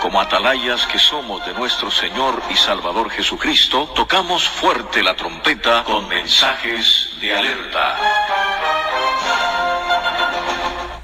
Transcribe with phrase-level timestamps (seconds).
[0.00, 6.08] como atalayas que somos de nuestro Señor y Salvador Jesucristo, tocamos fuerte la trompeta con
[6.08, 7.96] mensajes de alerta.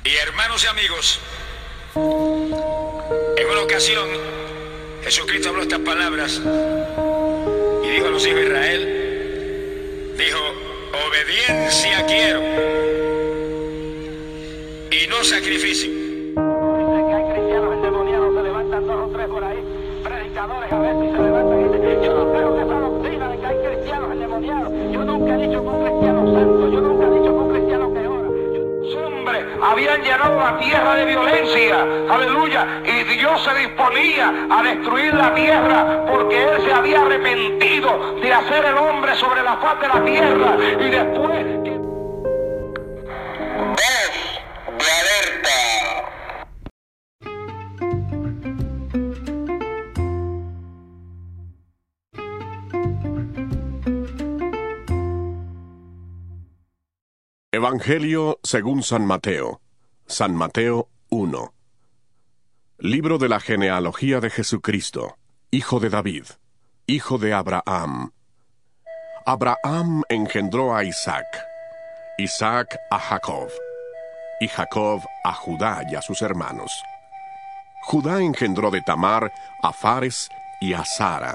[0.04, 1.20] Y hermanos y amigos,
[1.94, 4.08] en una ocasión
[5.04, 6.40] Jesucristo habló estas palabras
[7.84, 10.40] y dijo a los hijos de Israel, dijo,
[11.06, 12.40] obediencia quiero
[14.90, 15.95] y no sacrificio.
[29.70, 36.04] Habían llenado la tierra de violencia, aleluya, y Dios se disponía a destruir la tierra
[36.10, 40.56] porque Él se había arrepentido de hacer el hombre sobre la faz de la tierra
[40.80, 41.55] y después...
[57.76, 59.60] Evangelio según San Mateo.
[60.06, 61.52] San Mateo 1.
[62.78, 65.18] Libro de la genealogía de Jesucristo,
[65.50, 66.24] hijo de David,
[66.86, 68.12] hijo de Abraham.
[69.26, 71.26] Abraham engendró a Isaac,
[72.16, 73.50] Isaac a Jacob,
[74.40, 76.72] y Jacob a Judá y a sus hermanos.
[77.82, 79.30] Judá engendró de Tamar
[79.62, 80.30] a Fares
[80.62, 81.34] y a Sara.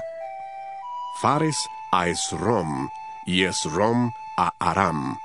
[1.20, 1.56] Fares
[1.92, 2.90] a Esrom,
[3.26, 5.21] y Esrom a Aram.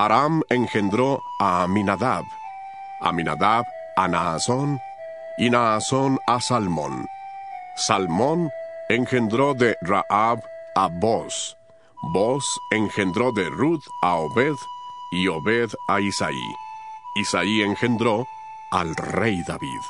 [0.00, 2.24] Aram engendró a Aminadab,
[3.02, 4.80] Aminadab a Naasón,
[5.36, 7.06] y Naasón a Salmón.
[7.76, 8.48] Salmón
[8.88, 10.40] engendró de Raab
[10.74, 11.54] a Boz,
[12.14, 14.56] Boz engendró de Ruth a Obed,
[15.12, 16.50] y Obed a Isaí.
[17.14, 18.26] Isaí engendró
[18.70, 19.82] al rey David.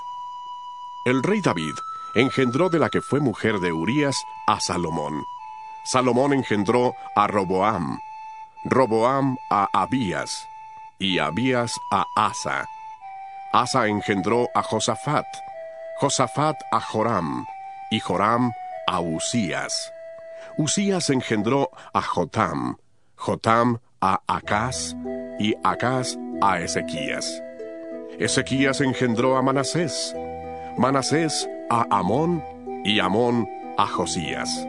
[1.05, 1.75] El rey David
[2.17, 4.17] engendró de la que fue mujer de Urías
[4.49, 5.23] a Salomón.
[5.85, 8.01] Salomón engendró a Roboam,
[8.65, 10.47] Roboam a Abías,
[10.99, 12.67] y Abías a Asa.
[13.53, 15.25] Asa engendró a Josafat,
[15.99, 17.47] Josafat a Joram,
[17.91, 18.53] y Joram
[18.87, 19.93] a Usías.
[20.59, 22.77] Usías engendró a Jotam,
[23.17, 24.95] Jotam a Acaz,
[25.39, 27.43] y Acaz a Ezequías.
[28.19, 30.15] Ezequías engendró a Manasés,
[30.77, 32.45] Manasés a Amón,
[32.85, 34.67] y Amón a Josías.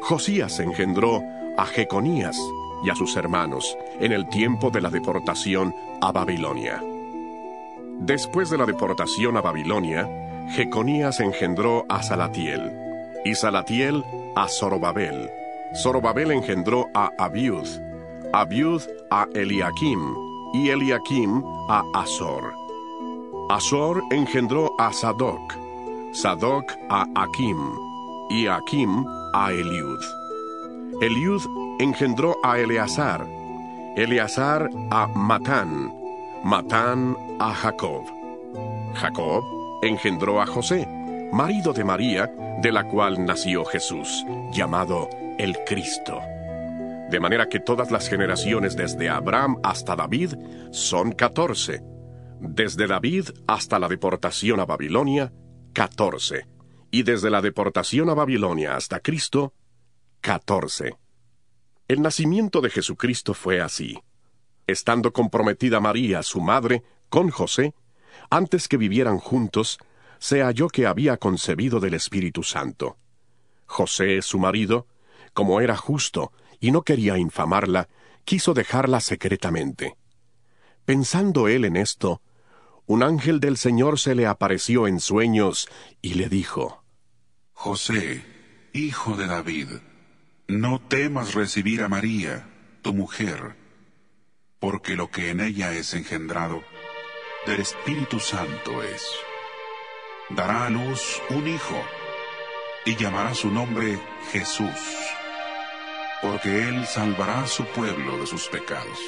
[0.00, 1.22] Josías engendró
[1.56, 2.36] a Jeconías
[2.84, 6.82] y a sus hermanos en el tiempo de la deportación a Babilonia.
[8.00, 10.08] Después de la deportación a Babilonia,
[10.50, 12.72] Jeconías engendró a Salatiel,
[13.24, 14.04] y Salatiel
[14.34, 15.30] a Zorobabel.
[15.82, 17.66] Zorobabel engendró a Abiud,
[18.32, 20.14] Abiud a Eliakim,
[20.52, 22.52] y Eliakim a Azor.
[23.48, 25.40] Azor engendró a Sadoc,
[26.12, 27.58] Sadoc a Akim,
[28.30, 29.04] y Akim
[29.34, 30.00] a Eliud.
[31.00, 31.42] Eliud
[31.82, 33.26] engendró a Eleazar,
[33.96, 35.92] Eleazar a Matán,
[36.44, 38.04] Matán a Jacob.
[38.94, 39.42] Jacob
[39.82, 40.86] engendró a José,
[41.32, 42.32] marido de María,
[42.62, 46.20] de la cual nació Jesús, llamado el Cristo.
[47.10, 50.34] De manera que todas las generaciones desde Abraham hasta David
[50.70, 51.82] son catorce.
[52.40, 55.32] Desde David hasta la deportación a Babilonia,
[55.72, 56.46] catorce.
[56.92, 59.52] Y desde la deportación a Babilonia hasta Cristo,
[60.20, 61.01] catorce.
[61.88, 63.98] El nacimiento de Jesucristo fue así.
[64.66, 67.74] Estando comprometida María, su madre, con José,
[68.30, 69.78] antes que vivieran juntos,
[70.18, 72.96] se halló que había concebido del Espíritu Santo.
[73.66, 74.86] José, su marido,
[75.34, 77.88] como era justo y no quería infamarla,
[78.24, 79.96] quiso dejarla secretamente.
[80.84, 82.22] Pensando él en esto,
[82.86, 85.68] un ángel del Señor se le apareció en sueños
[86.00, 86.84] y le dijo,
[87.52, 88.24] José,
[88.72, 89.68] hijo de David,
[90.48, 92.46] no temas recibir a María,
[92.82, 93.56] tu mujer,
[94.58, 96.62] porque lo que en ella es engendrado
[97.46, 99.04] del Espíritu Santo es.
[100.30, 101.76] Dará a luz un hijo
[102.84, 103.98] y llamará su nombre
[104.30, 104.68] Jesús,
[106.22, 108.98] porque él salvará a su pueblo de sus pecados.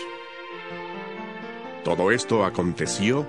[1.85, 3.27] Todo esto aconteció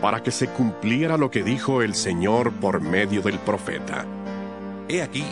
[0.00, 4.04] para que se cumpliera lo que dijo el Señor por medio del profeta.
[4.88, 5.24] He aquí,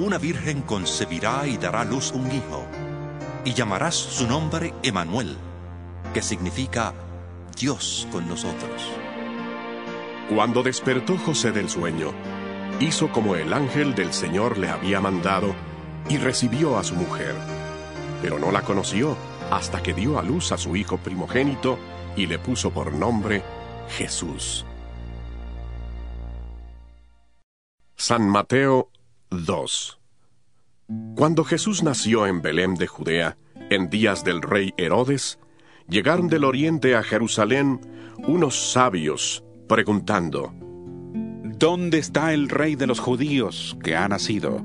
[0.00, 2.64] una virgen concebirá y dará luz un hijo,
[3.44, 5.36] y llamarás su nombre Emanuel,
[6.14, 6.94] que significa
[7.58, 8.90] Dios con nosotros.
[10.34, 12.12] Cuando despertó José del sueño,
[12.80, 15.54] hizo como el ángel del Señor le había mandado
[16.08, 17.34] y recibió a su mujer.
[18.22, 19.16] Pero no la conoció
[19.50, 21.78] hasta que dio a luz a su hijo primogénito
[22.16, 23.42] y le puso por nombre
[23.88, 24.64] Jesús.
[27.96, 28.90] San Mateo
[29.30, 30.00] 2
[31.14, 33.38] Cuando Jesús nació en Belén de Judea,
[33.70, 35.38] en días del rey Herodes,
[35.88, 37.80] llegaron del oriente a Jerusalén
[38.26, 40.52] unos sabios, preguntando,
[41.44, 44.64] ¿Dónde está el rey de los judíos que ha nacido?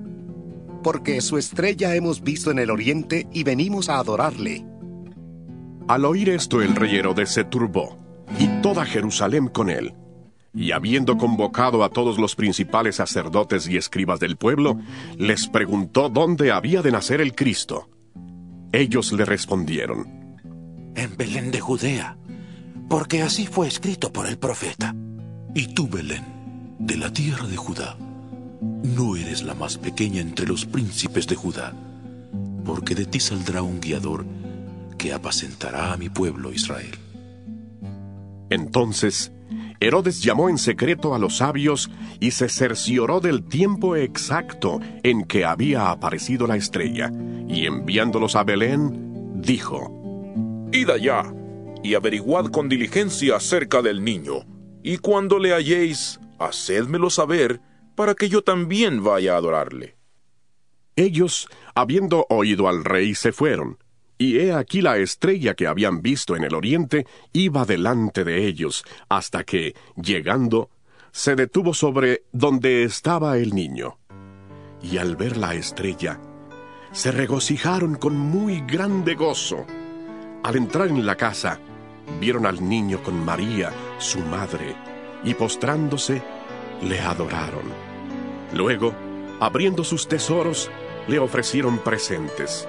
[0.81, 4.65] Porque su estrella hemos visto en el oriente y venimos a adorarle.
[5.87, 7.99] Al oír esto el rey Herodes se turbó,
[8.39, 9.93] y toda Jerusalén con él.
[10.55, 14.79] Y habiendo convocado a todos los principales sacerdotes y escribas del pueblo,
[15.17, 17.89] les preguntó dónde había de nacer el Cristo.
[18.71, 20.39] Ellos le respondieron,
[20.95, 22.17] En Belén de Judea,
[22.89, 24.95] porque así fue escrito por el profeta.
[25.53, 26.23] Y tú, Belén,
[26.79, 27.97] de la tierra de Judá,
[28.61, 31.73] no eres la más pequeña entre los príncipes de Judá,
[32.63, 34.25] porque de ti saldrá un guiador
[34.97, 36.95] que apacentará a mi pueblo Israel.
[38.49, 39.31] Entonces,
[39.85, 45.45] Herodes llamó en secreto a los sabios y se cercioró del tiempo exacto en que
[45.45, 47.11] había aparecido la estrella,
[47.47, 51.31] y enviándolos a Belén, dijo, Id allá
[51.83, 54.47] y averiguad con diligencia acerca del niño,
[54.81, 57.61] y cuando le halléis, hacedmelo saber,
[57.93, 59.97] para que yo también vaya a adorarle.
[60.95, 63.77] Ellos, habiendo oído al rey, se fueron,
[64.17, 68.85] y he aquí la estrella que habían visto en el oriente iba delante de ellos,
[69.09, 70.69] hasta que, llegando,
[71.11, 73.97] se detuvo sobre donde estaba el niño.
[74.81, 76.19] Y al ver la estrella,
[76.91, 79.65] se regocijaron con muy grande gozo.
[80.43, 81.59] Al entrar en la casa,
[82.19, 84.75] vieron al niño con María, su madre,
[85.23, 86.21] y postrándose,
[86.81, 87.65] le adoraron.
[88.53, 88.93] Luego,
[89.39, 90.69] abriendo sus tesoros,
[91.07, 92.67] le ofrecieron presentes,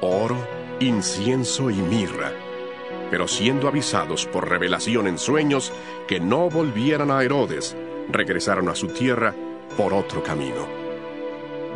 [0.00, 0.36] oro,
[0.80, 2.32] incienso y mirra.
[3.10, 5.72] Pero siendo avisados por revelación en sueños
[6.06, 7.76] que no volvieran a Herodes,
[8.10, 9.34] regresaron a su tierra
[9.76, 10.66] por otro camino.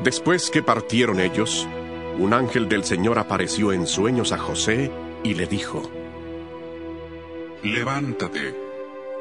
[0.02, 1.66] Después que partieron ellos,
[2.18, 4.90] un ángel del Señor apareció en sueños a José
[5.22, 5.82] y le dijo,
[7.62, 8.54] Levántate,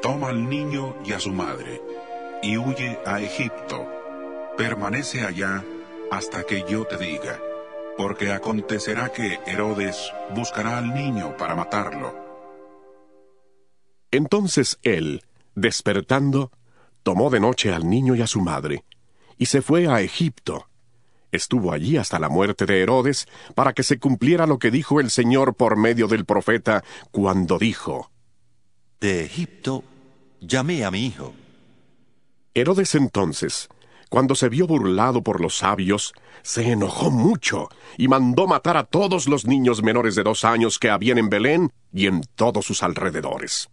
[0.02, 1.80] toma al niño y a su madre,
[2.42, 3.86] y huye a Egipto.
[4.56, 5.64] Permanece allá
[6.10, 7.40] hasta que yo te diga
[7.96, 12.14] porque acontecerá que Herodes buscará al niño para matarlo.
[14.10, 15.22] Entonces él,
[15.54, 16.50] despertando,
[17.02, 18.84] tomó de noche al niño y a su madre,
[19.38, 20.68] y se fue a Egipto.
[21.30, 25.10] Estuvo allí hasta la muerte de Herodes, para que se cumpliera lo que dijo el
[25.10, 28.10] Señor por medio del profeta, cuando dijo,
[29.00, 29.82] De Egipto
[30.40, 31.32] llamé a mi hijo.
[32.54, 33.70] Herodes entonces,
[34.12, 36.12] cuando se vio burlado por los sabios,
[36.42, 40.90] se enojó mucho y mandó matar a todos los niños menores de dos años que
[40.90, 43.70] habían en Belén y en todos sus alrededores,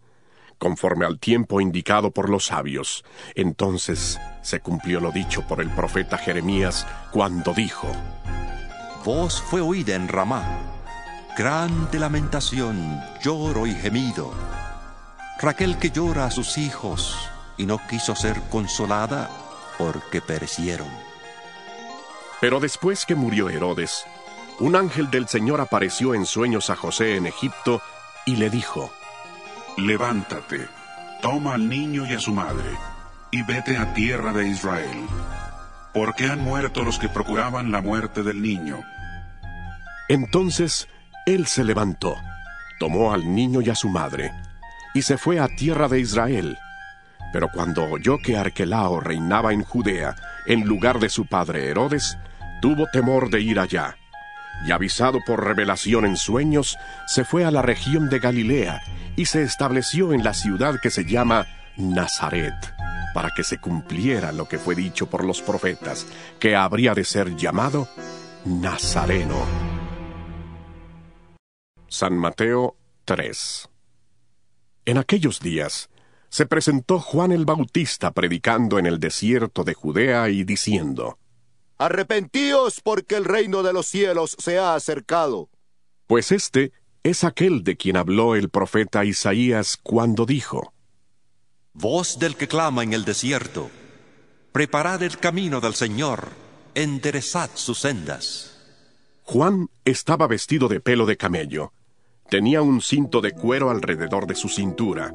[0.57, 3.03] conforme al tiempo indicado por los sabios.
[3.36, 7.89] Entonces se cumplió lo dicho por el profeta Jeremías cuando dijo,
[9.03, 10.57] Voz fue oída en Ramá,
[11.38, 14.31] grande lamentación, lloro y gemido.
[15.41, 17.18] Raquel que llora a sus hijos
[17.57, 19.49] y no quiso ser consolada
[19.79, 20.89] porque perecieron.
[22.41, 24.03] Pero después que murió Herodes,
[24.59, 27.81] un ángel del Señor apareció en sueños a José en Egipto
[28.25, 28.91] y le dijo,
[29.77, 30.67] Levántate,
[31.21, 32.69] toma al niño y a su madre,
[33.31, 35.07] y vete a tierra de Israel,
[35.93, 38.83] porque han muerto los que procuraban la muerte del niño.
[40.09, 40.89] Entonces
[41.25, 42.17] él se levantó,
[42.79, 44.33] tomó al niño y a su madre,
[44.93, 46.57] y se fue a tierra de Israel.
[47.31, 52.17] Pero cuando oyó que Arquelao reinaba en Judea, en lugar de su padre Herodes,
[52.62, 53.98] tuvo temor de ir allá.
[54.65, 58.81] Y avisado por revelación en sueños, se fue a la región de Galilea
[59.15, 62.55] y se estableció en la ciudad que se llama Nazaret,
[63.13, 66.07] para que se cumpliera lo que fue dicho por los profetas,
[66.39, 67.88] que habría de ser llamado
[68.45, 69.38] Nazareno.
[71.88, 73.69] San Mateo 3
[74.86, 75.89] En aquellos días,
[76.29, 81.17] se presentó Juan el Bautista predicando en el desierto de Judea y diciendo,
[81.77, 85.50] Arrepentíos porque el reino de los cielos se ha acercado.
[86.07, 86.71] Pues este
[87.03, 90.74] es aquel de quien habló el profeta Isaías cuando dijo,
[91.74, 93.69] Voz del que clama en el desierto,
[94.51, 96.29] preparad el camino del Señor,
[96.75, 98.57] enderezad sus sendas.
[99.24, 101.71] Juan estaba vestido de pelo de camello,
[102.29, 105.13] tenía un cinto de cuero alrededor de su cintura,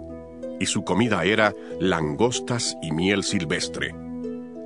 [0.60, 3.94] y su comida era langostas y miel silvestre.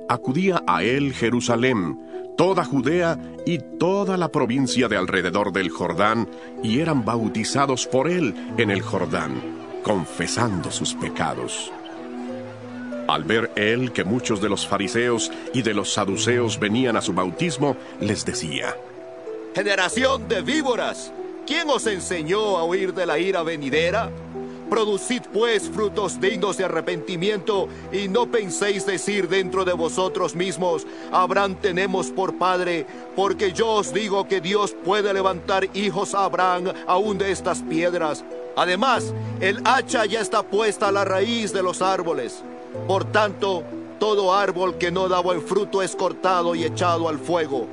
[0.07, 1.99] Acudía a él Jerusalén,
[2.37, 6.27] toda Judea y toda la provincia de alrededor del Jordán,
[6.63, 9.41] y eran bautizados por él en el Jordán,
[9.83, 11.71] confesando sus pecados.
[13.07, 17.13] Al ver él que muchos de los fariseos y de los saduceos venían a su
[17.13, 18.75] bautismo, les decía,
[19.55, 21.11] Generación de víboras,
[21.47, 24.11] ¿quién os enseñó a huir de la ira venidera?
[24.69, 31.55] Producid pues frutos dignos de arrepentimiento y no penséis decir dentro de vosotros mismos, Abraham
[31.55, 32.85] tenemos por padre,
[33.15, 38.23] porque yo os digo que Dios puede levantar hijos a Abraham aún de estas piedras.
[38.55, 42.43] Además, el hacha ya está puesta a la raíz de los árboles.
[42.87, 43.63] Por tanto,
[43.99, 47.67] todo árbol que no da buen fruto es cortado y echado al fuego.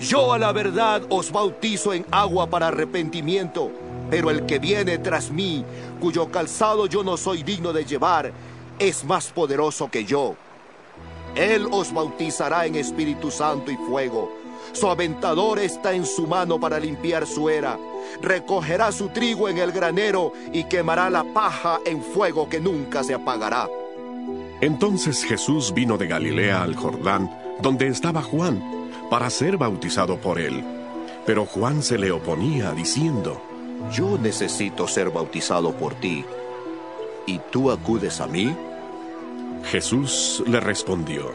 [0.00, 3.72] Yo a la verdad os bautizo en agua para arrepentimiento,
[4.08, 5.64] pero el que viene tras mí,
[5.98, 8.32] cuyo calzado yo no soy digno de llevar,
[8.78, 10.34] es más poderoso que yo.
[11.34, 14.32] Él os bautizará en Espíritu Santo y fuego.
[14.72, 17.78] Su aventador está en su mano para limpiar su era.
[18.20, 23.14] Recogerá su trigo en el granero y quemará la paja en fuego que nunca se
[23.14, 23.68] apagará.
[24.60, 30.64] Entonces Jesús vino de Galilea al Jordán, donde estaba Juan, para ser bautizado por él.
[31.24, 33.40] Pero Juan se le oponía, diciendo,
[33.92, 36.24] Yo necesito ser bautizado por ti,
[37.26, 38.54] ¿y tú acudes a mí?
[39.64, 41.32] Jesús le respondió,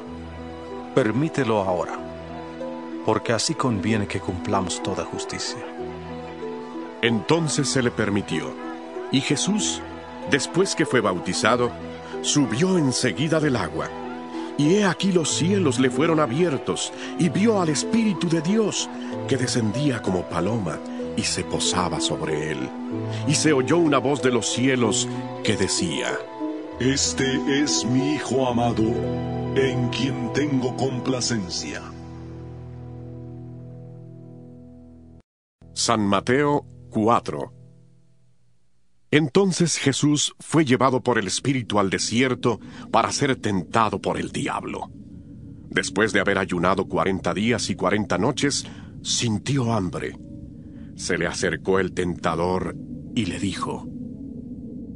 [0.94, 1.98] Permítelo ahora,
[3.06, 5.66] porque así conviene que cumplamos toda justicia.
[7.02, 8.54] Entonces se le permitió,
[9.12, 9.82] y Jesús,
[10.30, 11.72] después que fue bautizado,
[12.22, 13.90] subió enseguida del agua.
[14.58, 18.88] Y he aquí los cielos le fueron abiertos, y vio al Espíritu de Dios,
[19.28, 20.78] que descendía como paloma
[21.16, 22.70] y se posaba sobre él.
[23.28, 25.08] Y se oyó una voz de los cielos
[25.44, 26.18] que decía,
[26.80, 28.84] Este es mi Hijo amado,
[29.56, 31.82] en quien tengo complacencia.
[35.74, 37.54] San Mateo 4
[39.12, 42.60] Entonces Jesús fue llevado por el Espíritu al desierto
[42.92, 44.92] para ser tentado por el diablo.
[45.70, 48.68] Después de haber ayunado cuarenta días y cuarenta noches,
[49.02, 50.16] sintió hambre.
[50.96, 52.76] Se le acercó el tentador
[53.16, 53.88] y le dijo,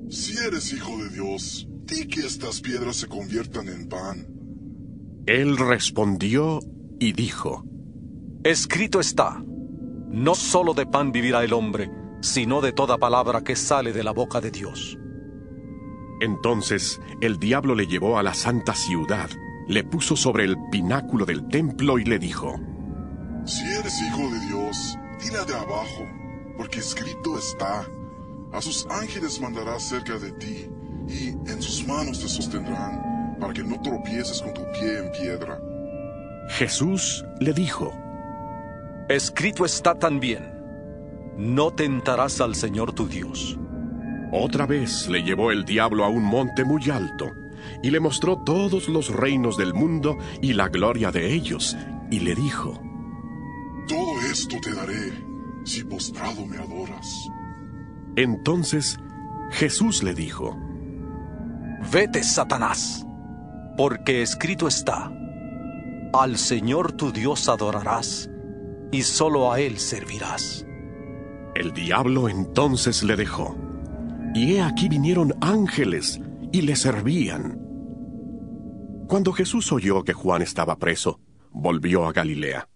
[0.10, 4.28] Si eres hijo de Dios, di que estas piedras se conviertan en pan.
[5.26, 6.60] Él respondió
[7.00, 7.66] y dijo,
[8.44, 9.44] Escrito está,
[10.10, 14.12] no solo de pan vivirá el hombre, sino de toda palabra que sale de la
[14.12, 14.98] boca de Dios.
[16.22, 19.30] Entonces el diablo le llevó a la santa ciudad,
[19.68, 22.56] le puso sobre el pináculo del templo y le dijo,
[23.46, 26.06] Si eres hijo de Dios, tira de abajo,
[26.58, 27.86] porque escrito está,
[28.52, 30.70] a sus ángeles mandará cerca de ti,
[31.08, 35.60] y en sus manos te sostendrán, para que no tropieces con tu pie en piedra.
[36.50, 37.94] Jesús le dijo,
[39.10, 40.52] Escrito está también,
[41.38, 43.58] no tentarás al Señor tu Dios.
[44.32, 47.32] Otra vez le llevó el diablo a un monte muy alto,
[47.84, 51.78] y le mostró todos los reinos del mundo y la gloria de ellos,
[52.12, 52.82] y le dijo,
[53.88, 55.14] Todo esto te daré,
[55.64, 57.28] si postrado me adoras.
[58.16, 58.98] Entonces
[59.52, 60.58] Jesús le dijo,
[61.92, 63.06] Vete, Satanás,
[63.78, 65.12] porque escrito está,
[66.14, 68.30] al Señor tu Dios adorarás,
[68.92, 70.66] y solo a Él servirás.
[71.56, 73.56] El diablo entonces le dejó,
[74.34, 76.20] y he aquí vinieron ángeles
[76.52, 77.60] y le servían.
[79.08, 81.20] Cuando Jesús oyó que Juan estaba preso,
[81.52, 82.68] volvió a Galilea.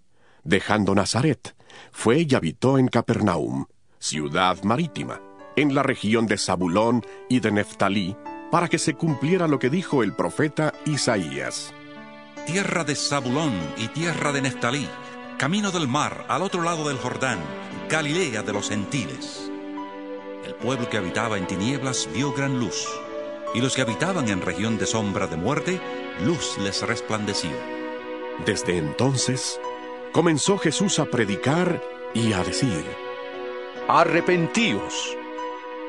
[0.43, 1.55] Dejando Nazaret,
[1.91, 3.65] fue y habitó en Capernaum,
[3.99, 5.21] ciudad marítima,
[5.55, 8.15] en la región de Zabulón y de Neftalí,
[8.49, 11.73] para que se cumpliera lo que dijo el profeta Isaías.
[12.47, 14.89] Tierra de Zabulón y tierra de Neftalí,
[15.37, 17.39] camino del mar al otro lado del Jordán,
[17.89, 19.51] Galilea de los gentiles.
[20.45, 22.87] El pueblo que habitaba en tinieblas vio gran luz,
[23.53, 25.79] y los que habitaban en región de sombra de muerte,
[26.25, 27.51] luz les resplandeció.
[28.45, 29.59] Desde entonces,
[30.11, 31.81] comenzó Jesús a predicar
[32.13, 32.83] y a decir,
[33.87, 35.17] Arrepentíos,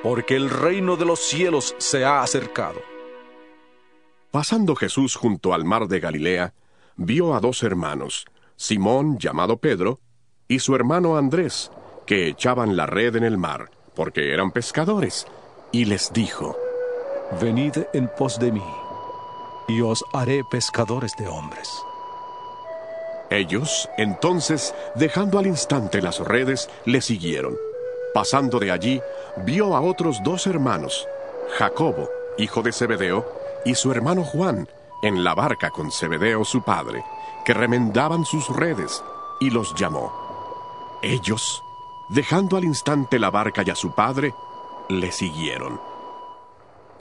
[0.02, 2.81] porque el reino de los cielos se ha acercado.
[4.31, 6.55] Pasando Jesús junto al mar de Galilea,
[6.97, 8.25] vio a dos hermanos,
[8.57, 10.00] Simón llamado Pedro,
[10.49, 11.71] y su hermano Andrés,
[12.07, 15.26] que echaban la red en el mar, porque eran pescadores,
[15.71, 16.57] y les dijo,
[17.41, 18.64] Venid en pos de mí,
[19.69, 21.71] y os haré pescadores de hombres.
[23.33, 27.57] Ellos, entonces, dejando al instante las redes, le siguieron.
[28.12, 29.01] Pasando de allí,
[29.39, 31.09] vio a otros dos hermanos,
[31.57, 33.25] Jacobo, hijo de Zebedeo,
[33.65, 34.69] y su hermano Juan,
[35.03, 37.03] en la barca con Zebedeo su padre,
[37.47, 39.03] que remendaban sus redes,
[39.41, 40.12] y los llamó.
[41.03, 41.62] Ellos,
[42.11, 44.35] dejando al instante la barca y a su padre,
[44.91, 45.81] le siguieron.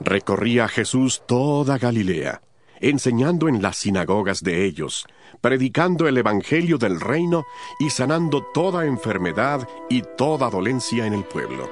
[0.00, 2.40] Recorría Jesús toda Galilea,
[2.82, 5.06] enseñando en las sinagogas de ellos,
[5.40, 7.46] predicando el Evangelio del reino
[7.78, 11.70] y sanando toda enfermedad y toda dolencia en el pueblo.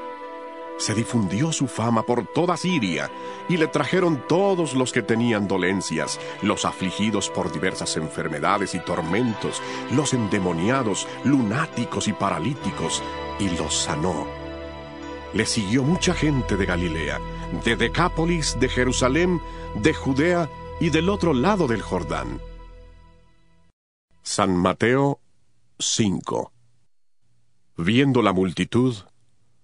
[0.78, 3.10] Se difundió su fama por toda Siria,
[3.50, 9.60] y le trajeron todos los que tenían dolencias, los afligidos por diversas enfermedades y tormentos,
[9.94, 13.02] los endemoniados, lunáticos y paralíticos,
[13.38, 14.26] y los sanó.
[15.34, 17.20] Le siguió mucha gente de Galilea,
[17.62, 19.42] de Decápolis, de Jerusalén,
[19.74, 20.48] de Judea
[20.80, 22.40] y del otro lado del Jordán.
[24.22, 25.20] San Mateo
[25.78, 26.52] 5
[27.76, 28.96] Viendo la multitud,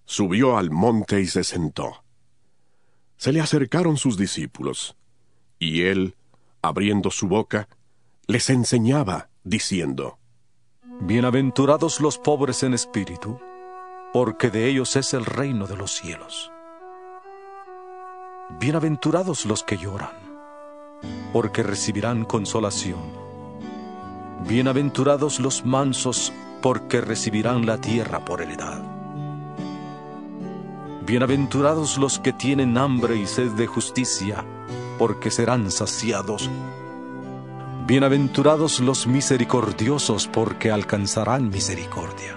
[0.04, 2.04] subió al monte y se sentó.
[3.16, 4.96] Se le acercaron sus discípulos,
[5.58, 6.16] y él,
[6.62, 7.68] abriendo su boca,
[8.26, 10.18] les enseñaba, diciendo,
[11.00, 13.38] Bienaventurados los pobres en espíritu,
[14.12, 16.50] porque de ellos es el reino de los cielos.
[18.58, 20.25] Bienaventurados los que lloran,
[21.32, 23.00] porque recibirán consolación.
[24.48, 28.82] Bienaventurados los mansos, porque recibirán la tierra por heredad.
[31.04, 34.44] Bienaventurados los que tienen hambre y sed de justicia,
[34.98, 36.50] porque serán saciados.
[37.86, 42.36] Bienaventurados los misericordiosos, porque alcanzarán misericordia.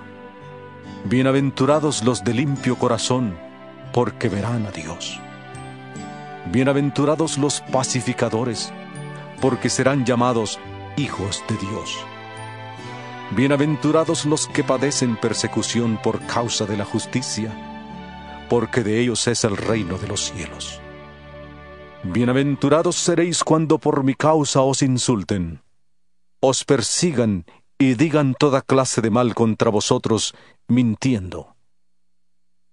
[1.05, 3.35] Bienaventurados los de limpio corazón,
[3.93, 5.19] porque verán a Dios.
[6.47, 8.73] Bienaventurados los pacificadores,
[9.41, 10.57] porque serán llamados
[10.97, 11.97] hijos de Dios.
[13.35, 17.53] Bienaventurados los que padecen persecución por causa de la justicia,
[18.49, 20.81] porque de ellos es el reino de los cielos.
[22.03, 25.61] Bienaventurados seréis cuando por mi causa os insulten,
[26.39, 27.45] os persigan
[27.77, 30.33] y digan toda clase de mal contra vosotros,
[30.67, 31.55] mintiendo.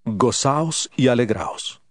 [0.05, 1.83] Gozaos y alegraos,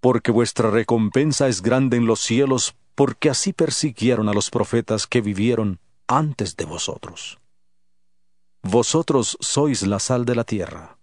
[0.00, 5.20] porque vuestra recompensa es grande en los cielos, porque así persiguieron a los profetas que
[5.20, 7.38] vivieron antes de vosotros.
[8.62, 10.98] Vosotros sois la sal de la tierra.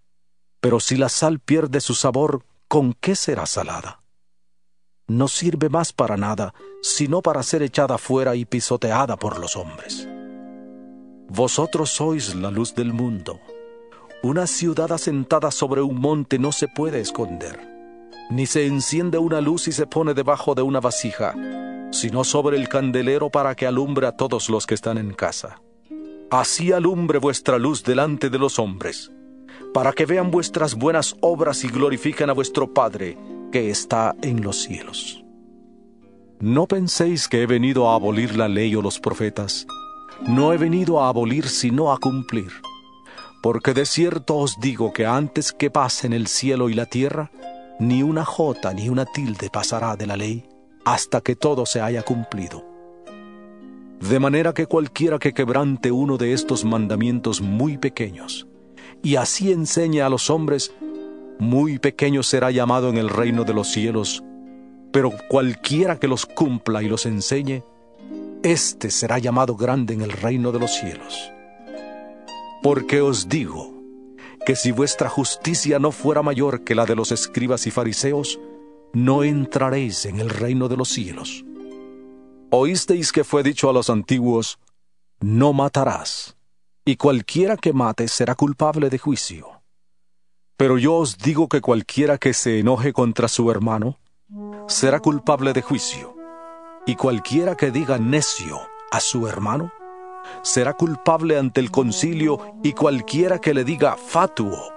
[0.60, 4.02] Pero si la sal pierde su sabor, ¿con qué será salada?
[5.06, 10.06] No sirve más para nada, sino para ser echada fuera y pisoteada por los hombres.
[11.28, 13.40] Vosotros sois la luz del mundo.
[14.22, 17.77] Una ciudad asentada sobre un monte no se puede esconder,
[18.30, 21.34] ni se enciende una luz y se pone debajo de una vasija,
[21.90, 25.60] sino sobre el candelero para que alumbre a todos los que están en casa.
[26.30, 29.10] Así alumbre vuestra luz delante de los hombres
[29.72, 33.16] para que vean vuestras buenas obras y glorifiquen a vuestro Padre
[33.52, 35.24] que está en los cielos.
[36.40, 39.66] No penséis que he venido a abolir la ley o los profetas.
[40.26, 42.50] No he venido a abolir sino a cumplir.
[43.42, 47.30] Porque de cierto os digo que antes que pasen el cielo y la tierra,
[47.78, 50.48] ni una jota ni una tilde pasará de la ley
[50.84, 52.64] hasta que todo se haya cumplido.
[54.00, 58.46] De manera que cualquiera que quebrante uno de estos mandamientos muy pequeños,
[59.02, 60.72] y así enseña a los hombres,
[61.38, 64.22] muy pequeño será llamado en el reino de los cielos,
[64.92, 67.62] pero cualquiera que los cumpla y los enseñe,
[68.42, 71.30] éste será llamado grande en el reino de los cielos.
[72.62, 73.77] Porque os digo
[74.48, 78.40] que si vuestra justicia no fuera mayor que la de los escribas y fariseos,
[78.94, 81.44] no entraréis en el reino de los cielos.
[82.48, 84.58] Oísteis que fue dicho a los antiguos,
[85.20, 86.34] no matarás
[86.86, 89.60] y cualquiera que mate será culpable de juicio.
[90.56, 93.98] Pero yo os digo que cualquiera que se enoje contra su hermano
[94.66, 96.16] será culpable de juicio,
[96.86, 98.58] y cualquiera que diga necio
[98.90, 99.70] a su hermano
[100.42, 104.72] será culpable ante el concilio, y cualquiera que le diga fatuo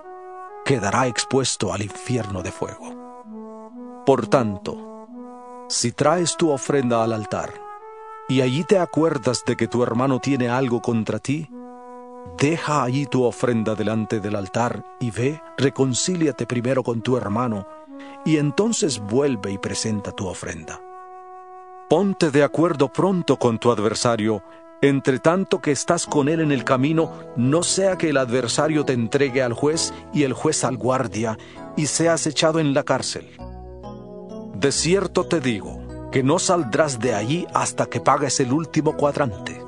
[0.65, 4.03] quedará expuesto al infierno de fuego.
[4.05, 5.07] Por tanto,
[5.69, 7.53] si traes tu ofrenda al altar,
[8.29, 11.49] y allí te acuerdas de que tu hermano tiene algo contra ti,
[12.37, 17.67] Deja allí tu ofrenda delante del altar y ve, reconcíliate primero con tu hermano,
[18.25, 20.79] y entonces vuelve y presenta tu ofrenda.
[21.89, 24.43] Ponte de acuerdo pronto con tu adversario,
[24.81, 28.93] entre tanto que estás con él en el camino, no sea que el adversario te
[28.93, 31.37] entregue al juez y el juez al guardia,
[31.77, 33.29] y seas echado en la cárcel.
[34.55, 39.63] De cierto te digo, que no saldrás de allí hasta que pagues el último cuadrante.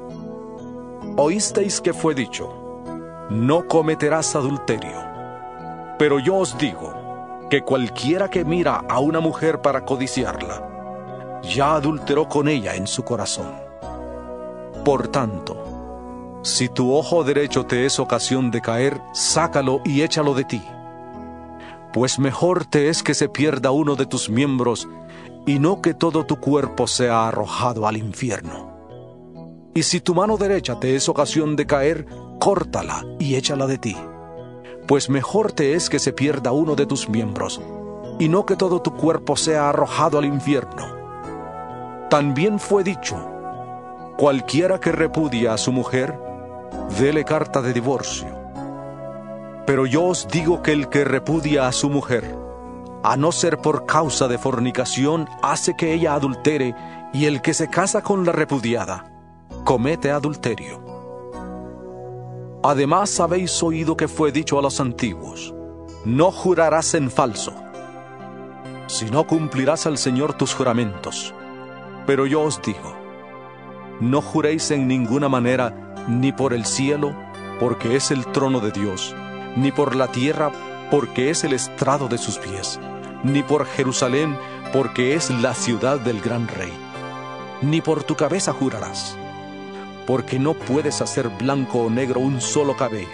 [1.16, 2.84] Oísteis que fue dicho,
[3.30, 5.02] no cometerás adulterio.
[5.98, 12.28] Pero yo os digo que cualquiera que mira a una mujer para codiciarla, ya adulteró
[12.28, 13.63] con ella en su corazón.
[14.84, 20.44] Por tanto, si tu ojo derecho te es ocasión de caer, sácalo y échalo de
[20.44, 20.62] ti.
[21.94, 24.90] Pues mejor te es que se pierda uno de tus miembros
[25.46, 28.74] y no que todo tu cuerpo sea arrojado al infierno.
[29.74, 32.06] Y si tu mano derecha te es ocasión de caer,
[32.42, 33.96] córtala y échala de ti.
[34.86, 37.62] Pues mejor te es que se pierda uno de tus miembros,
[38.20, 40.86] y no que todo tu cuerpo sea arrojado al infierno.
[42.10, 43.33] También fue dicho,
[44.18, 46.20] cualquiera que repudia a su mujer,
[47.00, 48.28] dele carta de divorcio.
[49.66, 52.36] Pero yo os digo que el que repudia a su mujer,
[53.04, 56.76] a no ser por causa de fornicación, hace que ella adultere,
[57.14, 59.12] y el que se casa con la repudiada,
[59.64, 60.84] comete adulterio.
[62.64, 65.54] Además habéis oído que fue dicho a los antiguos,
[66.06, 67.54] no jurarás en falso,
[68.88, 71.34] sino cumplirás al Señor tus juramentos.
[72.06, 73.03] Pero yo os digo,
[74.00, 77.16] no juréis en ninguna manera, ni por el cielo,
[77.60, 79.16] porque es el trono de Dios,
[79.56, 80.52] ni por la tierra,
[80.92, 82.80] porque es el estrado de sus pies,
[83.24, 84.38] ni por Jerusalén,
[84.72, 86.74] porque es la ciudad del gran rey.
[87.62, 89.16] Ni por tu cabeza jurarás,
[90.06, 93.08] porque no puedes hacer blanco o negro un solo cabello.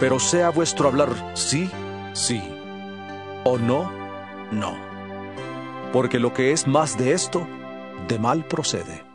[0.00, 1.70] Pero sea vuestro hablar sí,
[2.12, 2.42] sí,
[3.44, 3.92] o no,
[4.50, 4.76] no.
[5.92, 7.46] Porque lo que es más de esto,
[8.06, 9.07] de mal procede.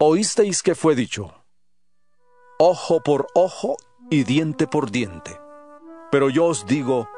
[0.00, 1.34] Oísteis que fue dicho,
[2.56, 3.76] ojo por ojo
[4.08, 5.40] y diente por diente.
[6.12, 7.08] Pero yo os digo,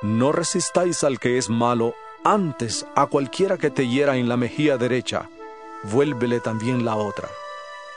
[0.00, 4.78] no resistáis al que es malo, antes a cualquiera que te hiera en la mejilla
[4.78, 5.28] derecha,
[5.82, 7.28] vuélvele también la otra.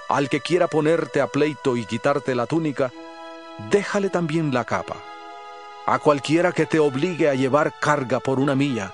[0.09, 2.91] Al que quiera ponerte a pleito y quitarte la túnica,
[3.71, 4.97] déjale también la capa.
[5.85, 8.93] A cualquiera que te obligue a llevar carga por una milla,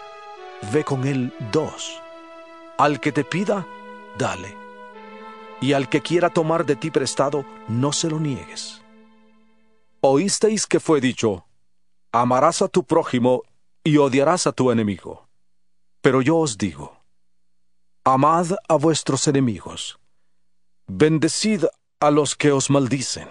[0.71, 1.99] ve con él dos.
[2.77, 3.65] Al que te pida,
[4.15, 4.62] dale.
[5.63, 8.81] Y al que quiera tomar de ti prestado, no se lo niegues.
[10.01, 11.45] Oísteis que fue dicho,
[12.11, 13.43] amarás a tu prójimo
[13.81, 15.29] y odiarás a tu enemigo.
[16.01, 16.97] Pero yo os digo,
[18.03, 19.97] amad a vuestros enemigos,
[20.87, 21.63] bendecid
[22.01, 23.29] a los que os maldicen,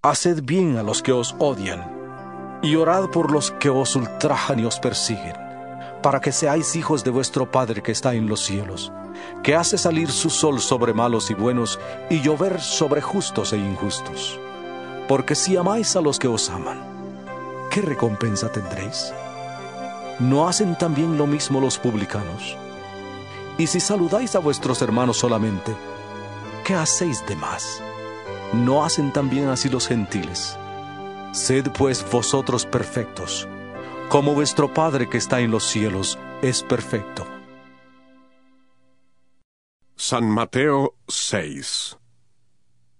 [0.00, 4.64] haced bien a los que os odian, y orad por los que os ultrajan y
[4.64, 5.36] os persiguen,
[6.02, 8.90] para que seáis hijos de vuestro Padre que está en los cielos,
[9.42, 11.78] que hace salir su sol sobre malos y buenos,
[12.08, 14.38] y llover sobre justos e injustos.
[15.08, 16.80] Porque si amáis a los que os aman,
[17.70, 19.12] ¿qué recompensa tendréis?
[20.18, 22.56] ¿No hacen también lo mismo los publicanos?
[23.58, 25.74] Y si saludáis a vuestros hermanos solamente,
[26.64, 27.82] ¿qué hacéis de más?
[28.52, 30.56] ¿No hacen también así los gentiles?
[31.32, 33.48] Sed pues vosotros perfectos,
[34.08, 37.39] como vuestro Padre que está en los cielos es perfecto.
[40.02, 41.98] San Mateo 6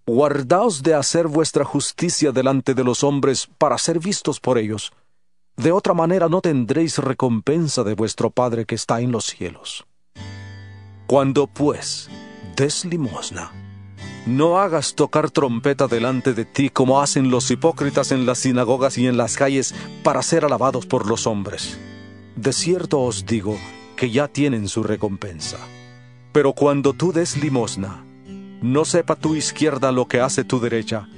[0.06, 4.92] Guardaos de hacer vuestra justicia delante de los hombres para ser vistos por ellos.
[5.56, 9.86] De otra manera no tendréis recompensa de vuestro Padre que está en los cielos.
[11.06, 12.10] Cuando pues
[12.54, 13.50] des limosna,
[14.26, 19.06] no hagas tocar trompeta delante de ti como hacen los hipócritas en las sinagogas y
[19.06, 21.78] en las calles para ser alabados por los hombres.
[22.36, 23.56] De cierto os digo
[23.96, 25.56] que ya tienen su recompensa.
[26.32, 28.04] Pero cuando tú des limosna,
[28.62, 31.08] no sepa tu izquierda lo que hace tu derecha,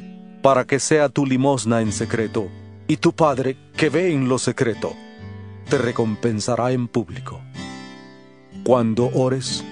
[0.42, 2.48] para que sea tu limosna en secreto,
[2.88, 4.94] y tu Padre, que ve en lo secreto,
[5.68, 7.40] te recompensará en público.
[8.64, 9.64] Cuando ores,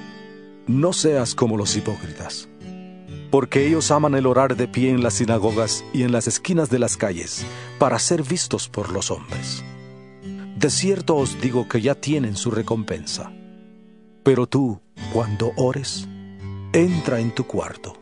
[0.67, 2.49] no seas como los hipócritas,
[3.31, 6.79] porque ellos aman el orar de pie en las sinagogas y en las esquinas de
[6.79, 7.45] las calles,
[7.79, 9.65] para ser vistos por los hombres.
[10.57, 13.33] De cierto os digo que ya tienen su recompensa.
[14.23, 14.81] Pero tú,
[15.13, 16.07] cuando ores,
[16.73, 17.95] entra en tu cuarto,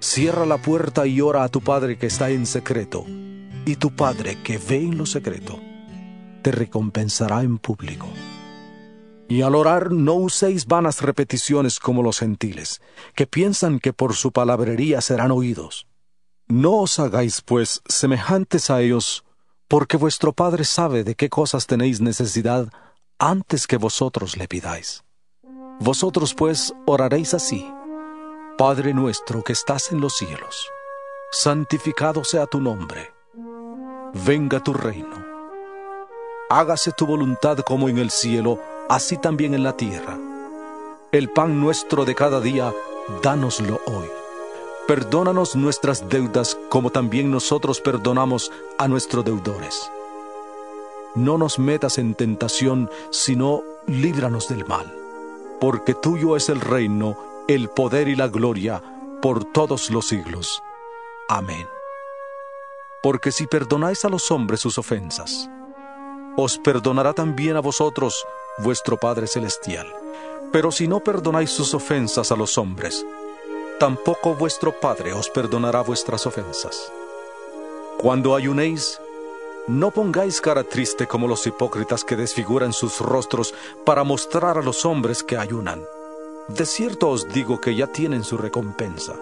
[0.00, 3.04] cierra la puerta y ora a tu Padre que está en secreto,
[3.66, 5.60] y tu Padre que ve en lo secreto,
[6.42, 8.08] te recompensará en público.
[9.28, 12.80] Y al orar no uséis vanas repeticiones como los gentiles,
[13.14, 15.86] que piensan que por su palabrería serán oídos.
[16.46, 19.24] No os hagáis, pues, semejantes a ellos,
[19.68, 22.72] porque vuestro Padre sabe de qué cosas tenéis necesidad
[23.18, 25.04] antes que vosotros le pidáis.
[25.80, 27.70] Vosotros, pues, oraréis así.
[28.56, 30.68] Padre nuestro que estás en los cielos,
[31.30, 33.12] santificado sea tu nombre.
[34.26, 35.24] Venga tu reino.
[36.50, 40.18] Hágase tu voluntad como en el cielo, así también en la tierra.
[41.12, 42.74] El pan nuestro de cada día,
[43.22, 44.08] dánoslo hoy.
[44.88, 49.90] Perdónanos nuestras deudas como también nosotros perdonamos a nuestros deudores.
[51.14, 54.92] No nos metas en tentación, sino líbranos del mal,
[55.60, 57.16] porque tuyo es el reino,
[57.48, 58.82] el poder y la gloria
[59.20, 60.62] por todos los siglos.
[61.28, 61.68] Amén.
[63.02, 65.48] Porque si perdonáis a los hombres sus ofensas,
[66.36, 68.24] os perdonará también a vosotros
[68.58, 69.86] vuestro Padre Celestial.
[70.52, 73.04] Pero si no perdonáis sus ofensas a los hombres,
[73.78, 76.92] tampoco vuestro Padre os perdonará vuestras ofensas.
[77.98, 79.00] Cuando ayunéis,
[79.68, 83.54] no pongáis cara triste como los hipócritas que desfiguran sus rostros
[83.84, 85.82] para mostrar a los hombres que ayunan.
[86.48, 89.14] De cierto os digo que ya tienen su recompensa.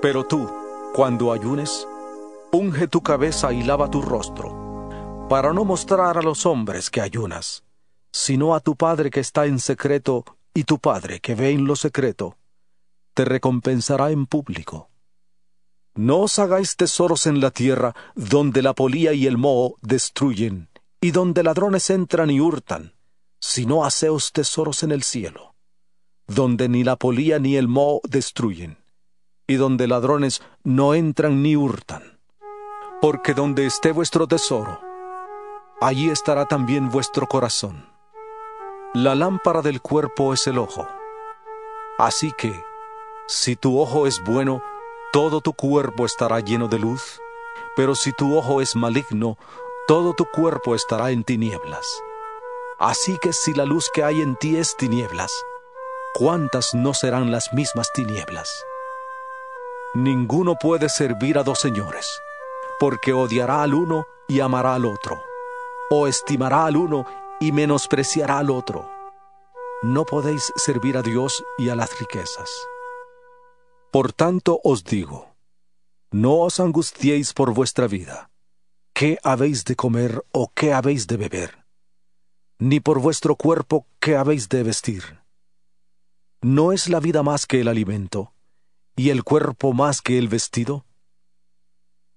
[0.00, 0.48] Pero tú,
[0.94, 1.88] cuando ayunes,
[2.52, 7.64] unge tu cabeza y lava tu rostro, para no mostrar a los hombres que ayunas,
[8.12, 10.24] sino a tu Padre que está en secreto,
[10.54, 12.36] y tu Padre que ve en lo secreto,
[13.14, 14.91] te recompensará en público.
[15.94, 21.10] No os hagáis tesoros en la tierra, donde la polía y el moho destruyen, y
[21.10, 22.94] donde ladrones entran y hurtan,
[23.40, 25.54] sino haceos tesoros en el cielo,
[26.26, 28.78] donde ni la polía ni el moho destruyen,
[29.46, 32.20] y donde ladrones no entran ni hurtan.
[33.02, 34.80] Porque donde esté vuestro tesoro,
[35.80, 37.84] allí estará también vuestro corazón.
[38.94, 40.86] La lámpara del cuerpo es el ojo.
[41.98, 42.54] Así que,
[43.26, 44.62] si tu ojo es bueno,
[45.12, 47.20] todo tu cuerpo estará lleno de luz,
[47.76, 49.36] pero si tu ojo es maligno,
[49.86, 51.86] todo tu cuerpo estará en tinieblas.
[52.78, 55.30] Así que si la luz que hay en ti es tinieblas,
[56.14, 58.50] ¿cuántas no serán las mismas tinieblas?
[59.94, 62.08] Ninguno puede servir a dos señores,
[62.80, 65.22] porque odiará al uno y amará al otro,
[65.90, 67.04] o estimará al uno
[67.38, 68.90] y menospreciará al otro.
[69.82, 72.50] No podéis servir a Dios y a las riquezas.
[73.92, 75.36] Por tanto os digo,
[76.12, 78.30] no os angustiéis por vuestra vida,
[78.94, 81.66] qué habéis de comer o qué habéis de beber,
[82.58, 85.20] ni por vuestro cuerpo qué habéis de vestir.
[86.40, 88.32] ¿No es la vida más que el alimento,
[88.96, 90.86] y el cuerpo más que el vestido?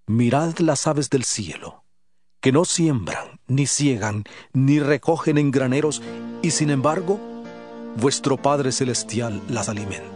[0.07, 1.83] Mirad las aves del cielo,
[2.39, 6.01] que no siembran, ni ciegan, ni recogen en graneros,
[6.41, 7.19] y sin embargo,
[7.97, 10.14] vuestro Padre Celestial las alimenta.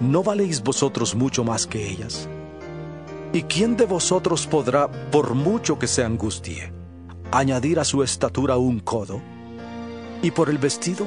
[0.00, 2.28] ¿No valéis vosotros mucho más que ellas?
[3.32, 6.72] ¿Y quién de vosotros podrá, por mucho que se angustie,
[7.30, 9.20] añadir a su estatura un codo?
[10.22, 11.06] ¿Y por el vestido?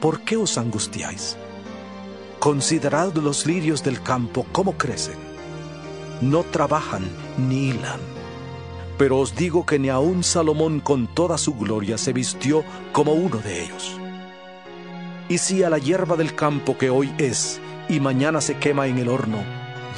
[0.00, 1.36] ¿Por qué os angustiáis?
[2.38, 5.18] Considerad los lirios del campo cómo crecen.
[6.22, 7.04] No trabajan
[7.36, 8.00] ni hilan.
[8.96, 13.38] Pero os digo que ni aun Salomón con toda su gloria se vistió como uno
[13.38, 13.98] de ellos.
[15.28, 18.98] Y si a la hierba del campo que hoy es y mañana se quema en
[18.98, 19.38] el horno,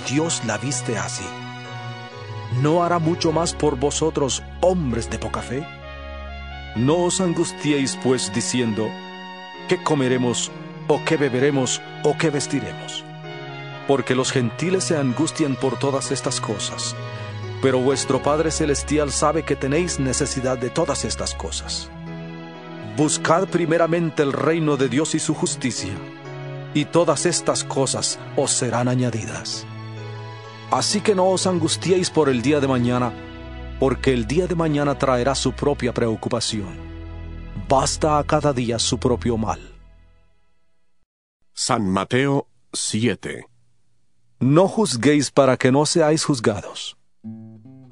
[0.09, 1.27] Dios la viste así.
[2.63, 5.67] ¿No hará mucho más por vosotros, hombres de poca fe?
[6.75, 8.89] No os angustiéis pues diciendo,
[9.69, 10.51] ¿qué comeremos,
[10.89, 13.05] o qué beberemos, o qué vestiremos?
[13.87, 16.97] Porque los gentiles se angustian por todas estas cosas,
[17.61, 21.91] pero vuestro Padre Celestial sabe que tenéis necesidad de todas estas cosas.
[22.97, 25.93] Buscad primeramente el reino de Dios y su justicia
[26.75, 29.67] y todas estas cosas os serán añadidas.
[30.71, 33.13] Así que no os angustiéis por el día de mañana,
[33.79, 36.75] porque el día de mañana traerá su propia preocupación.
[37.69, 39.61] Basta a cada día su propio mal.
[41.53, 43.47] San Mateo 7
[44.41, 46.97] No juzguéis para que no seáis juzgados,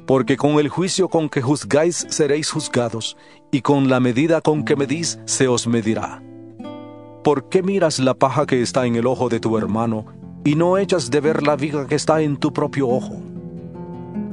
[0.07, 3.19] porque con el juicio con que juzgáis seréis juzgados,
[3.53, 6.23] y con la medida con que medís se os medirá.
[7.23, 10.07] ¿Por qué miras la paja que está en el ojo de tu hermano
[10.43, 13.21] y no echas de ver la viga que está en tu propio ojo?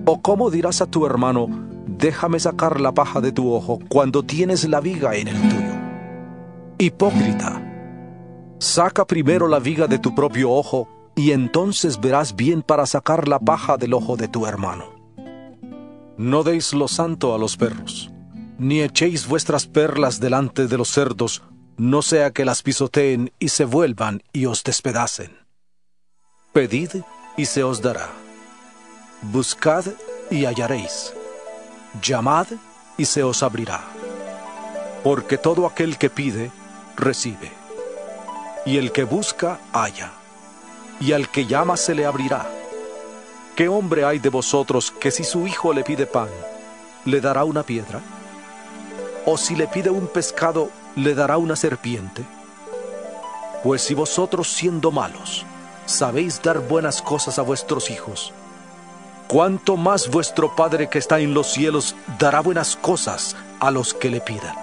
[0.06, 1.47] ¿O cómo dirás a tu hermano,
[1.86, 5.73] déjame sacar la paja de tu ojo cuando tienes la viga en el tuyo?
[6.78, 7.62] Hipócrita,
[8.58, 13.39] saca primero la viga de tu propio ojo y entonces verás bien para sacar la
[13.39, 14.86] paja del ojo de tu hermano.
[16.15, 18.13] No deis lo santo a los perros,
[18.58, 21.43] ni echéis vuestras perlas delante de los cerdos,
[21.78, 25.38] no sea que las pisoteen y se vuelvan y os despedacen.
[26.52, 27.04] Pedid
[27.38, 28.10] y se os dará.
[29.22, 29.86] Buscad
[30.32, 31.13] y hallaréis.
[32.02, 32.48] Llamad
[32.98, 33.84] y se os abrirá.
[35.04, 36.52] Porque todo aquel que pide,
[36.96, 37.52] recibe.
[38.66, 40.12] Y el que busca, halla.
[41.00, 42.50] Y al que llama se le abrirá.
[43.56, 46.30] ¿Qué hombre hay de vosotros que si su hijo le pide pan,
[47.06, 48.02] le dará una piedra?
[49.26, 52.26] ¿O si le pide un pescado, le dará una serpiente?
[53.64, 55.46] Pues si vosotros siendo malos
[55.86, 58.34] sabéis dar buenas cosas a vuestros hijos,
[59.28, 64.10] ¿cuánto más vuestro Padre que está en los cielos dará buenas cosas a los que
[64.10, 64.56] le pidan?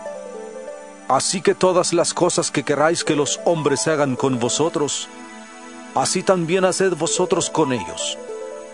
[1.09, 5.09] Así que todas las cosas que queráis que los hombres hagan con vosotros,
[5.95, 8.19] así también haced vosotros con ellos,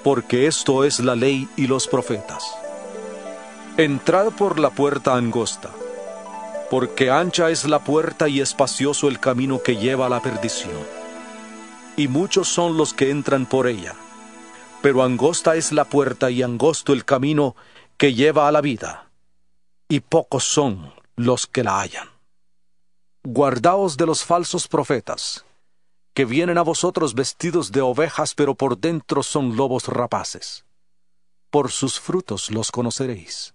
[0.03, 2.44] porque esto es la ley y los profetas.
[3.77, 5.70] Entrad por la puerta angosta
[6.70, 10.87] Porque ancha es la puerta y espacioso el camino que lleva a la perdición,
[11.96, 13.96] y muchos son los que entran por ella.
[14.80, 17.56] Pero angosta es la puerta y angosto el camino
[17.96, 19.11] que lleva a la vida,
[19.88, 22.09] y pocos son los que la hallan.
[23.24, 25.44] Guardaos de los falsos profetas,
[26.14, 30.64] que vienen a vosotros vestidos de ovejas, pero por dentro son lobos rapaces.
[31.50, 33.54] Por sus frutos los conoceréis.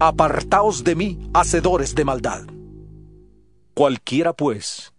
[0.00, 2.42] apartaos de mí, hacedores de maldad.
[3.74, 4.92] Cualquiera, pues,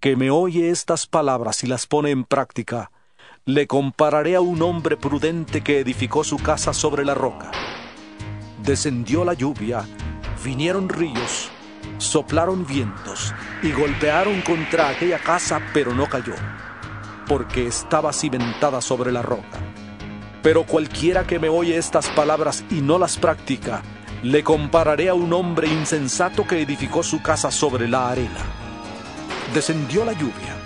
[0.00, 2.90] que me oye estas palabras y las pone en práctica,
[3.44, 7.50] le compararé a un hombre prudente que edificó su casa sobre la roca.
[8.62, 9.84] Descendió la lluvia,
[10.44, 11.50] vinieron ríos,
[11.98, 16.34] soplaron vientos y golpearon contra aquella casa, pero no cayó,
[17.26, 19.58] porque estaba cimentada sobre la roca.
[20.42, 23.82] Pero cualquiera que me oye estas palabras y no las practica,
[24.22, 28.40] le compararé a un hombre insensato que edificó su casa sobre la arena.
[29.52, 30.56] Descendió la lluvia,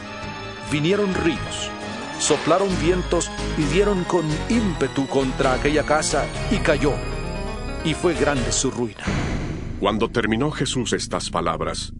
[0.71, 1.71] vinieron ríos,
[2.19, 6.92] soplaron vientos y dieron con ímpetu contra aquella casa y cayó,
[7.85, 9.05] y fue grande su ruina.
[9.81, 11.92] Cuando terminó Jesús estas palabras,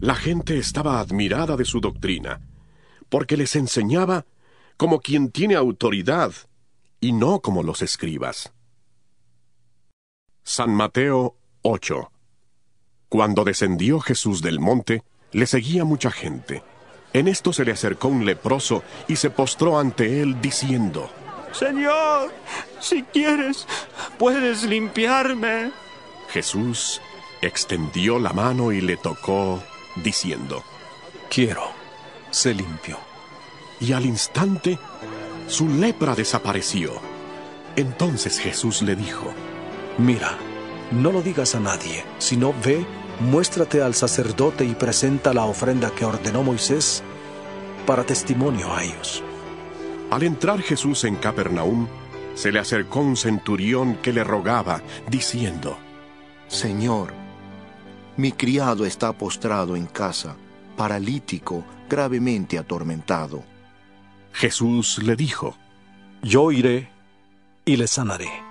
[0.00, 2.40] la gente estaba admirada de su doctrina,
[3.08, 4.24] porque les enseñaba
[4.76, 6.32] como quien tiene autoridad
[7.00, 8.52] y no como los escribas.
[10.50, 12.10] San Mateo 8
[13.10, 16.62] Cuando descendió Jesús del monte, le seguía mucha gente.
[17.12, 21.10] En esto se le acercó un leproso y se postró ante él diciendo,
[21.52, 22.32] Señor,
[22.80, 23.66] si quieres,
[24.18, 25.70] puedes limpiarme.
[26.30, 27.02] Jesús
[27.42, 29.62] extendió la mano y le tocó,
[29.96, 30.64] diciendo,
[31.28, 31.64] Quiero,
[32.30, 32.96] se limpió.
[33.80, 34.78] Y al instante,
[35.46, 36.94] su lepra desapareció.
[37.76, 39.34] Entonces Jesús le dijo,
[39.98, 40.38] Mira,
[40.92, 42.86] no lo digas a nadie, sino ve,
[43.20, 47.02] muéstrate al sacerdote y presenta la ofrenda que ordenó Moisés
[47.84, 49.24] para testimonio a ellos.
[50.10, 51.88] Al entrar Jesús en Capernaum,
[52.34, 54.80] se le acercó un centurión que le rogaba,
[55.10, 55.76] diciendo,
[56.46, 57.12] Señor,
[58.16, 60.36] mi criado está postrado en casa,
[60.76, 63.42] paralítico, gravemente atormentado.
[64.32, 65.56] Jesús le dijo,
[66.22, 66.88] Yo iré
[67.64, 68.47] y le sanaré.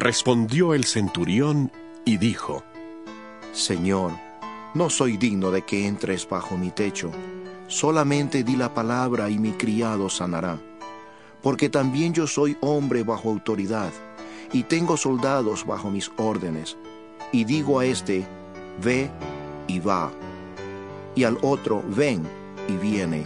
[0.00, 1.72] Respondió el centurión
[2.04, 2.62] y dijo,
[3.52, 4.12] Señor,
[4.72, 7.10] no soy digno de que entres bajo mi techo,
[7.66, 10.60] solamente di la palabra y mi criado sanará,
[11.42, 13.90] porque también yo soy hombre bajo autoridad,
[14.52, 16.76] y tengo soldados bajo mis órdenes,
[17.32, 18.24] y digo a este,
[18.80, 19.10] ve
[19.66, 20.12] y va,
[21.16, 22.22] y al otro, ven
[22.68, 23.24] y viene,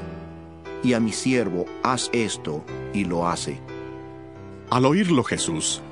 [0.83, 3.61] y a mi siervo, haz esto, y lo hace.
[4.71, 5.83] Al oírlo Jesús,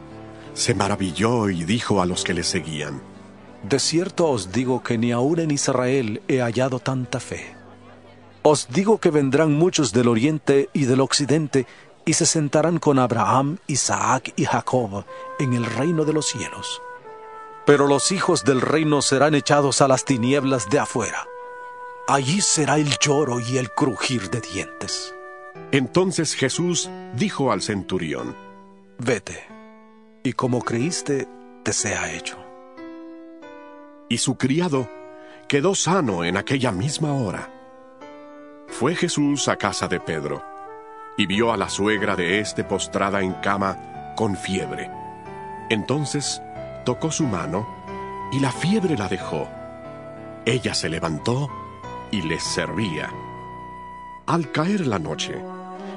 [0.60, 3.00] se maravilló y dijo a los que le seguían,
[3.62, 7.56] De cierto os digo que ni aun en Israel he hallado tanta fe.
[8.42, 11.66] Os digo que vendrán muchos del oriente y del occidente
[12.04, 15.06] y se sentarán con Abraham, Isaac y Jacob
[15.38, 16.82] en el reino de los cielos.
[17.64, 21.26] Pero los hijos del reino serán echados a las tinieblas de afuera.
[22.06, 25.14] Allí será el lloro y el crujir de dientes.
[25.72, 28.36] Entonces Jesús dijo al centurión,
[28.98, 29.49] Vete
[30.22, 31.28] y como creíste,
[31.62, 32.36] te sea hecho.
[34.08, 34.88] Y su criado
[35.48, 37.48] quedó sano en aquella misma hora.
[38.68, 40.42] Fue Jesús a casa de Pedro
[41.16, 44.90] y vio a la suegra de éste postrada en cama con fiebre.
[45.68, 46.42] Entonces
[46.84, 47.66] tocó su mano
[48.32, 49.48] y la fiebre la dejó.
[50.44, 51.48] Ella se levantó
[52.10, 53.10] y les servía.
[54.26, 55.40] Al caer la noche,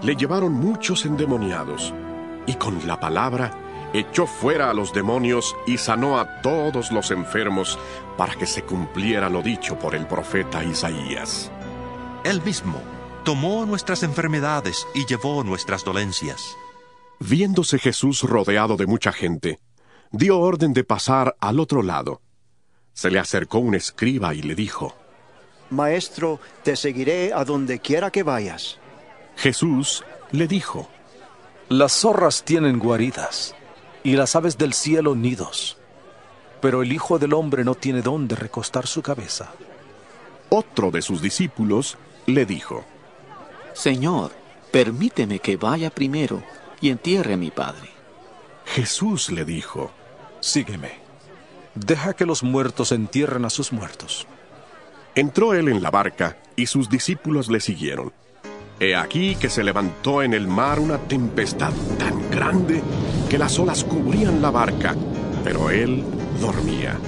[0.02, 1.94] le llevaron muchos endemoniados
[2.46, 3.63] y con la palabra
[3.94, 7.78] echó fuera a los demonios y sanó a todos los enfermos
[8.18, 11.52] para que se cumpliera lo dicho por el profeta Isaías.
[12.24, 12.82] Él mismo
[13.24, 16.58] tomó nuestras enfermedades y llevó nuestras dolencias.
[17.20, 19.60] Viéndose Jesús rodeado de mucha gente,
[20.12, 22.22] dio orden de pasar al otro lado.
[22.94, 24.96] Se le acercó un escriba y le dijo,
[25.70, 28.80] Maestro, te seguiré a donde quiera que vayas.
[29.36, 30.90] Jesús le dijo,
[31.70, 33.56] Las zorras tienen guaridas
[34.04, 35.78] y las aves del cielo nidos,
[36.62, 39.52] pero el Hijo del Hombre no tiene dónde recostar su cabeza.
[40.50, 42.84] Otro de sus discípulos le dijo,
[43.74, 44.32] Señor,
[44.72, 46.44] permíteme que vaya primero
[46.80, 47.90] y entierre a mi padre.
[48.66, 49.92] Jesús le dijo,
[50.42, 51.00] Sígueme,
[51.76, 54.28] deja que los muertos entierren a sus muertos.
[55.16, 58.12] Entró él en la barca y sus discípulos le siguieron.
[58.80, 62.82] He aquí que se levantó en el mar una tempestad tan grande
[63.34, 64.96] que las olas cubrían la barca,
[65.44, 66.04] pero él
[66.40, 67.00] dormía.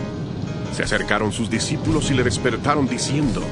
[0.73, 3.43] Se acercaron sus discípulos y le despertaron diciendo,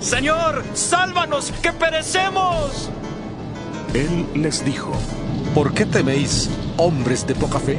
[0.00, 2.90] Señor, sálvanos, que perecemos.
[3.94, 4.90] Él les dijo,
[5.54, 7.78] ¿Por qué teméis, hombres de poca fe?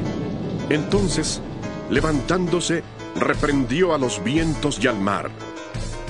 [0.70, 1.42] Entonces,
[1.90, 2.84] levantándose,
[3.18, 5.30] reprendió a los vientos y al mar,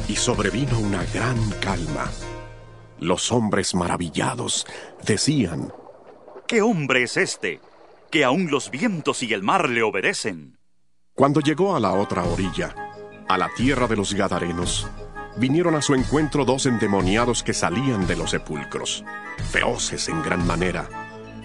[0.08, 2.12] y sobrevino una gran calma.
[3.00, 4.68] Los hombres maravillados
[5.08, 5.74] decían,
[6.46, 7.62] ¿Qué hombre es este,
[8.12, 10.60] que aún los vientos y el mar le obedecen?
[11.14, 12.76] Cuando llegó a la otra orilla,
[13.28, 14.88] a la tierra de los Gadarenos,
[15.38, 19.06] vinieron a su encuentro dos endemoniados que salían de los sepulcros,
[19.50, 20.90] feroces en gran manera,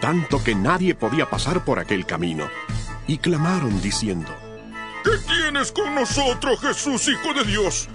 [0.00, 2.48] tanto que nadie podía pasar por aquel camino,
[3.06, 4.34] y clamaron diciendo,
[5.04, 7.88] ¿Qué tienes con nosotros, Jesús, Hijo de Dios?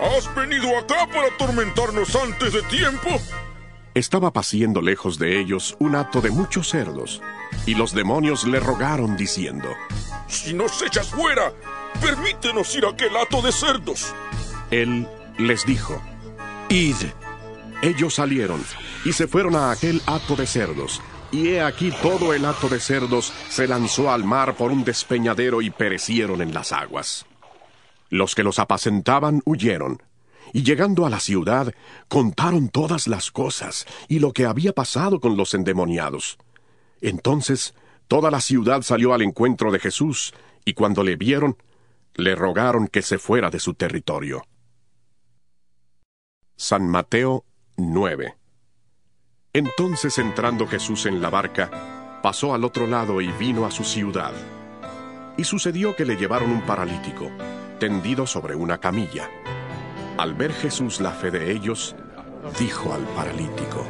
[0.00, 3.10] ¿Has venido acá para atormentarnos antes de tiempo?
[3.92, 7.22] Estaba paciendo lejos de ellos un hato de muchos cerdos,
[7.66, 9.68] y los demonios le rogaron diciendo,
[10.28, 11.52] Si nos echas fuera,
[12.00, 14.14] permítenos ir a aquel hato de cerdos.
[14.70, 15.06] Él
[15.38, 16.00] les dijo,
[16.68, 16.96] Id.
[17.82, 18.64] Ellos salieron
[19.04, 22.80] y se fueron a aquel hato de cerdos, y he aquí todo el hato de
[22.80, 27.26] cerdos se lanzó al mar por un despeñadero y perecieron en las aguas.
[28.08, 30.02] Los que los apacentaban huyeron,
[30.52, 31.74] y llegando a la ciudad,
[32.08, 36.38] contaron todas las cosas y lo que había pasado con los endemoniados.
[37.00, 37.74] Entonces
[38.08, 40.34] toda la ciudad salió al encuentro de Jesús,
[40.64, 41.56] y cuando le vieron,
[42.14, 44.44] le rogaron que se fuera de su territorio.
[46.56, 47.44] San Mateo
[47.76, 48.36] 9
[49.52, 54.32] Entonces entrando Jesús en la barca, pasó al otro lado y vino a su ciudad.
[55.36, 57.30] Y sucedió que le llevaron un paralítico,
[57.80, 59.28] tendido sobre una camilla.
[60.16, 61.96] Al ver Jesús la fe de ellos,
[62.58, 63.84] dijo al paralítico,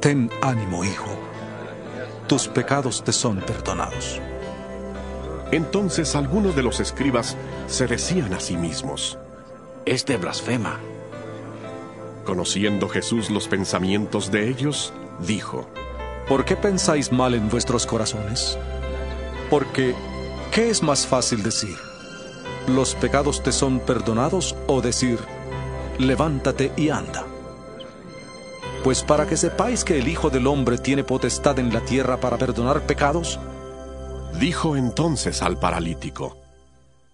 [0.00, 1.18] Ten ánimo, hijo,
[2.26, 4.20] tus pecados te son perdonados.
[5.52, 9.18] Entonces algunos de los escribas se decían a sí mismos,
[9.84, 10.80] Este blasfema.
[12.24, 15.68] Conociendo Jesús los pensamientos de ellos, dijo,
[16.26, 18.58] ¿Por qué pensáis mal en vuestros corazones?
[19.50, 19.94] Porque,
[20.50, 21.76] ¿qué es más fácil decir?
[22.66, 25.18] ¿Los pecados te son perdonados o decir,
[25.98, 27.26] levántate y anda?
[28.84, 32.36] Pues para que sepáis que el Hijo del Hombre tiene potestad en la tierra para
[32.36, 33.40] perdonar pecados,
[34.38, 36.36] dijo entonces al paralítico,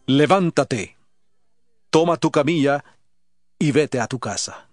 [0.05, 0.97] levántate,
[1.89, 2.85] toma tu camilla
[3.57, 4.69] y vete a tu casa.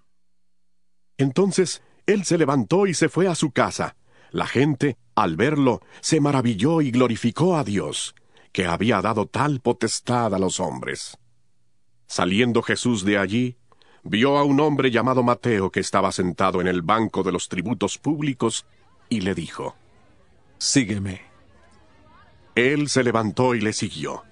[1.19, 3.95] Entonces él se levantó y se fue a su casa.
[4.31, 8.15] La gente, al verlo, se maravilló y glorificó a Dios,
[8.51, 11.15] que había dado tal potestad a los hombres.
[12.07, 13.55] Saliendo Jesús de allí,
[14.09, 17.97] vio a un hombre llamado Mateo que estaba sentado en el banco de los tributos
[17.97, 18.65] públicos,
[19.09, 19.75] y le dijo,
[20.57, 21.21] Sígueme.
[22.55, 24.23] Él se levantó y le siguió.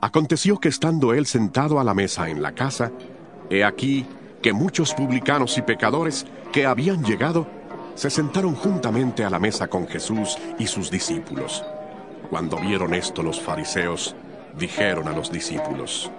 [0.00, 2.90] Aconteció que estando él sentado a la mesa en la casa,
[3.50, 4.06] he aquí
[4.40, 7.46] que muchos publicanos y pecadores que habían llegado
[7.94, 11.62] se sentaron juntamente a la mesa con Jesús y sus discípulos.
[12.30, 14.14] Cuando vieron esto los fariseos,
[14.56, 16.10] dijeron a los discípulos,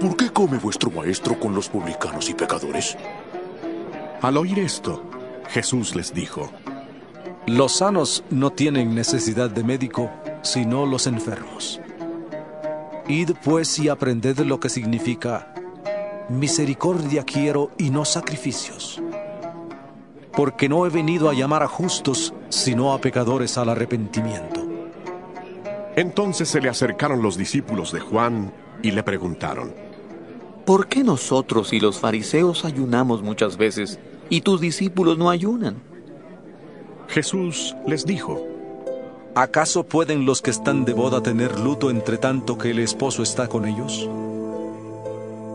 [0.00, 2.96] ¿Por qué come vuestro maestro con los publicanos y pecadores?
[4.22, 5.02] Al oír esto,
[5.48, 6.52] Jesús les dijo,
[7.48, 10.08] Los sanos no tienen necesidad de médico,
[10.42, 11.80] sino los enfermos.
[13.08, 15.52] Id pues y aprended lo que significa
[16.28, 19.02] misericordia quiero y no sacrificios.
[20.32, 24.64] Porque no he venido a llamar a justos, sino a pecadores al arrepentimiento.
[25.96, 29.87] Entonces se le acercaron los discípulos de Juan y le preguntaron,
[30.68, 33.98] ¿Por qué nosotros y los fariseos ayunamos muchas veces
[34.28, 35.76] y tus discípulos no ayunan?
[37.08, 38.46] Jesús les dijo,
[39.34, 43.48] ¿Acaso pueden los que están de boda tener luto entre tanto que el esposo está
[43.48, 44.10] con ellos?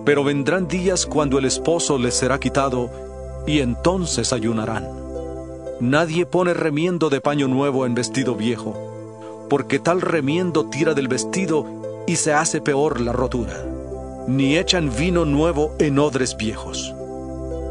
[0.03, 2.89] Pero vendrán días cuando el esposo les será quitado
[3.45, 4.89] y entonces ayunarán.
[5.79, 8.75] Nadie pone remiendo de paño nuevo en vestido viejo,
[9.47, 11.67] porque tal remiendo tira del vestido
[12.07, 13.72] y se hace peor la rotura.
[14.27, 16.93] Ni echan vino nuevo en odres viejos.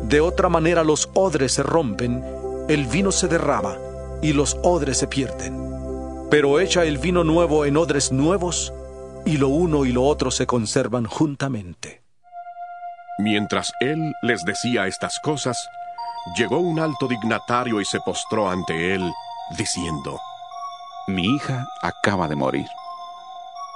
[0.05, 2.23] De otra manera los odres se rompen,
[2.69, 3.77] el vino se derrama
[4.21, 5.73] y los odres se pierden
[6.33, 8.73] pero echa el vino nuevo en odres nuevos,
[9.27, 12.03] y lo uno y lo otro se conservan juntamente.
[13.19, 15.59] Mientras él les decía estas cosas,
[16.35, 19.13] llegó un alto dignatario y se postró ante él,
[19.59, 20.19] diciendo,
[21.07, 22.67] Mi hija acaba de morir,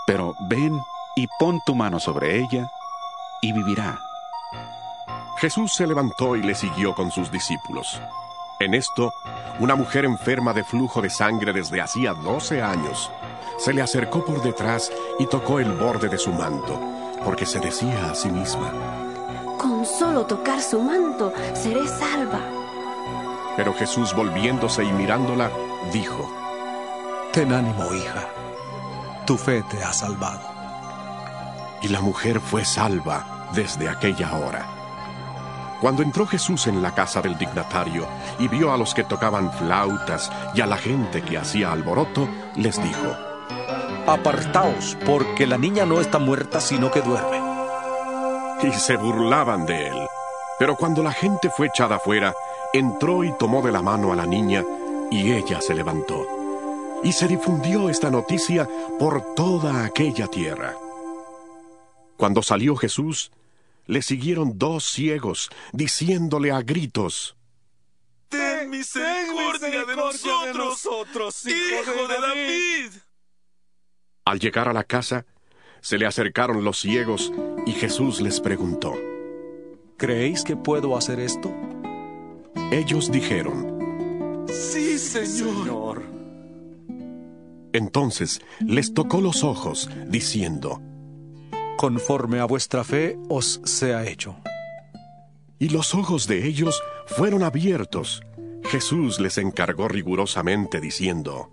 [0.07, 0.81] pero ven
[1.17, 2.71] y pon tu mano sobre ella
[3.43, 3.99] y vivirá.
[5.39, 8.01] Jesús se levantó y le siguió con sus discípulos.
[8.61, 9.13] En esto,
[9.59, 13.11] una mujer enferma de flujo de sangre desde hacía doce años
[13.59, 16.79] se le acercó por detrás y tocó el borde de su manto,
[17.25, 18.71] porque se decía a sí misma,
[19.59, 22.41] Con solo tocar su manto seré salva.
[23.57, 25.51] Pero Jesús volviéndose y mirándola,
[25.93, 26.31] dijo,
[27.33, 28.29] Ten ánimo, hija,
[29.27, 30.56] tu fe te ha salvado.
[31.83, 34.67] Y la mujer fue salva desde aquella hora.
[35.81, 38.07] Cuando entró Jesús en la casa del dignatario
[38.39, 42.83] y vio a los que tocaban flautas y a la gente que hacía alboroto, les
[42.83, 43.15] dijo,
[44.07, 47.41] Apartaos, porque la niña no está muerta, sino que duerme.
[48.63, 50.09] Y se burlaban de él.
[50.59, 52.35] Pero cuando la gente fue echada afuera,
[52.73, 54.65] entró y tomó de la mano a la niña,
[55.11, 56.27] y ella se levantó.
[57.03, 58.67] Y se difundió esta noticia
[58.99, 60.75] por toda aquella tierra.
[62.17, 63.31] Cuando salió Jesús,
[63.87, 67.37] le siguieron dos ciegos, diciéndole a gritos,
[68.29, 69.97] Ten misericordia, de,
[70.55, 72.91] nosotros, hijo, de David.
[74.25, 75.25] Al llegar a la casa,
[75.81, 77.33] se le acercaron los ciegos
[77.65, 78.95] y Jesús les preguntó,
[79.97, 81.55] ¿Creéis que puedo hacer esto?
[82.73, 86.03] Ellos dijeron, Sí, Señor.
[87.73, 90.81] Entonces les tocó los ojos, diciendo,
[91.77, 94.37] conforme a vuestra fe os sea hecho.
[95.59, 98.23] Y los ojos de ellos fueron abiertos.
[98.65, 101.51] Jesús les encargó rigurosamente diciendo,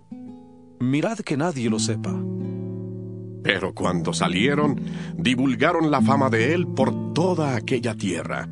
[0.80, 2.14] Mirad que nadie lo sepa.
[3.42, 4.80] Pero cuando salieron,
[5.16, 8.48] divulgaron la fama de él por toda aquella tierra.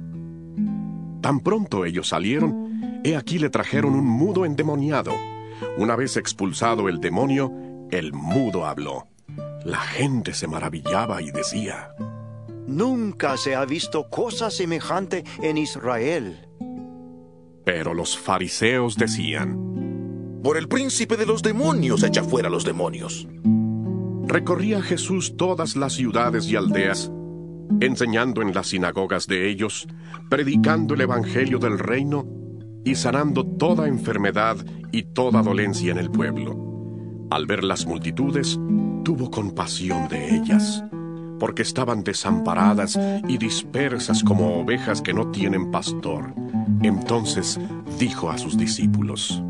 [1.20, 5.12] Tan pronto ellos salieron, he aquí le trajeron un mudo endemoniado.
[5.78, 7.52] Una vez expulsado el demonio,
[7.90, 9.11] el mudo habló.
[9.64, 11.94] La gente se maravillaba y decía,
[12.66, 16.48] Nunca se ha visto cosa semejante en Israel.
[17.64, 23.28] Pero los fariseos decían, Por el príncipe de los demonios echa fuera los demonios.
[24.26, 27.12] Recorría Jesús todas las ciudades y aldeas,
[27.80, 29.86] enseñando en las sinagogas de ellos,
[30.28, 32.26] predicando el Evangelio del reino
[32.84, 34.56] y sanando toda enfermedad
[34.90, 36.56] y toda dolencia en el pueblo.
[37.30, 38.58] Al ver las multitudes,
[39.02, 40.84] tuvo compasión de ellas,
[41.38, 42.98] porque estaban desamparadas
[43.28, 46.34] y dispersas como ovejas que no tienen pastor.
[46.82, 47.58] Entonces
[47.98, 49.42] dijo a sus discípulos,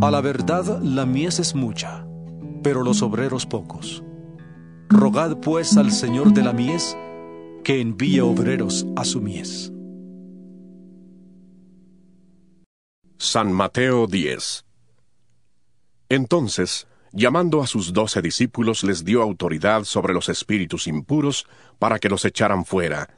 [0.00, 2.06] A la verdad la mies es mucha,
[2.62, 4.02] pero los obreros pocos.
[4.88, 6.96] Rogad pues al Señor de la mies
[7.64, 9.72] que envíe obreros a su mies.
[13.18, 14.64] San Mateo 10
[16.08, 16.86] Entonces,
[17.16, 21.46] llamando a sus doce discípulos, les dio autoridad sobre los espíritus impuros
[21.78, 23.08] para que los echaran fuera,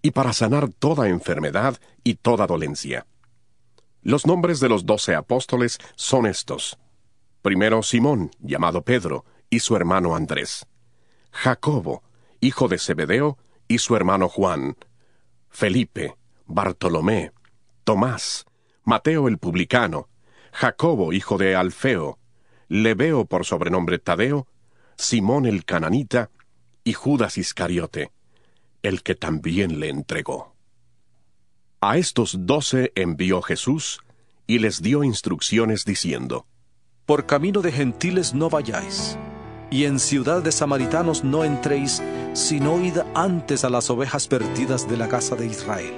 [0.00, 3.04] y para sanar toda enfermedad y toda dolencia.
[4.00, 6.78] Los nombres de los doce apóstoles son estos.
[7.42, 10.64] Primero Simón, llamado Pedro, y su hermano Andrés.
[11.32, 12.04] Jacobo,
[12.40, 14.76] hijo de Zebedeo, y su hermano Juan.
[15.50, 17.32] Felipe, Bartolomé,
[17.82, 18.46] Tomás,
[18.84, 20.08] Mateo el publicano,
[20.52, 22.18] Jacobo, hijo de Alfeo,
[22.68, 24.46] Lebeo por sobrenombre Tadeo,
[24.96, 26.30] Simón el cananita
[26.84, 28.10] y Judas Iscariote,
[28.82, 30.54] el que también le entregó.
[31.80, 34.00] A estos doce envió Jesús
[34.46, 36.46] y les dio instrucciones diciendo,
[37.06, 39.16] Por camino de gentiles no vayáis,
[39.70, 42.02] y en ciudad de samaritanos no entréis,
[42.32, 45.94] sino id antes a las ovejas perdidas de la casa de Israel.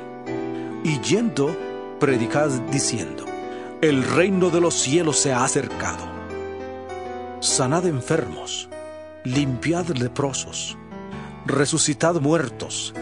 [0.85, 1.57] Y yendo,
[1.99, 3.25] predicad diciendo,
[3.81, 6.20] El reino de los cielos se ha acercado.
[7.41, 8.69] Sanad enfermos,
[9.25, 10.77] limpiad leprosos,
[11.47, 12.93] resucitad muertos,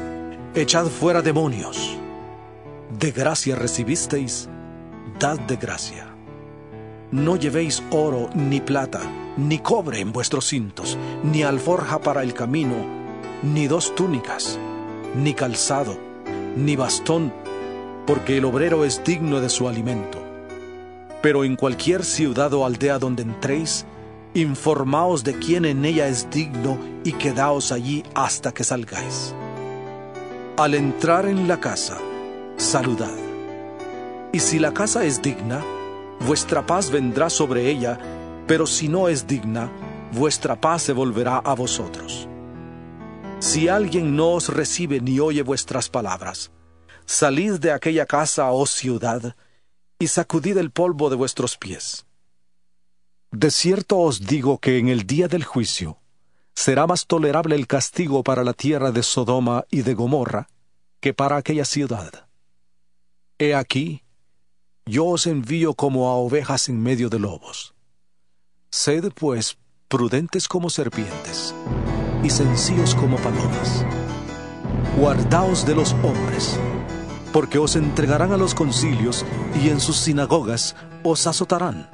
[0.54, 1.98] echad fuera demonios.
[3.00, 4.48] De gracia recibisteis,
[5.18, 6.06] dad de gracia.
[7.10, 9.00] No llevéis oro, ni plata,
[9.36, 12.76] ni cobre en vuestros cintos, ni alforja para el camino,
[13.42, 14.56] ni dos túnicas,
[15.16, 15.98] ni calzado,
[16.54, 17.32] ni bastón,
[18.06, 20.22] porque el obrero es digno de su alimento.
[21.22, 23.84] Pero en cualquier ciudad o aldea donde entréis,
[24.38, 29.34] informaos de quién en ella es digno y quedaos allí hasta que salgáis.
[30.56, 31.98] Al entrar en la casa,
[32.56, 33.14] saludad.
[34.32, 35.64] Y si la casa es digna,
[36.26, 37.98] vuestra paz vendrá sobre ella,
[38.46, 39.70] pero si no es digna,
[40.12, 42.28] vuestra paz se volverá a vosotros.
[43.38, 46.50] Si alguien no os recibe ni oye vuestras palabras,
[47.06, 49.36] salid de aquella casa, oh ciudad,
[50.00, 52.07] y sacudid el polvo de vuestros pies.
[53.30, 55.98] De cierto os digo que en el día del juicio
[56.54, 60.48] será más tolerable el castigo para la tierra de Sodoma y de Gomorra
[61.00, 62.26] que para aquella ciudad.
[63.38, 64.02] He aquí,
[64.86, 67.74] yo os envío como a ovejas en medio de lobos.
[68.70, 69.58] Sed, pues,
[69.88, 71.54] prudentes como serpientes
[72.24, 73.84] y sencillos como palomas.
[74.96, 76.58] Guardaos de los hombres,
[77.32, 79.24] porque os entregarán a los concilios
[79.62, 80.74] y en sus sinagogas
[81.04, 81.88] os azotarán,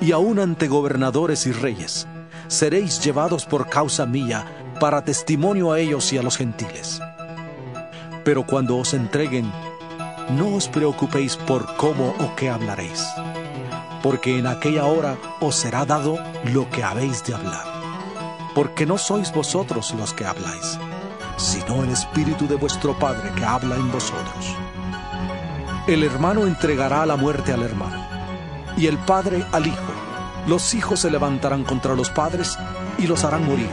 [0.00, 2.06] y aun ante gobernadores y reyes
[2.50, 4.44] seréis llevados por causa mía
[4.80, 7.00] para testimonio a ellos y a los gentiles.
[8.24, 9.50] Pero cuando os entreguen,
[10.36, 13.06] no os preocupéis por cómo o qué hablaréis,
[14.02, 16.18] porque en aquella hora os será dado
[16.52, 17.64] lo que habéis de hablar.
[18.54, 20.78] Porque no sois vosotros los que habláis,
[21.36, 24.56] sino el Espíritu de vuestro Padre que habla en vosotros.
[25.86, 27.99] El hermano entregará la muerte al hermano,
[28.80, 29.92] y el Padre al Hijo.
[30.48, 32.58] Los hijos se levantarán contra los padres
[32.98, 33.68] y los harán morir.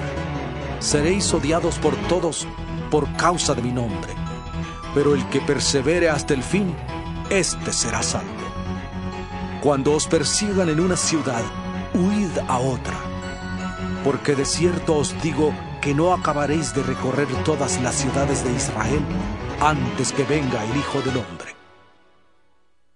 [0.79, 2.47] Seréis odiados por todos
[2.91, 4.17] por causa de mi nombre
[4.97, 6.75] pero el que persevere hasta el fin,
[7.29, 8.31] éste será salvo.
[9.61, 11.43] Cuando os persigan en una ciudad,
[11.93, 12.97] huid a otra,
[14.03, 19.01] porque de cierto os digo que no acabaréis de recorrer todas las ciudades de Israel
[19.61, 21.56] antes que venga el Hijo del Hombre.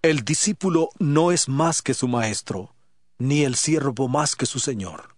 [0.01, 2.73] El discípulo no es más que su maestro,
[3.19, 5.15] ni el siervo más que su señor.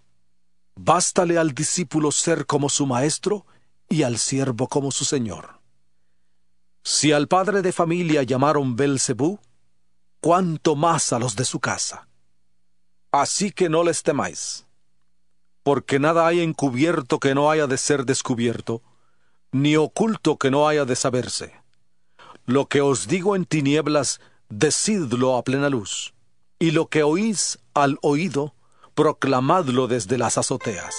[0.75, 3.45] Bástale al discípulo ser como su maestro
[3.87, 5.61] y al siervo como su señor.
[6.83, 9.39] Si al padre de familia llamaron Belcebú,
[10.19, 12.09] cuánto más a los de su casa.
[13.09, 14.65] Así que no les temáis,
[15.63, 18.81] porque nada hay encubierto que no haya de ser descubierto,
[19.53, 21.53] ni oculto que no haya de saberse.
[22.45, 24.19] Lo que os digo en tinieblas,
[24.57, 26.13] decidlo a plena luz,
[26.59, 28.55] y lo que oís al oído,
[28.95, 30.95] proclamadlo desde las azoteas.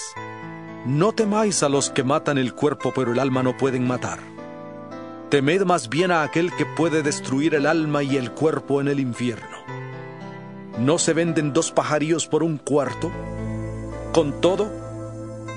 [0.85, 4.19] No temáis a los que matan el cuerpo, pero el alma no pueden matar
[5.29, 8.99] Temed más bien a aquel que puede destruir el alma y el cuerpo en el
[8.99, 9.57] infierno.
[10.77, 13.11] ¿No se venden dos pajarillos por un cuarto?
[14.13, 14.71] Con todo,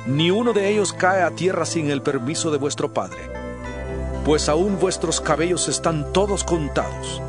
[0.07, 3.31] ni uno de ellos cae a tierra sin el permiso de vuestro Padre,
[4.25, 7.21] pues aún vuestros cabellos están todos contados.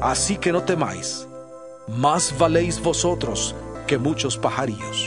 [0.00, 1.26] Así que no temáis,
[1.88, 3.54] más valéis vosotros
[3.86, 5.06] que muchos pajarillos.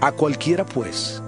[0.00, 1.22] A cualquiera, pues,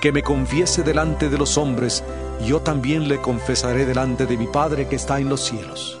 [0.00, 2.04] que me confiese delante de los hombres,
[2.44, 5.98] yo también le confesaré delante de mi Padre que está en los cielos.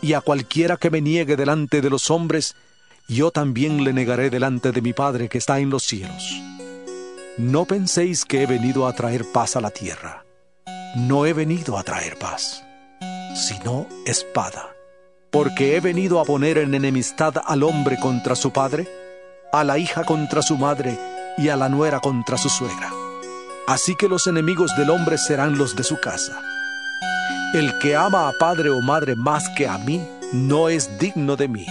[0.00, 2.54] Y a cualquiera que me niegue delante de los hombres,
[3.08, 6.40] yo también le negaré delante de mi Padre que está en los cielos.
[7.36, 10.24] No penséis que he venido a traer paz a la tierra.
[10.96, 12.62] No he venido a traer paz,
[13.34, 14.79] sino espada.
[15.30, 18.88] Porque he venido a poner en enemistad al hombre contra su padre,
[19.52, 20.98] a la hija contra su madre
[21.38, 22.90] y a la nuera contra su suegra.
[23.68, 26.42] Así que los enemigos del hombre serán los de su casa.
[27.54, 31.46] El que ama a padre o madre más que a mí, no es digno de
[31.46, 31.66] mí.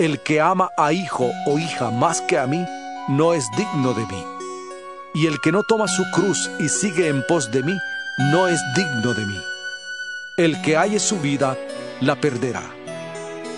[0.00, 2.64] El que ama a hijo o hija más que a mí,
[3.08, 4.24] no es digno de mí.
[5.14, 7.76] Y el que no toma su cruz y sigue en pos de mí,
[8.32, 9.38] no es digno de mí.
[10.36, 11.56] El que halle su vida,
[12.00, 12.62] la perderá.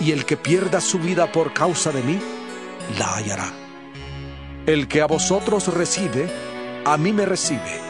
[0.00, 2.18] Y el que pierda su vida por causa de mí,
[2.98, 3.52] la hallará.
[4.66, 6.28] El que a vosotros recibe,
[6.84, 7.80] a mí me recibe,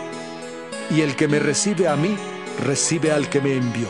[0.91, 2.17] y el que me recibe a mí,
[2.65, 3.89] recibe al que me envió.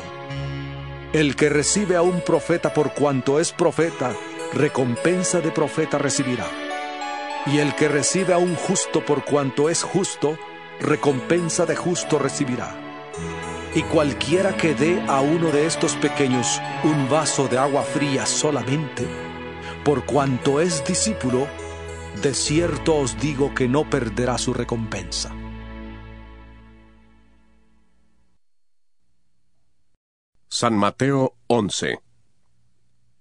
[1.12, 4.14] El que recibe a un profeta por cuanto es profeta,
[4.52, 6.46] recompensa de profeta recibirá.
[7.46, 10.38] Y el que recibe a un justo por cuanto es justo,
[10.80, 12.81] recompensa de justo recibirá.
[13.74, 19.06] Y cualquiera que dé a uno de estos pequeños un vaso de agua fría solamente,
[19.82, 21.48] por cuanto es discípulo,
[22.20, 25.34] de cierto os digo que no perderá su recompensa.
[30.48, 31.98] San Mateo 11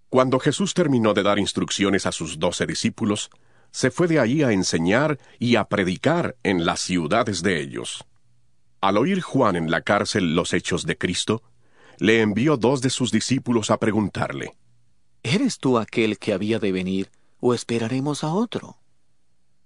[0.10, 3.30] Cuando Jesús terminó de dar instrucciones a sus doce discípulos,
[3.72, 8.06] se fue de allí a enseñar y a predicar en las ciudades de ellos.
[8.82, 11.44] Al oír Juan en la cárcel los hechos de Cristo,
[12.00, 14.58] le envió dos de sus discípulos a preguntarle,
[15.22, 18.78] ¿Eres tú aquel que había de venir o esperaremos a otro?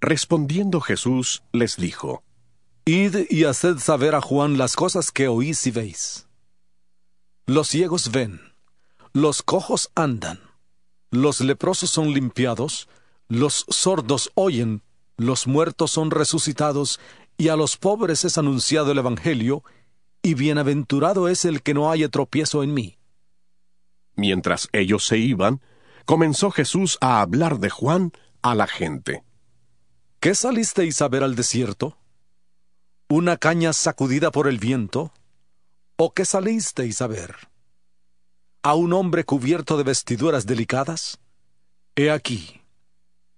[0.01, 2.23] Respondiendo Jesús les dijo,
[2.83, 6.27] Id y haced saber a Juan las cosas que oís y veis.
[7.45, 8.41] Los ciegos ven,
[9.13, 10.41] los cojos andan,
[11.09, 12.89] los leprosos son limpiados,
[13.29, 14.83] los sordos oyen,
[15.15, 16.99] los muertos son resucitados,
[17.37, 19.63] y a los pobres es anunciado el Evangelio,
[20.21, 22.97] y bienaventurado es el que no haya tropiezo en mí.
[24.15, 25.61] Mientras ellos se iban,
[26.05, 28.11] comenzó Jesús a hablar de Juan
[28.41, 29.23] a la gente.
[30.19, 31.97] ¿Qué salisteis a ver al desierto?
[33.09, 35.13] ¿Una caña sacudida por el viento?
[35.97, 37.35] ¿O qué salisteis a ver?
[38.63, 41.19] ¿A un hombre cubierto de vestiduras delicadas?
[41.95, 42.61] He aquí,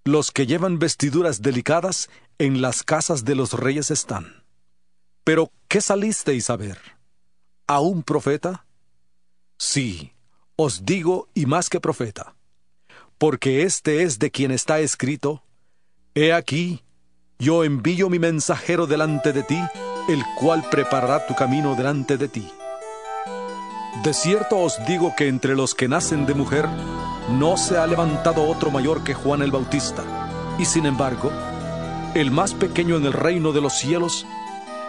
[0.04, 2.08] los que llevan vestiduras delicadas
[2.38, 4.44] en las casas de los reyes están.
[5.24, 6.78] Pero, ¿qué salisteis a ver?
[7.66, 8.64] ¿A un profeta?
[9.58, 10.12] Sí,
[10.56, 12.36] os digo y más que profeta,
[13.18, 15.42] porque este es de quien está escrito,
[16.14, 16.82] He aquí,
[17.38, 19.60] yo envío mi mensajero delante de ti,
[20.08, 22.48] el cual preparará tu camino delante de ti.
[24.02, 26.66] De cierto os digo que entre los que nacen de mujer,
[27.30, 30.04] no se ha levantado otro mayor que Juan el Bautista,
[30.58, 31.30] y sin embargo,
[32.20, 34.26] el más pequeño en el reino de los cielos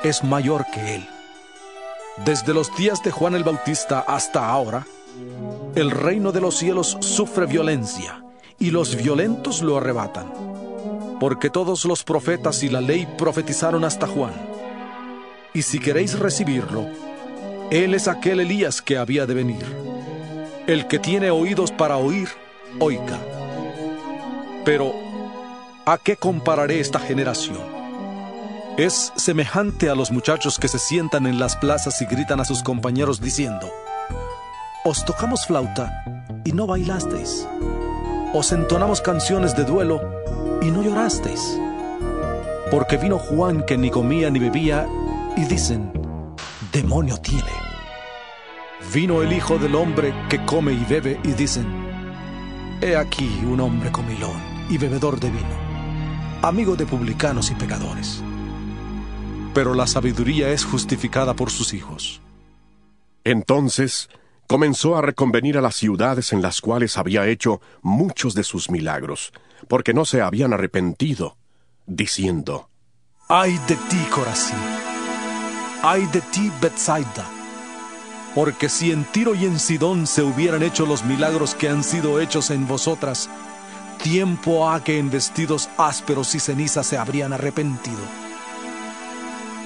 [0.03, 1.07] es mayor que él.
[2.25, 4.88] Desde los días de Juan el Bautista hasta ahora,
[5.75, 8.23] el reino de los cielos sufre violencia,
[8.57, 10.25] y los violentos lo arrebatan.
[11.19, 14.34] Porque todos los profetas y la ley profetizaron hasta Juan.
[15.53, 16.88] Y si queréis recibirlo,
[17.69, 19.65] él es aquel Elías que había de venir.
[20.65, 22.27] El que tiene oídos para oír,
[22.80, 23.19] oiga.
[24.65, 25.09] Pero,
[25.91, 27.57] ¿a qué compararé esta generación?
[28.77, 32.61] Es semejante a los muchachos que se sientan en las plazas y gritan a sus
[32.61, 33.71] compañeros diciendo,
[34.85, 36.03] Os tocamos flauta
[36.45, 37.47] y no bailasteis.
[38.33, 39.99] Os entonamos canciones de duelo
[40.61, 41.59] y no llorasteis.
[42.69, 44.87] Porque vino Juan que ni comía ni bebía
[45.35, 45.91] y dicen,
[46.71, 47.51] demonio tiene.
[48.93, 51.65] Vino el Hijo del Hombre que come y bebe y dicen,
[52.79, 55.68] he aquí un hombre comilón y bebedor de vino,
[56.41, 58.23] amigo de publicanos y pecadores.
[59.53, 62.21] Pero la sabiduría es justificada por sus hijos.
[63.23, 64.09] Entonces
[64.47, 69.31] comenzó a reconvenir a las ciudades en las cuales había hecho muchos de sus milagros,
[69.67, 71.37] porque no se habían arrepentido,
[71.85, 72.69] diciendo,
[73.27, 74.57] ¡Ay de ti, Corazín!
[75.83, 77.29] ¡Ay de ti, Bethsaida!
[78.33, 82.19] Porque si en Tiro y en Sidón se hubieran hecho los milagros que han sido
[82.19, 83.29] hechos en vosotras,
[84.00, 88.00] tiempo ha que en vestidos ásperos y cenizas se habrían arrepentido.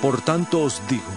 [0.01, 1.11] Por tanto os digo,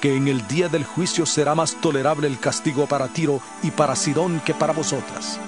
[0.00, 3.96] que en el día del juicio será más tolerable el castigo para Tiro y para
[3.96, 5.38] Sidón que para vosotras.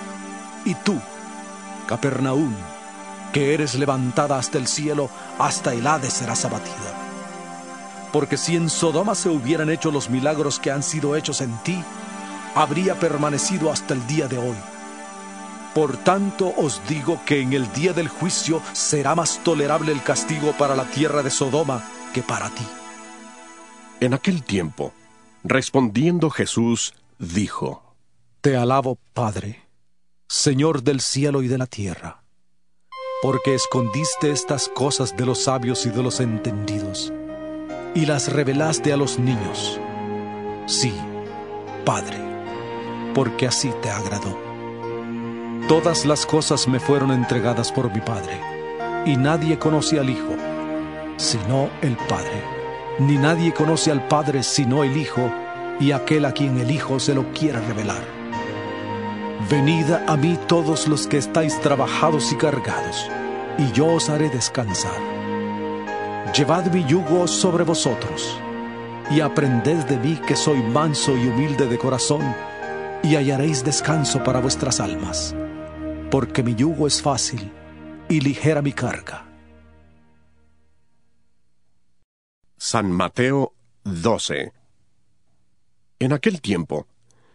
[0.65, 1.01] Y tú,
[1.87, 2.55] Capernaum,
[3.33, 5.09] que eres levantada hasta el cielo,
[5.39, 6.99] hasta el Hades serás abatida.
[8.13, 11.83] Porque si en Sodoma se hubieran hecho los milagros que han sido hechos en ti,
[12.55, 14.72] habría permanecido hasta el día de hoy.
[15.75, 20.53] Por tanto os digo que en el día del juicio será más tolerable el castigo
[20.53, 22.67] para la tierra de Sodoma que para ti.
[24.01, 24.93] En aquel tiempo,
[25.45, 27.95] respondiendo Jesús, dijo,
[28.43, 29.63] Te alabo, Padre,
[30.29, 32.23] Señor del cielo y de la tierra,
[33.23, 37.13] porque escondiste estas cosas de los sabios y de los entendidos,
[37.95, 39.81] y las revelaste a los niños.
[40.67, 40.93] Sí,
[41.87, 42.19] Padre,
[43.15, 44.52] porque así te agradó.
[45.69, 48.41] Todas las cosas me fueron entregadas por mi Padre,
[49.07, 50.35] y nadie conoce al Hijo,
[51.17, 52.63] sino el Padre
[52.99, 55.33] ni nadie conoce al Padre sino el Hijo
[55.81, 58.05] y aquel a quien el Hijo se lo quiera revelar.
[59.51, 63.11] Venid a mí todos los que estáis trabajados y cargados,
[63.59, 65.01] y yo os haré descansar.
[66.37, 68.39] Llevad mi yugo sobre vosotros,
[69.11, 72.23] y aprended de mí que soy manso y humilde de corazón,
[73.03, 75.35] y hallaréis descanso para vuestras almas,
[76.13, 77.51] porque mi yugo es fácil
[78.07, 79.25] y ligera mi carga.
[82.59, 83.55] San Mateo
[83.85, 84.53] 12
[86.01, 86.87] En aquel tiempo,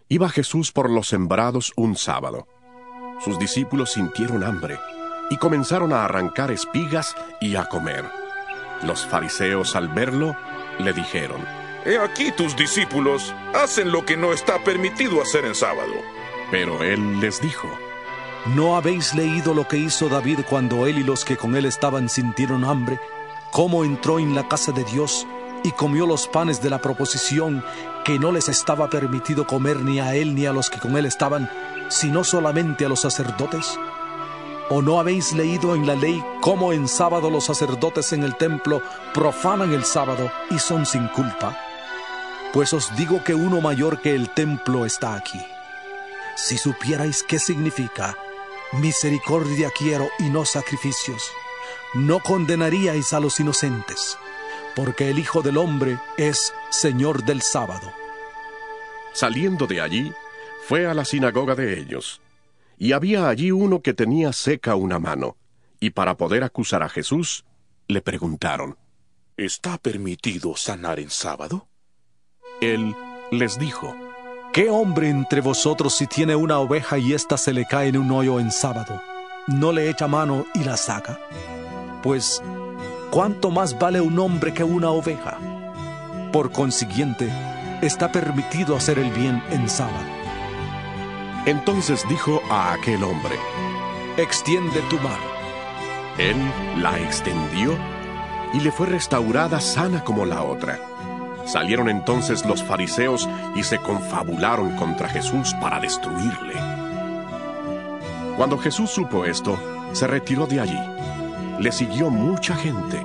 [0.10, 2.48] iba Jesús por los sembrados un sábado.
[3.26, 4.78] Sus discípulos sintieron hambre
[5.32, 8.06] y comenzaron a arrancar espigas y a comer.
[8.84, 10.38] Los fariseos al verlo
[10.78, 11.44] le dijeron,
[11.84, 15.94] He aquí tus discípulos hacen lo que no está permitido hacer en sábado.
[16.52, 17.68] Pero él les dijo,
[18.56, 22.08] ¿No habéis leído lo que hizo David cuando él y los que con él estaban
[22.08, 22.98] sintieron hambre?
[23.52, 25.28] ¿Cómo entró en la casa de Dios
[25.66, 27.62] y comió los panes de la proposición
[28.06, 31.06] que no les estaba permitido comer ni a él ni a los que con él
[31.06, 31.50] estaban,
[31.90, 33.78] sino solamente a los sacerdotes?
[34.70, 38.82] ¿O no habéis leído en la ley cómo en sábado los sacerdotes en el templo
[39.14, 41.58] profanan el sábado y son sin culpa?
[42.54, 45.42] Pues os digo que uno mayor que el templo está aquí.
[46.38, 48.16] Si supierais qué significa,
[48.74, 51.32] misericordia quiero y no sacrificios,
[51.94, 54.18] no condenaríais a los inocentes,
[54.76, 57.92] porque el Hijo del Hombre es Señor del sábado.
[59.14, 60.14] Saliendo de allí,
[60.68, 62.22] fue a la sinagoga de ellos
[62.78, 65.36] y había allí uno que tenía seca una mano,
[65.80, 67.46] y para poder acusar a Jesús,
[67.88, 68.78] le preguntaron,
[69.36, 71.68] ¿Está permitido sanar en sábado?
[72.62, 72.96] Él
[73.32, 73.96] les dijo,
[74.58, 78.10] ¿Qué hombre entre vosotros si tiene una oveja y ésta se le cae en un
[78.10, 79.04] hoyo en sábado,
[79.46, 81.20] no le echa mano y la saca?
[82.02, 82.42] Pues,
[83.12, 85.38] ¿cuánto más vale un hombre que una oveja?
[86.34, 87.32] Por consiguiente,
[87.84, 90.08] está permitido hacer el bien en sábado.
[91.46, 93.36] Entonces dijo a aquel hombre,
[94.18, 95.28] Extiende tu mano.
[96.18, 96.36] Él
[96.82, 97.78] la extendió
[98.56, 100.80] y le fue restaurada sana como la otra.
[101.48, 106.54] Salieron entonces los fariseos y se confabularon contra Jesús para destruirle.
[108.36, 109.58] Cuando Jesús supo esto,
[109.94, 110.80] se retiró de allí.
[111.60, 113.02] Le siguió mucha gente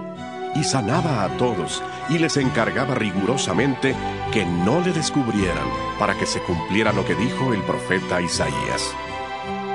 [0.57, 3.95] y sanaba a todos y les encargaba rigurosamente
[4.33, 5.69] que no le descubrieran
[5.99, 8.93] para que se cumpliera lo que dijo el profeta Isaías.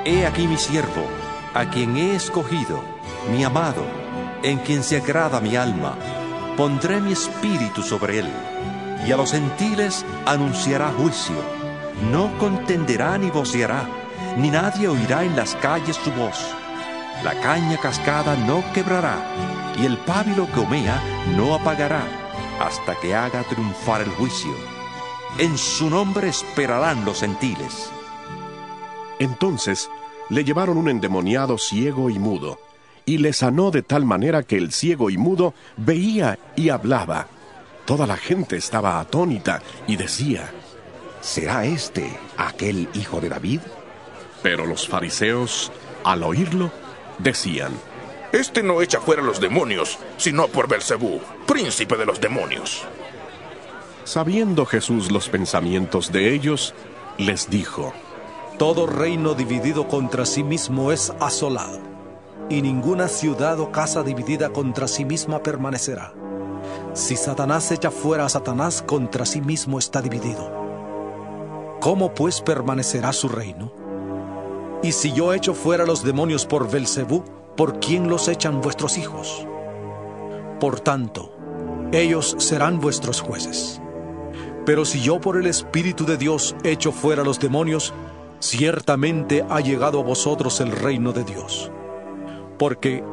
[0.04, 1.06] He aquí mi siervo,
[1.54, 2.82] a quien he escogido,
[3.32, 3.84] mi amado,
[4.42, 5.96] en quien se agrada mi alma.
[6.58, 8.28] Pondré mi espíritu sobre él,
[9.06, 11.36] y a los gentiles anunciará juicio.
[12.10, 13.88] No contenderá ni voceará,
[14.36, 16.36] ni nadie oirá en las calles su voz.
[17.22, 19.24] La caña cascada no quebrará,
[19.80, 21.00] y el pábilo que humea
[21.36, 22.02] no apagará,
[22.58, 24.50] hasta que haga triunfar el juicio.
[25.38, 27.88] En su nombre esperarán los gentiles.
[29.20, 29.88] Entonces
[30.28, 32.58] le llevaron un endemoniado ciego y mudo,
[33.08, 37.26] y le sanó de tal manera que el ciego y mudo veía y hablaba.
[37.86, 40.50] Toda la gente estaba atónita y decía,
[41.22, 43.60] ¿Será este aquel hijo de David?
[44.42, 45.72] Pero los fariseos,
[46.04, 46.70] al oírlo,
[47.18, 47.72] decían,
[48.30, 52.84] Este no echa fuera los demonios, sino por Belcebú, príncipe de los demonios.
[54.04, 56.74] Sabiendo Jesús los pensamientos de ellos,
[57.16, 57.94] les dijo,
[58.58, 61.87] Todo reino dividido contra sí mismo es asolado,
[62.48, 66.14] y ninguna ciudad o casa dividida contra sí misma permanecerá.
[66.94, 70.50] Si Satanás echa fuera a Satanás, contra sí mismo está dividido.
[71.80, 73.72] ¿Cómo pues permanecerá su reino?
[74.82, 77.24] Y si yo echo fuera los demonios por Belcebú,
[77.56, 79.46] ¿por quién los echan vuestros hijos?
[80.60, 81.32] Por tanto,
[81.92, 83.80] ellos serán vuestros jueces.
[84.66, 87.94] Pero si yo por el Espíritu de Dios echo fuera los demonios,
[88.40, 91.70] ciertamente ha llegado a vosotros el reino de Dios.
[92.58, 93.04] Porque,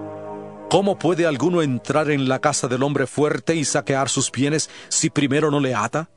[0.70, 5.10] ¿cómo puede alguno entrar en la casa del hombre fuerte y saquear sus bienes si
[5.10, 6.10] primero no le ata?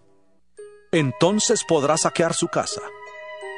[0.90, 2.80] Entonces podrá saquear su casa.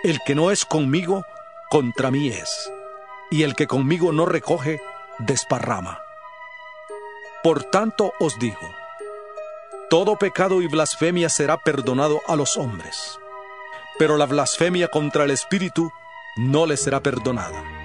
[0.03, 1.25] El que no es conmigo,
[1.71, 2.71] contra mí es,
[3.31, 4.81] y el que conmigo no recoge,
[5.18, 6.01] desparrama.
[7.43, 8.75] Por tanto os digo,
[9.89, 13.18] todo pecado y blasfemia será perdonado a los hombres,
[13.99, 15.93] pero la blasfemia contra el Espíritu
[16.37, 17.80] no le será perdonada.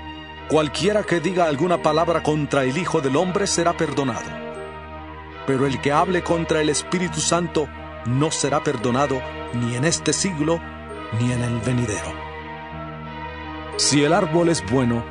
[0.48, 4.30] Cualquiera que diga alguna palabra contra el Hijo del Hombre será perdonado,
[5.48, 7.68] pero el que hable contra el Espíritu Santo
[8.06, 9.20] no será perdonado
[9.54, 10.62] ni en este siglo
[11.20, 12.14] ni en el venidero.
[13.78, 15.04] Si el árbol es bueno,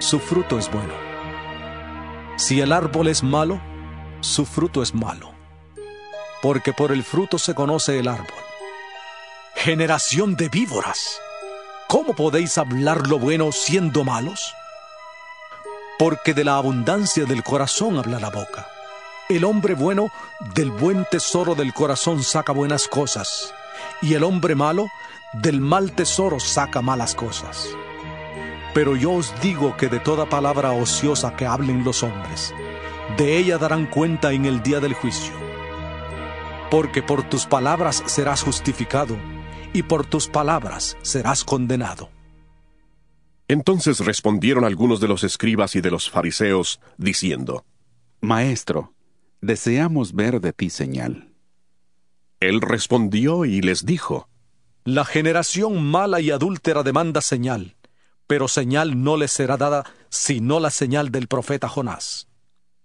[0.00, 0.92] su fruto es bueno.
[2.36, 3.60] Si el árbol es malo,
[4.22, 5.32] su fruto es malo.
[6.42, 8.26] Porque por el fruto se conoce el árbol.
[9.54, 11.20] Generación de víboras,
[11.86, 14.52] ¿cómo podéis hablar lo bueno siendo malos?
[15.98, 18.66] Porque de la abundancia del corazón habla la boca.
[19.28, 20.10] El hombre bueno
[20.54, 23.54] del buen tesoro del corazón saca buenas cosas,
[24.02, 24.88] y el hombre malo
[25.32, 27.68] del mal tesoro saca malas cosas.
[28.74, 32.52] Pero yo os digo que de toda palabra ociosa que hablen los hombres,
[33.16, 35.32] de ella darán cuenta en el día del juicio.
[36.70, 39.16] Porque por tus palabras serás justificado,
[39.72, 42.13] y por tus palabras serás condenado.
[43.48, 47.64] Entonces respondieron algunos de los escribas y de los fariseos, diciendo,
[48.20, 48.94] Maestro,
[49.40, 51.34] deseamos ver de ti señal.
[52.40, 54.28] Él respondió y les dijo,
[54.84, 57.76] La generación mala y adúltera demanda señal,
[58.26, 62.28] Pero señal no les será dada sino la señal del profeta Jonás.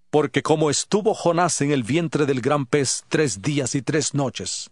[0.10, 4.72] Porque como estuvo Jonás en el vientre del gran pez tres días y tres noches,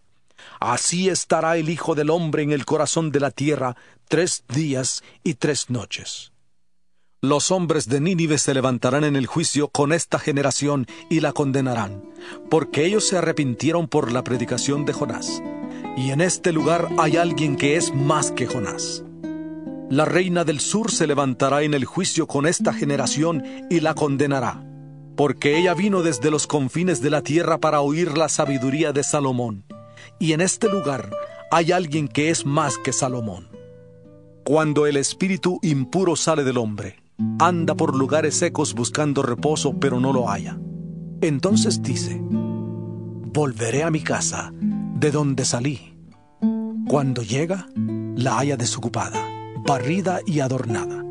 [0.60, 3.76] así estará el Hijo del Hombre en el corazón de la tierra
[4.08, 6.32] tres días y tres noches.
[7.20, 12.04] Los hombres de Nínive se levantarán en el juicio con esta generación y la condenarán,
[12.48, 15.42] porque ellos se arrepintieron por la predicación de Jonás.
[15.96, 19.02] Y en este lugar hay alguien que es más que Jonás.
[19.90, 24.62] La reina del sur se levantará en el juicio con esta generación y la condenará,
[25.16, 29.64] porque ella vino desde los confines de la tierra para oír la sabiduría de Salomón.
[30.18, 31.10] Y en este lugar
[31.50, 33.48] hay alguien que es más que Salomón.
[34.44, 37.02] Cuando el espíritu impuro sale del hombre,
[37.38, 40.58] anda por lugares secos buscando reposo, pero no lo haya.
[41.20, 45.96] Entonces dice, volveré a mi casa, de donde salí.
[46.88, 47.68] Cuando llega,
[48.16, 49.24] la haya desocupada,
[49.66, 51.04] barrida y adornada.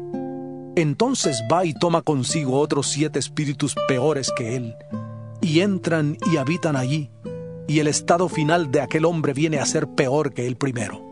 [0.76, 4.76] Entonces va y toma consigo otros siete espíritus peores que él,
[5.42, 7.10] y entran y habitan allí,
[7.68, 11.04] y el estado final de aquel hombre viene a ser peor que el primero.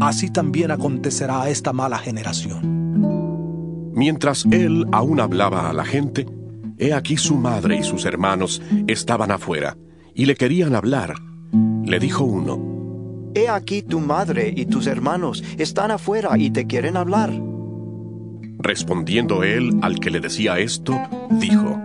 [0.00, 3.92] Así también acontecerá a esta mala generación.
[3.94, 6.26] Mientras él aún hablaba a la gente,
[6.78, 9.76] he aquí su madre y sus hermanos estaban afuera,
[10.14, 11.14] y le querían hablar.
[11.84, 16.96] Le dijo uno, He aquí tu madre y tus hermanos están afuera y te quieren
[16.96, 17.32] hablar.
[18.58, 21.00] Respondiendo él al que le decía esto,
[21.30, 21.80] dijo,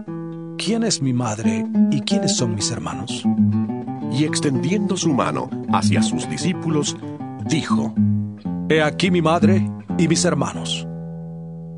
[0.57, 3.23] ¿Quién es mi madre y quiénes son mis hermanos?
[4.11, 6.97] Y extendiendo su mano hacia sus discípulos,
[7.45, 7.93] dijo,
[8.69, 10.87] He aquí mi madre y mis hermanos.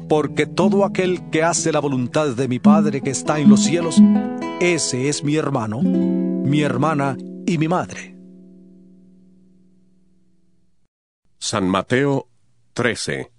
[0.08, 4.02] Porque todo aquel que hace la voluntad de mi Padre que está en los cielos,
[4.60, 8.18] ese es mi hermano, mi hermana y mi madre.
[11.40, 12.28] San Mateo
[12.74, 13.32] 13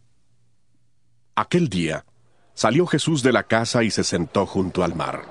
[1.34, 2.04] Aquel día
[2.54, 5.22] salió Jesús de la casa y se sentó junto al mar.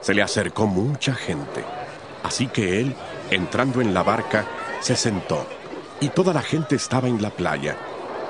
[0.00, 1.64] Se le acercó mucha gente,
[2.28, 2.94] así que él,
[3.30, 4.46] entrando en la barca,
[4.80, 5.46] se sentó,
[5.98, 7.76] y toda la gente estaba en la playa.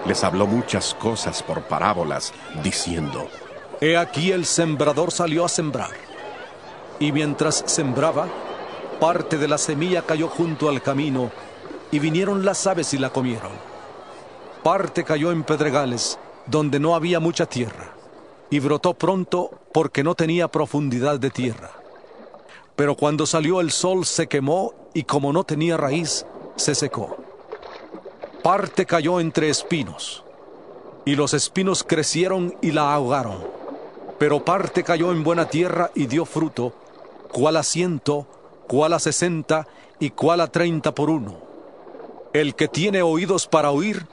[0.07, 2.32] Les habló muchas cosas por parábolas,
[2.62, 3.28] diciendo,
[3.80, 5.90] He aquí el sembrador salió a sembrar,
[7.01, 8.28] y mientras sembraba,
[9.01, 11.32] parte de la semilla cayó junto al camino,
[11.90, 13.53] y vinieron las aves y la comieron.
[14.62, 17.94] Parte cayó en pedregales, donde no había mucha tierra,
[18.49, 21.72] y brotó pronto porque no tenía profundidad de tierra.
[22.79, 26.24] Pero cuando salió el sol se quemó y como no tenía raíz,
[26.55, 27.16] se secó.
[28.45, 30.22] Parte cayó entre espinos,
[31.05, 33.45] y los espinos crecieron y la ahogaron.
[34.20, 36.72] Pero parte cayó en buena tierra y dio fruto,
[37.33, 38.29] cual a ciento,
[38.68, 39.66] cual a sesenta
[39.99, 41.37] y cual a treinta por uno.
[42.33, 44.07] El que tiene oídos para oír,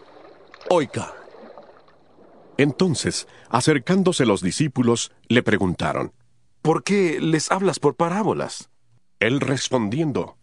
[0.71, 1.13] oiga.
[2.57, 6.13] Entonces, acercándose los discípulos, le preguntaron,
[6.65, 8.71] ¿Por qué les hablas por parábolas?
[9.19, 10.35] Él respondiendo,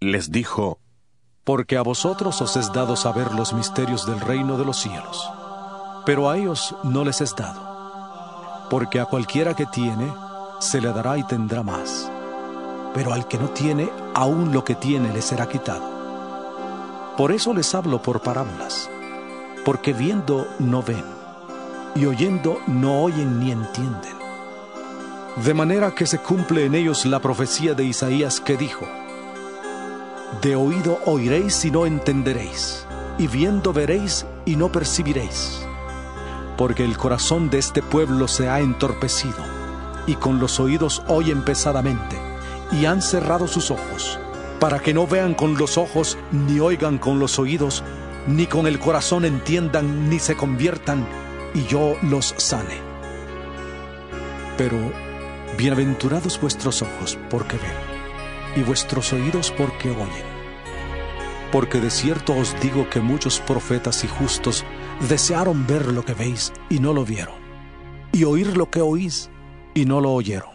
[0.00, 0.80] les dijo,
[1.44, 5.26] Porque a vosotros os es dado saber los misterios del reino de los cielos,
[6.04, 8.66] pero a ellos no les es dado.
[8.68, 10.12] Porque a cualquiera que tiene,
[10.60, 12.12] se le dará y tendrá más,
[12.92, 17.14] pero al que no tiene, aún lo que tiene le será quitado.
[17.16, 18.90] Por eso les hablo por parábolas,
[19.64, 21.06] porque viendo no ven
[21.94, 24.21] y oyendo no oyen ni entienden.
[25.36, 28.86] De manera que se cumple en ellos la profecía de Isaías que dijo,
[30.42, 32.86] De oído oiréis y no entenderéis,
[33.18, 35.66] y viendo veréis y no percibiréis,
[36.58, 39.42] porque el corazón de este pueblo se ha entorpecido,
[40.06, 42.18] y con los oídos oyen pesadamente,
[42.70, 44.18] y han cerrado sus ojos,
[44.60, 47.82] para que no vean con los ojos, ni oigan con los oídos,
[48.26, 51.06] ni con el corazón entiendan, ni se conviertan,
[51.54, 52.92] y yo los sane.
[54.58, 54.76] Pero
[55.56, 60.32] bienaventurados vuestros ojos porque ven, y vuestros oídos porque oyen.
[61.50, 64.64] Porque de cierto os digo que muchos profetas y justos
[65.08, 67.34] desearon ver lo que veis y no lo vieron,
[68.12, 69.30] y oír lo que oís
[69.74, 70.50] y no lo oyeron.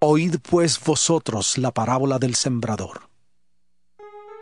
[0.00, 3.08] Oíd pues vosotros la parábola del sembrador.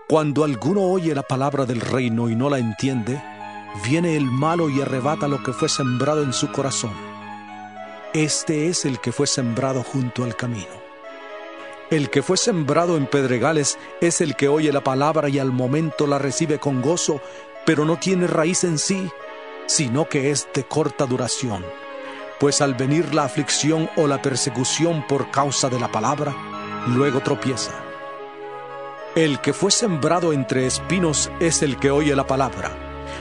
[0.09, 3.23] Cuando alguno oye la palabra del reino y no la entiende,
[3.89, 7.12] viene el malo y arrebata lo que fue sembrado en su corazón.
[8.15, 10.83] Este es el que fue sembrado junto al camino.
[11.89, 16.07] El que fue sembrado en pedregales es el que oye la palabra y al momento
[16.07, 17.23] la recibe con gozo,
[17.65, 19.09] pero no tiene raíz en sí,
[19.65, 21.65] sino que es de corta duración.
[22.39, 26.37] Pues al venir la aflicción o la persecución por causa de la palabra,
[26.89, 27.73] luego tropieza.
[29.15, 32.71] El que fue sembrado entre espinos es el que oye la palabra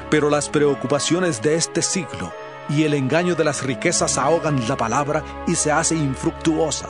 [0.10, 2.34] Pero las preocupaciones de este siglo
[2.70, 6.90] y el engaño de las riquezas ahogan la palabra y se hace infructuosa.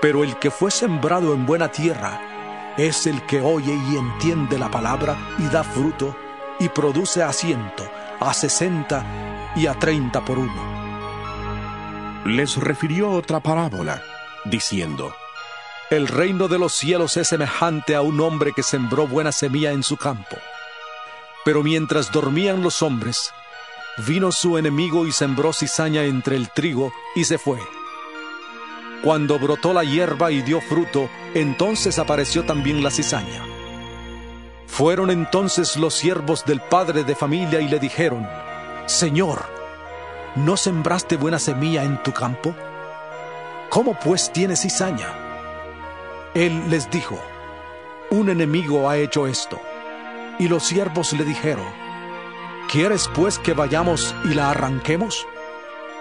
[0.00, 4.70] Pero el que fue sembrado en buena tierra es el que oye y entiende la
[4.70, 6.16] palabra y da fruto
[6.58, 7.88] y produce a ciento,
[8.20, 10.76] a sesenta y a treinta por uno.
[12.26, 14.02] Les refirió otra parábola,
[14.44, 15.14] diciendo,
[15.90, 19.82] El reino de los cielos es semejante a un hombre que sembró buena semilla en
[19.82, 20.36] su campo.
[21.44, 23.32] Pero mientras dormían los hombres,
[23.98, 27.58] vino su enemigo y sembró cizaña entre el trigo y se fue.
[29.02, 33.44] Cuando brotó la hierba y dio fruto, entonces apareció también la cizaña.
[34.66, 38.28] Fueron entonces los siervos del padre de familia y le dijeron,
[38.86, 39.46] Señor,
[40.34, 42.54] ¿no sembraste buena semilla en tu campo?
[43.70, 45.08] ¿Cómo pues tienes cizaña?
[46.34, 47.18] Él les dijo,
[48.10, 49.58] un enemigo ha hecho esto.
[50.38, 51.85] Y los siervos le dijeron,
[52.70, 55.26] ¿quieres pues que vayamos y la arranquemos?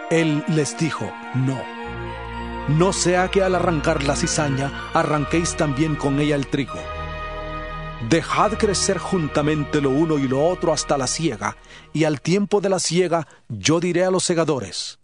[0.10, 1.62] Él les dijo, no.
[2.68, 6.80] No sea que al arrancar la cizaña arranquéis también con ella el trigo.
[8.10, 11.58] Dejad crecer juntamente lo uno y lo otro hasta la siega,
[11.94, 15.00] y al tiempo de la siega yo diré a los segadores,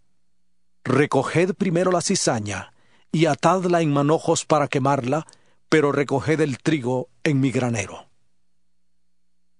[0.84, 2.72] recoged primero la cizaña,
[3.10, 5.26] y atadla en manojos para quemarla,
[5.68, 8.11] pero recoged el trigo en mi granero.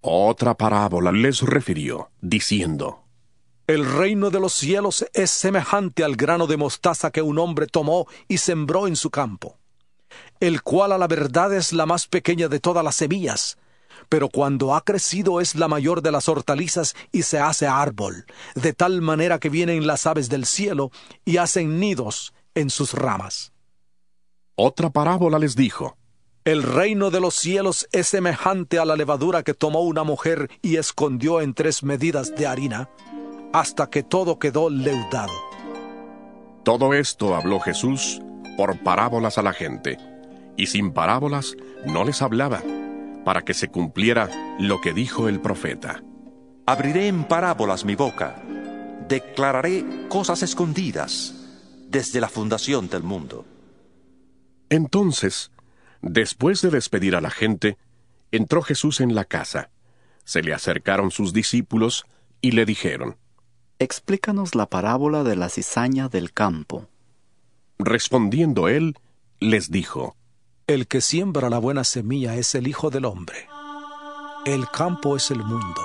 [0.02, 3.04] Otra parábola les refirió, diciendo,
[3.66, 8.06] El reino de los cielos es semejante al grano de mostaza que un hombre tomó
[8.28, 9.58] y sembró en su campo
[10.40, 13.58] el cual a la verdad es la más pequeña de todas las semillas,
[14.08, 18.72] pero cuando ha crecido es la mayor de las hortalizas y se hace árbol, de
[18.72, 20.90] tal manera que vienen las aves del cielo
[21.24, 23.52] y hacen nidos en sus ramas.
[24.54, 25.96] Otra parábola les dijo,
[26.44, 30.74] El reino de los cielos es semejante a la levadura que tomó una mujer y
[30.74, 32.88] escondió en tres medidas de harina,
[33.52, 35.32] hasta que todo quedó leudado.
[36.64, 38.20] Todo esto habló Jesús
[38.56, 39.98] por parábolas a la gente,
[40.56, 41.54] y sin parábolas
[41.86, 42.60] no les hablaba,
[43.24, 44.28] para que se cumpliera
[44.58, 46.02] lo que dijo el profeta.
[46.66, 48.42] Abriré en parábolas mi boca,
[49.08, 51.34] declararé cosas escondidas
[51.88, 53.44] desde la fundación del mundo.
[54.70, 55.51] Entonces,
[56.02, 57.78] después de despedir a la gente,
[58.30, 59.70] entró Jesús en la casa.
[60.24, 62.04] Se le acercaron sus discípulos
[62.40, 63.16] y le dijeron,
[63.78, 66.88] Explícanos la parábola de la cizaña del campo.
[67.78, 68.96] Respondiendo él,
[69.40, 70.16] les dijo,
[70.66, 73.48] El que siembra la buena semilla es el Hijo del Hombre.
[74.44, 75.80] El campo es el mundo.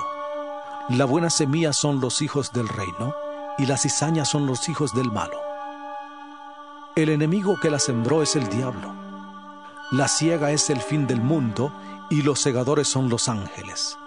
[0.90, 3.14] La buena semilla son los hijos del reino,
[3.58, 5.40] y la cizaña son los hijos del malo.
[6.94, 9.07] El enemigo que la sembró es el diablo.
[9.90, 11.72] La ciega es el fin del mundo,
[12.10, 13.98] y los segadores son los ángeles.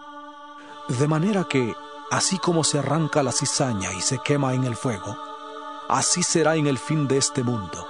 [0.88, 1.76] De manera que,
[2.12, 5.18] así como se arranca la cizaña y se quema en el fuego,
[5.90, 7.88] así será en el fin de este mundo.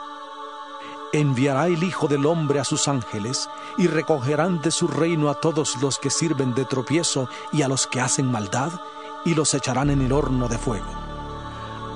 [1.11, 5.75] Enviará el Hijo del Hombre a sus ángeles y recogerán de su reino a todos
[5.81, 8.71] los que sirven de tropiezo y a los que hacen maldad
[9.25, 10.93] y los echarán en el horno de fuego.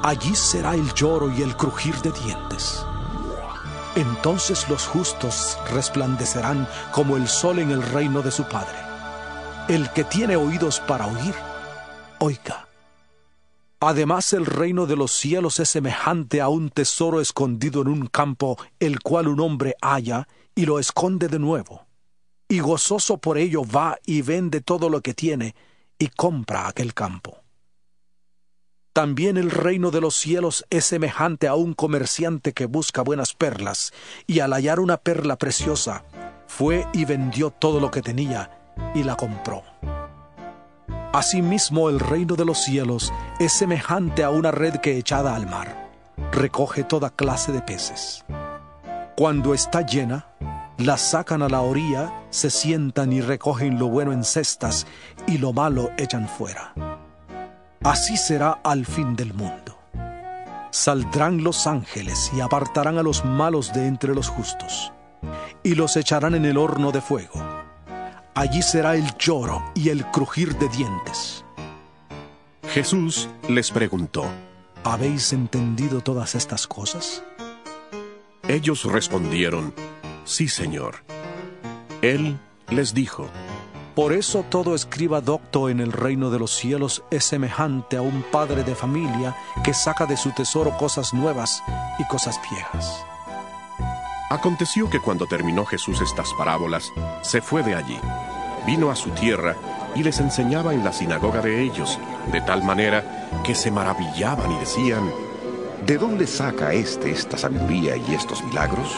[0.04, 2.86] Allí será el lloro y el crujir de dientes.
[3.96, 8.78] Entonces los justos resplandecerán como el sol en el reino de su Padre.
[9.70, 11.34] El que tiene oídos para oír,
[12.20, 12.68] oiga.
[13.80, 18.58] Además el reino de los cielos es semejante a un tesoro escondido en un campo,
[18.80, 21.86] el cual un hombre halla y lo esconde de nuevo.
[22.50, 25.55] Y gozoso por ello va y vende todo lo que tiene
[25.97, 27.45] y compra aquel campo.
[28.96, 33.92] También el reino de los cielos es semejante a un comerciante que busca buenas perlas,
[34.26, 36.05] y al hallar una perla preciosa,
[36.47, 38.50] fue y vendió todo lo que tenía
[38.93, 39.63] y la compró.
[41.12, 45.92] Asimismo el reino de los cielos es semejante a una red que echada al mar
[46.32, 48.24] recoge toda clase de peces.
[49.17, 50.30] Cuando está llena,
[50.78, 54.88] la sacan a la orilla, se sientan y recogen lo bueno en cestas
[55.28, 56.74] y lo malo echan fuera.
[57.84, 59.78] Así será al fin del mundo.
[60.72, 64.92] Saldrán los ángeles y apartarán a los malos de entre los justos,
[65.64, 67.43] y los echarán en el horno de fuego.
[68.34, 71.46] Allí será el lloro y el crujir de dientes.
[72.68, 74.26] Jesús les preguntó,
[74.84, 77.24] ¿Habéis entendido todas estas cosas?
[78.47, 79.74] Ellos respondieron,
[80.26, 81.04] Sí, Señor.
[82.02, 82.38] Él
[82.70, 83.30] les dijo,
[83.96, 88.24] Por eso todo escriba docto en el reino de los cielos es semejante a un
[88.30, 91.63] padre de familia que saca de su tesoro cosas nuevas
[91.97, 93.05] y cosas viejas.
[94.30, 96.92] Aconteció que cuando terminó Jesús estas parábolas,
[97.22, 97.97] se fue de allí,
[98.66, 99.55] vino a su tierra
[99.96, 101.97] y les enseñaba en la sinagoga de ellos,
[102.34, 105.09] de tal manera que se maravillaban y decían,
[105.86, 108.89] ¿De dónde saca éste esta sabiduría y estos milagros?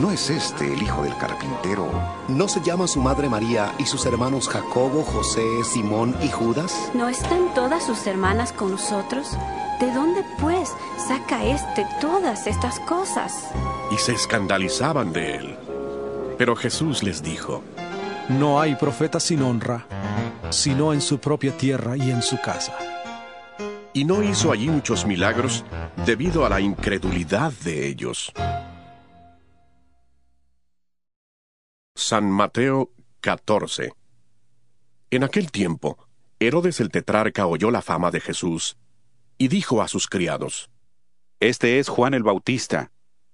[0.00, 1.90] ¿No es este el hijo del carpintero?
[2.28, 6.90] ¿No se llama su madre María y sus hermanos Jacobo, José, Simón y Judas?
[6.94, 9.36] ¿No están todas sus hermanas con nosotros?
[9.80, 13.48] ¿De dónde, pues, saca éste todas estas cosas?
[13.90, 15.56] Y se escandalizaban de él.
[16.36, 17.62] Pero Jesús les dijo,
[18.28, 19.86] No hay profeta sin honra,
[20.50, 22.76] sino en su propia tierra y en su casa.
[23.92, 25.64] Y no hizo allí muchos milagros
[26.06, 28.32] debido a la incredulidad de ellos.
[31.98, 32.92] San Mateo
[33.22, 33.92] 14
[35.10, 35.98] En aquel tiempo,
[36.38, 38.76] Herodes el tetrarca oyó la fama de Jesús
[39.36, 40.70] y dijo a sus criados,
[41.40, 42.92] Este es Juan el Bautista.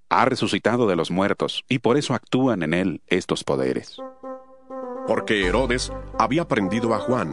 [0.08, 3.98] Ha resucitado de los muertos y por eso actúan en él estos poderes.
[5.06, 7.32] Porque Herodes había prendido a Juan,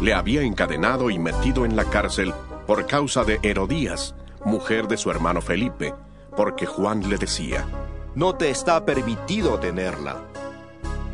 [0.00, 2.32] le había encadenado y metido en la cárcel
[2.66, 4.14] por causa de Herodías,
[4.46, 5.92] mujer de su hermano Felipe,
[6.34, 7.68] porque Juan le decía,
[8.14, 10.32] No te está permitido tenerla.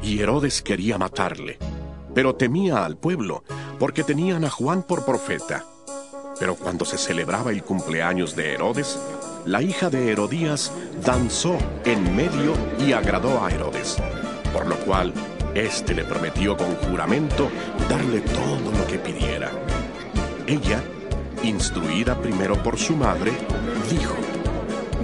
[0.02, 1.58] Y Herodes quería matarle,
[2.14, 3.44] pero temía al pueblo,
[3.78, 5.64] porque tenían a Juan por profeta.
[6.38, 8.98] Pero cuando se celebraba el cumpleaños de Herodes,
[9.44, 10.72] la hija de Herodías
[11.04, 13.96] danzó en medio y agradó a Herodes,
[14.52, 15.12] por lo cual
[15.54, 17.50] éste le prometió con juramento
[17.88, 19.50] darle todo lo que pidiera.
[20.46, 20.82] Ella,
[21.42, 23.32] instruida primero por su madre,
[23.90, 24.14] dijo,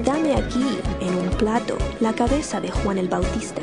[0.05, 3.63] Dame aquí, en un plato, la cabeza de Juan el Bautista.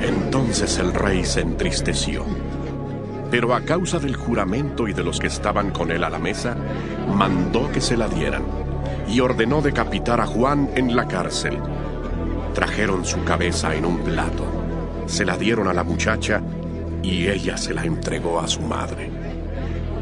[0.00, 2.24] Entonces el rey se entristeció.
[3.30, 6.56] Pero a causa del juramento y de los que estaban con él a la mesa,
[7.08, 8.42] mandó que se la dieran
[9.08, 11.58] y ordenó decapitar a Juan en la cárcel.
[12.52, 14.44] Trajeron su cabeza en un plato,
[15.06, 16.42] se la dieron a la muchacha
[17.02, 19.10] y ella se la entregó a su madre.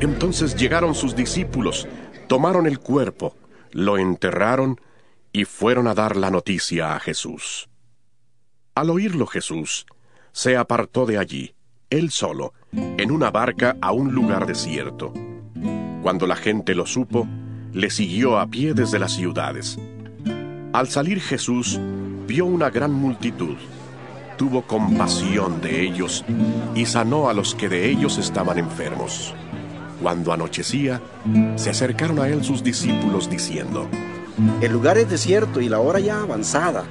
[0.01, 1.87] Entonces llegaron sus discípulos,
[2.27, 3.37] tomaron el cuerpo,
[3.71, 4.81] lo enterraron
[5.35, 7.69] y fueron a dar la noticia a Jesús.
[8.77, 9.85] Al oírlo Jesús,
[10.31, 11.55] se apartó de allí,
[11.91, 15.13] él solo, en una barca a un lugar desierto.
[16.03, 17.27] Cuando la gente lo supo,
[17.73, 19.77] le siguió a pie desde las ciudades.
[20.73, 21.81] Al salir Jesús,
[22.29, 23.57] vio una gran multitud.
[24.39, 26.25] Tuvo compasión de ellos
[26.77, 29.35] y sanó a los que de ellos estaban enfermos.
[30.01, 31.03] Cuando anochecía,
[31.57, 33.89] se acercaron a él sus discípulos diciendo,
[34.61, 36.85] El lugar es desierto y la hora ya avanzada.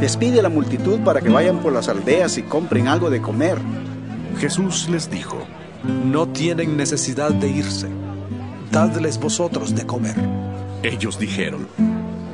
[0.00, 3.58] Despide a la multitud para que vayan por las aldeas y compren algo de comer.
[4.38, 5.38] Jesús les dijo,
[6.04, 7.88] No tienen necesidad de irse.
[8.70, 10.16] Dadles vosotros de comer.
[10.82, 11.68] Ellos dijeron,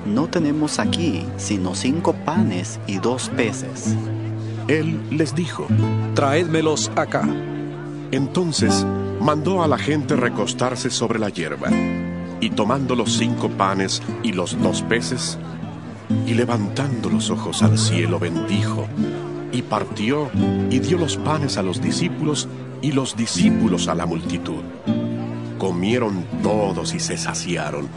[0.04, 3.94] No tenemos aquí sino cinco panes y dos peces.
[4.68, 5.66] Él les dijo,
[6.14, 7.28] Traédmelos acá.
[8.10, 8.86] Entonces
[9.20, 11.68] mandó a la gente recostarse sobre la hierba,
[12.40, 15.38] y tomando los cinco panes y los dos peces,
[16.26, 18.86] y levantando los ojos al cielo bendijo,
[19.52, 20.30] y partió
[20.70, 22.48] y dio los panes a los discípulos
[22.82, 24.62] y los discípulos a la multitud.
[25.58, 27.88] Comieron todos y se saciaron,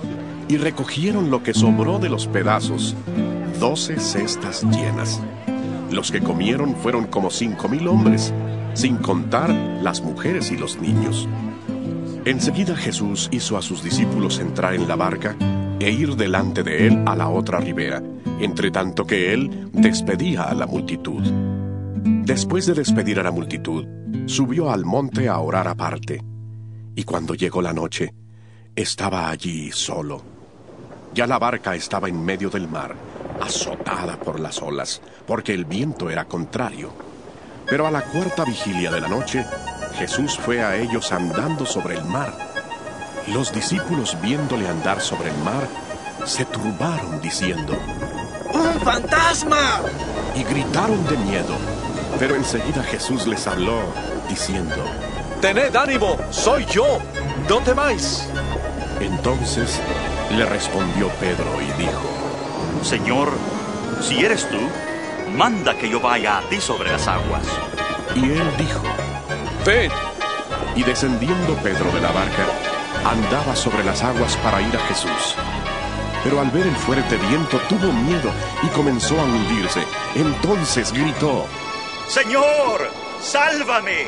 [0.47, 2.95] y recogieron lo que sobró de los pedazos,
[3.59, 5.21] doce cestas llenas.
[5.91, 8.33] Los que comieron fueron como cinco mil hombres,
[8.73, 9.49] sin contar
[9.81, 11.27] las mujeres y los niños.
[12.25, 15.35] Enseguida Jesús hizo a sus discípulos entrar en la barca
[15.79, 18.03] e ir delante de él a la otra ribera,
[18.39, 21.23] entre tanto que él despedía a la multitud.
[22.03, 23.87] Después de despedir a la multitud,
[24.25, 26.21] subió al monte a orar aparte,
[26.93, 28.13] y cuando llegó la noche,
[28.75, 30.21] estaba allí solo.
[31.13, 32.95] Ya la barca estaba en medio del mar,
[33.41, 36.91] azotada por las olas, porque el viento era contrario.
[37.65, 39.45] Pero a la cuarta vigilia de la noche,
[39.97, 42.33] Jesús fue a ellos andando sobre el mar.
[43.27, 45.67] Los discípulos viéndole andar sobre el mar,
[46.25, 47.77] se turbaron diciendo,
[48.53, 49.81] ¡Un fantasma!
[50.35, 51.55] y gritaron de miedo.
[52.17, 53.81] Pero enseguida Jesús les habló,
[54.27, 54.75] diciendo,
[55.41, 56.99] Tened ánimo, soy yo,
[57.49, 58.29] no temáis.
[58.99, 59.79] Entonces
[60.31, 62.01] le respondió Pedro y dijo,
[62.83, 63.29] Señor,
[64.01, 64.59] si eres tú,
[65.35, 67.45] manda que yo vaya a ti sobre las aguas.
[68.15, 68.83] Y él dijo,
[70.75, 72.43] Y descendiendo Pedro de la barca,
[73.05, 75.35] andaba sobre las aguas para ir a Jesús.
[76.23, 78.31] Pero al ver el fuerte viento tuvo miedo
[78.63, 79.83] y comenzó a hundirse.
[80.15, 81.45] Entonces gritó,
[82.07, 82.89] Señor,
[83.21, 84.07] sálvame.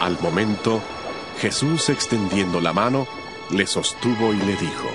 [0.00, 0.82] Al momento,
[1.38, 3.06] Jesús extendiendo la mano,
[3.50, 4.88] le sostuvo y le dijo,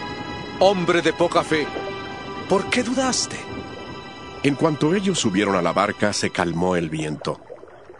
[0.59, 1.65] Hombre de poca fe,
[2.49, 3.37] ¿por qué dudaste?
[4.43, 7.44] En cuanto ellos subieron a la barca, se calmó el viento.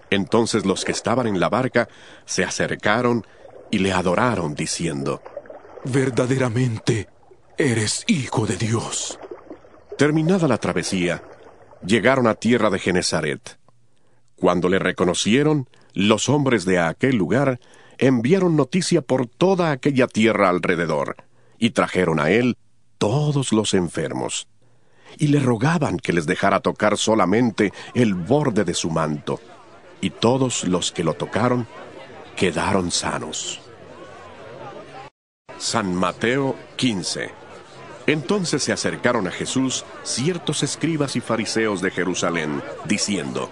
[0.10, 1.88] Entonces los que estaban en la barca
[2.26, 3.26] se acercaron
[3.72, 5.22] y le adoraron, diciendo,
[5.84, 7.08] Verdaderamente
[7.58, 9.20] eres hijo de Dios.
[9.98, 11.24] Terminada la travesía,
[11.86, 13.58] llegaron a tierra de Genezaret.
[14.36, 17.60] Cuando le reconocieron, los hombres de aquel lugar
[17.98, 21.16] enviaron noticia por toda aquella tierra alrededor,
[21.58, 22.58] y trajeron a él
[22.98, 24.48] todos los enfermos,
[25.18, 29.40] y le rogaban que les dejara tocar solamente el borde de su manto,
[30.02, 31.68] y todos los que lo tocaron
[32.36, 33.62] quedaron sanos.
[35.58, 37.32] San Mateo 15
[38.08, 43.50] Entonces se acercaron a Jesús ciertos escribas y fariseos de Jerusalén, diciendo,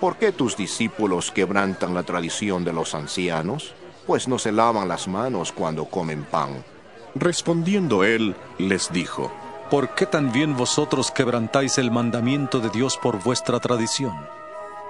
[0.00, 3.74] ¿Por qué tus discípulos quebrantan la tradición de los ancianos?
[4.06, 6.64] Pues no se lavan las manos cuando comen pan.
[7.14, 9.30] Respondiendo él, les dijo,
[9.70, 14.39] ¿Por qué también vosotros quebrantáis el mandamiento de Dios por vuestra tradición?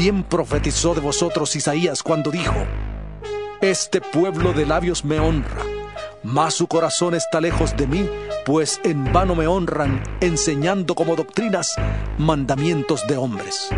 [0.00, 2.54] Bien profetizó de vosotros Isaías cuando dijo,
[3.60, 5.62] Este pueblo de labios me honra,
[6.22, 8.08] mas su corazón está lejos de mí,
[8.46, 11.74] pues en vano me honran, enseñando como doctrinas
[12.16, 13.68] mandamientos de hombres.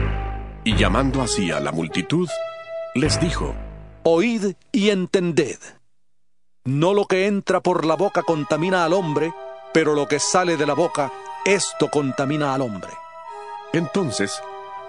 [0.62, 2.28] Y llamando así a la multitud,
[2.94, 3.56] les dijo,
[4.04, 5.58] Oíd y entended.
[6.64, 9.34] No lo que entra por la boca contamina al hombre,
[9.74, 11.10] pero lo que sale de la boca,
[11.44, 12.92] esto contamina al hombre.
[13.72, 14.40] Entonces,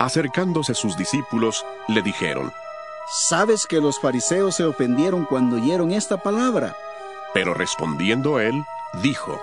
[0.05, 2.51] acercándose sus discípulos, le dijeron,
[3.27, 6.75] ¿Sabes que los fariseos se ofendieron cuando oyeron esta palabra?
[7.33, 8.63] Pero respondiendo él,
[9.01, 9.39] dijo,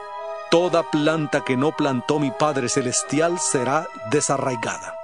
[0.51, 4.97] Toda planta que no plantó mi Padre Celestial será desarraigada.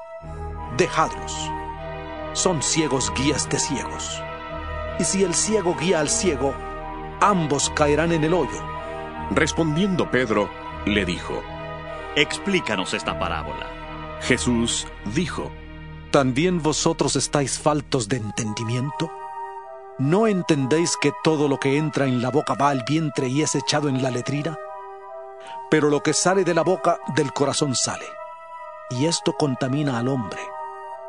[0.76, 1.50] Dejadlos
[2.32, 4.22] son ciegos guías de ciegos.
[4.98, 6.54] Y si el ciego guía al ciego,
[7.20, 8.62] ambos caerán en el hoyo.
[9.30, 10.50] Respondiendo Pedro,
[10.84, 11.42] le dijo,
[12.14, 13.75] Explícanos esta parábola.
[14.20, 15.50] Jesús dijo,
[16.10, 19.10] ¿También vosotros estáis faltos de entendimiento?
[19.98, 23.54] ¿No entendéis que todo lo que entra en la boca va al vientre y es
[23.54, 24.58] echado en la letrina?
[25.70, 28.06] Pero lo que sale de la boca del corazón sale,
[28.90, 30.40] y esto contamina al hombre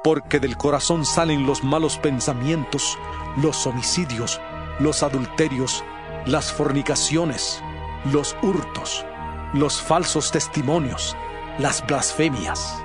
[0.07, 2.97] porque del corazón salen los malos pensamientos,
[3.35, 4.39] los homicidios,
[4.79, 5.84] los adulterios,
[6.25, 7.61] las fornicaciones,
[8.11, 9.05] los hurtos,
[9.53, 11.13] los falsos testimonios,
[11.59, 12.81] las blasfemias.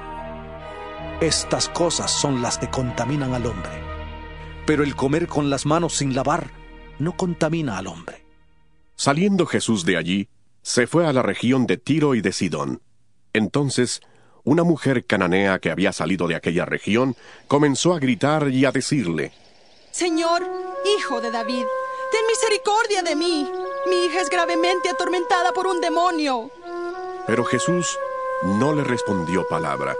[1.23, 3.71] Estas cosas son las que contaminan al hombre.
[4.67, 6.51] Pero el comer con las manos sin lavar
[6.99, 8.27] no contamina al hombre.
[8.97, 10.29] Saliendo Jesús de allí,
[10.63, 12.83] se fue a la región de Tiro y de Sidón.
[13.33, 14.03] Entonces
[14.43, 17.15] una mujer cananea que había salido de aquella región
[17.47, 19.31] comenzó a gritar y a decirle,
[19.93, 20.43] Señor,
[20.99, 21.65] hijo de David,
[22.11, 23.49] ten misericordia de mí.
[23.89, 26.51] Mi hija es gravemente atormentada por un demonio.
[27.29, 27.97] Pero Jesús
[28.43, 29.95] no le respondió palabra.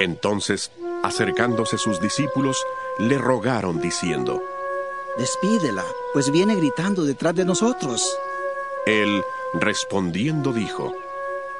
[0.00, 0.70] Entonces,
[1.02, 2.64] acercándose sus discípulos,
[2.98, 4.42] le rogaron diciendo,
[5.18, 8.04] Despídela, pues viene gritando detrás de nosotros.
[8.86, 9.22] Él,
[9.54, 10.92] respondiendo, dijo,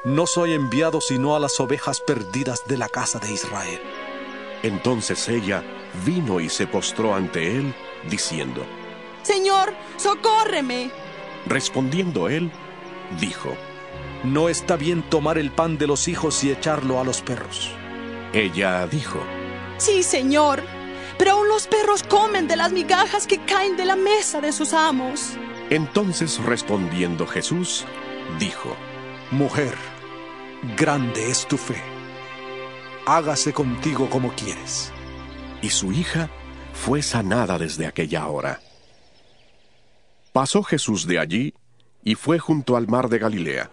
[0.05, 3.81] no soy enviado sino a las ovejas perdidas de la casa de Israel.
[4.63, 5.65] Entonces ella
[6.05, 7.75] vino y se postró ante él,
[8.11, 8.67] diciendo,
[9.23, 10.91] Señor, socórreme.
[11.47, 12.53] Respondiendo él,
[13.19, 13.55] dijo,
[14.25, 17.71] No está bien tomar el pan de los hijos y echarlo a los perros.
[18.35, 19.21] Ella dijo,
[19.79, 20.61] Sí, Señor,
[21.17, 24.73] pero aún los perros comen de las migajas que caen de la mesa de sus
[24.73, 25.35] amos.
[25.71, 27.85] Entonces respondiendo Jesús,
[28.41, 28.77] dijo,
[29.31, 29.75] Mujer,
[30.77, 31.81] grande es tu fe.
[33.07, 34.93] Hágase contigo como quieres.
[35.63, 36.29] Y su hija
[36.73, 38.61] fue sanada desde aquella hora.
[40.33, 41.55] Pasó Jesús de allí
[42.03, 43.71] y fue junto al mar de Galilea,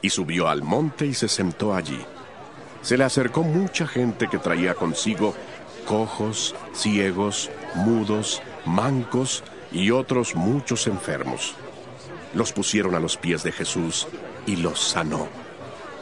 [0.00, 2.00] y subió al monte y se sentó allí.
[2.82, 5.34] Se le acercó mucha gente que traía consigo
[5.86, 9.42] cojos, ciegos, mudos, mancos
[9.72, 11.54] y otros muchos enfermos.
[12.34, 14.06] Los pusieron a los pies de Jesús
[14.46, 15.28] y los sanó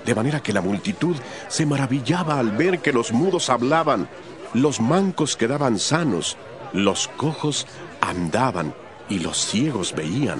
[0.06, 1.16] de manera que la multitud
[1.48, 4.08] se maravillaba al ver que los mudos hablaban,
[4.54, 6.36] los mancos quedaban sanos,
[6.72, 7.66] los cojos
[8.00, 8.72] andaban
[9.08, 10.38] y los ciegos veían,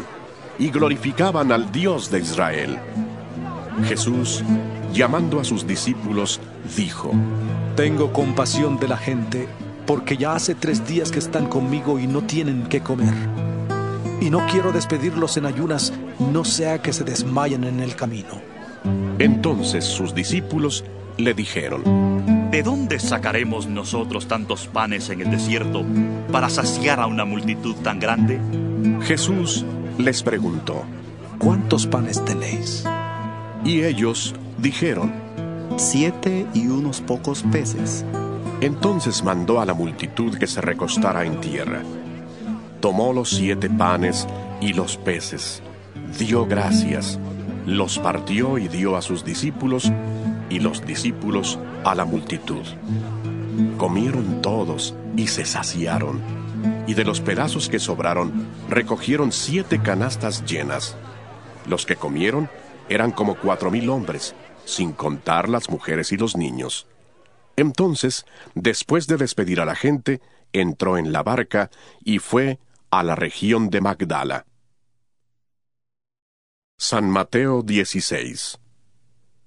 [0.59, 2.79] y glorificaban al Dios de Israel.
[3.89, 4.43] Jesús,
[4.97, 6.41] llamando a sus discípulos,
[6.77, 7.13] dijo,
[7.77, 9.47] Tengo compasión de la gente
[9.87, 13.15] porque ya hace tres días que están conmigo y no tienen que comer.
[14.21, 15.93] Y no quiero despedirlos en ayunas,
[16.33, 18.41] no sea que se desmayen en el camino.
[19.19, 20.85] Entonces sus discípulos
[21.19, 21.83] le dijeron,
[22.51, 25.85] ¿De dónde sacaremos nosotros tantos panes en el desierto
[26.33, 28.41] para saciar a una multitud tan grande?
[29.03, 29.65] Jesús
[29.99, 30.85] les preguntó,
[31.39, 32.85] ¿cuántos panes tenéis?
[33.65, 35.13] Y ellos dijeron,
[35.77, 38.05] siete y unos pocos peces.
[38.61, 41.83] Entonces mandó a la multitud que se recostara en tierra.
[42.81, 44.27] Tomó los siete panes
[44.61, 45.63] y los peces,
[46.19, 47.19] dio gracias,
[47.67, 49.93] los partió y dio a sus discípulos,
[50.49, 52.63] y los discípulos a la multitud.
[53.77, 56.21] Comieron todos y se saciaron,
[56.87, 60.97] y de los pedazos que sobraron recogieron siete canastas llenas.
[61.69, 62.49] Los que comieron
[62.89, 64.35] eran como cuatro mil hombres,
[64.67, 66.87] sin contar las mujeres y los niños.
[67.57, 70.21] Entonces, después de despedir a la gente,
[70.53, 71.71] entró en la barca
[72.05, 72.59] y fue
[72.91, 74.45] a la región de Magdala.
[76.77, 78.59] San Mateo 16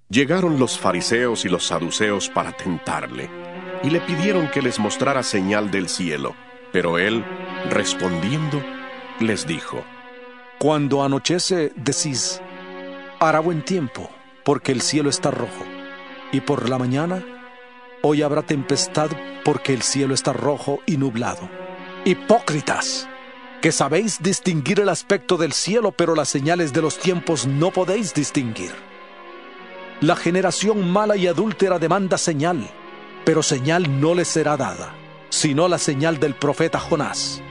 [0.10, 3.30] Llegaron los fariseos y los saduceos para tentarle,
[3.84, 6.36] y le pidieron que les mostrara señal del cielo.
[6.72, 7.24] Pero él,
[7.70, 8.60] respondiendo,
[9.20, 9.84] les dijo,
[10.58, 12.42] Cuando anochece, decís,
[13.20, 14.10] hará buen tiempo,
[14.50, 15.64] porque el cielo está rojo,
[16.32, 17.24] y por la mañana,
[18.02, 19.12] hoy habrá tempestad,
[19.46, 21.48] porque el cielo está rojo y nublado.
[22.04, 23.08] Hipócritas,
[23.62, 28.16] que sabéis distinguir el aspecto del cielo, pero las señales de los tiempos no podéis
[28.16, 28.72] distinguir.
[30.02, 32.72] La generación mala y adúltera demanda señal,
[33.26, 34.96] pero señal no les será dada,
[35.30, 37.44] sino la señal del profeta Jonás.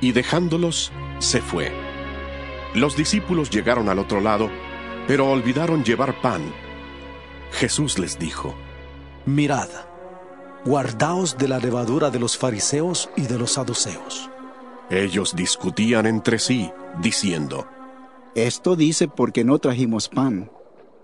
[0.00, 1.70] Y dejándolos, se fue.
[2.74, 4.48] Los discípulos llegaron al otro lado,
[5.08, 6.42] pero olvidaron llevar pan.
[7.52, 8.54] Jesús les dijo,
[9.24, 9.70] Mirad,
[10.66, 14.30] guardaos de la levadura de los fariseos y de los saduceos.
[14.90, 16.70] Ellos discutían entre sí,
[17.00, 17.66] diciendo,
[18.34, 20.50] Esto dice porque no trajimos pan.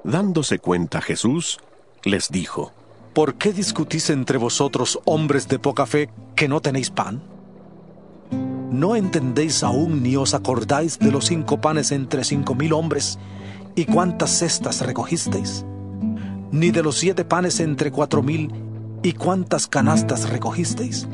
[0.05, 1.59] Dándose cuenta Jesús,
[2.05, 2.73] les dijo,
[3.15, 7.23] ¿Por qué discutís entre vosotros, hombres de poca fe, que no tenéis pan?
[8.71, 13.19] ¿No entendéis aún ni os acordáis de los cinco panes entre cinco mil hombres
[13.75, 15.65] y cuántas cestas recogisteis?
[16.51, 18.53] ¿Ni de los siete panes entre cuatro mil
[19.03, 21.09] y cuántas canastas recogisteis?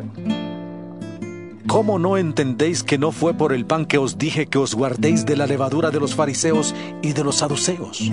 [1.66, 5.24] ¿Cómo no entendéis que no fue por el pan que os dije que os guardéis
[5.24, 8.10] de la levadura de los fariseos y de los saduceos?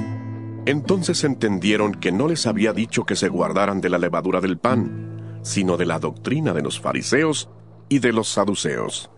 [0.65, 5.39] Entonces entendieron que no les había dicho que se guardaran de la levadura del pan,
[5.41, 7.49] sino de la doctrina de los fariseos
[7.89, 9.09] y de los saduceos.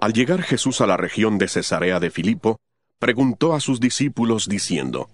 [0.00, 2.58] Al llegar Jesús a la región de Cesarea de Filipo,
[2.98, 5.08] preguntó a sus discípulos diciendo,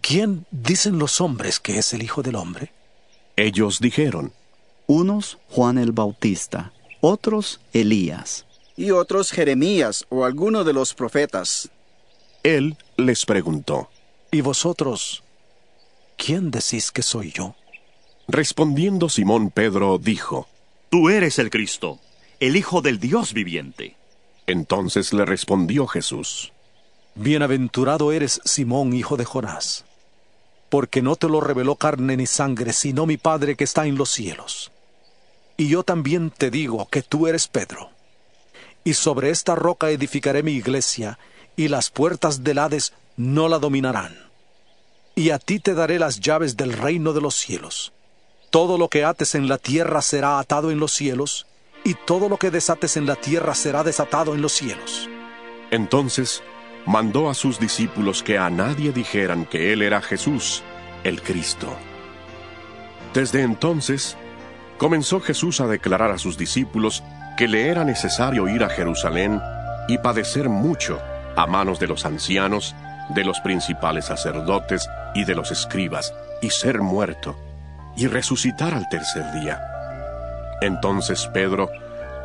[0.00, 2.72] ¿Quién dicen los hombres que es el Hijo del Hombre?
[3.36, 4.32] Ellos dijeron,
[4.86, 8.46] Unos Juan el Bautista, otros Elías.
[8.76, 11.70] Y otros Jeremías o alguno de los profetas.
[12.42, 13.90] Él les preguntó,
[14.32, 15.22] ¿Y vosotros,
[16.16, 17.54] quién decís que soy yo?
[18.26, 20.48] Respondiendo Simón Pedro dijo,
[20.88, 22.00] Tú eres el Cristo,
[22.40, 23.96] el Hijo del Dios viviente.
[24.46, 26.52] Entonces le respondió Jesús,
[27.14, 29.84] Bienaventurado eres Simón, hijo de Jonás,
[30.68, 34.10] porque no te lo reveló carne ni sangre, sino mi Padre que está en los
[34.10, 34.70] cielos.
[35.56, 37.90] Y yo también te digo que tú eres Pedro,
[38.84, 41.18] y sobre esta roca edificaré mi iglesia,
[41.56, 44.16] y las puertas del Hades no la dominarán.
[45.14, 47.92] Y a ti te daré las llaves del reino de los cielos.
[48.50, 51.46] Todo lo que ates en la tierra será atado en los cielos,
[51.84, 55.08] y todo lo que desates en la tierra será desatado en los cielos.
[55.70, 56.42] Entonces
[56.86, 60.62] mandó a sus discípulos que a nadie dijeran que él era Jesús,
[61.04, 61.68] el Cristo.
[63.14, 64.16] Desde entonces,
[64.78, 67.02] comenzó Jesús a declarar a sus discípulos
[67.36, 69.40] que le era necesario ir a Jerusalén
[69.88, 71.00] y padecer mucho
[71.36, 72.74] a manos de los ancianos,
[73.10, 77.36] de los principales sacerdotes y de los escribas, y ser muerto,
[77.96, 79.60] y resucitar al tercer día.
[80.60, 81.70] Entonces Pedro,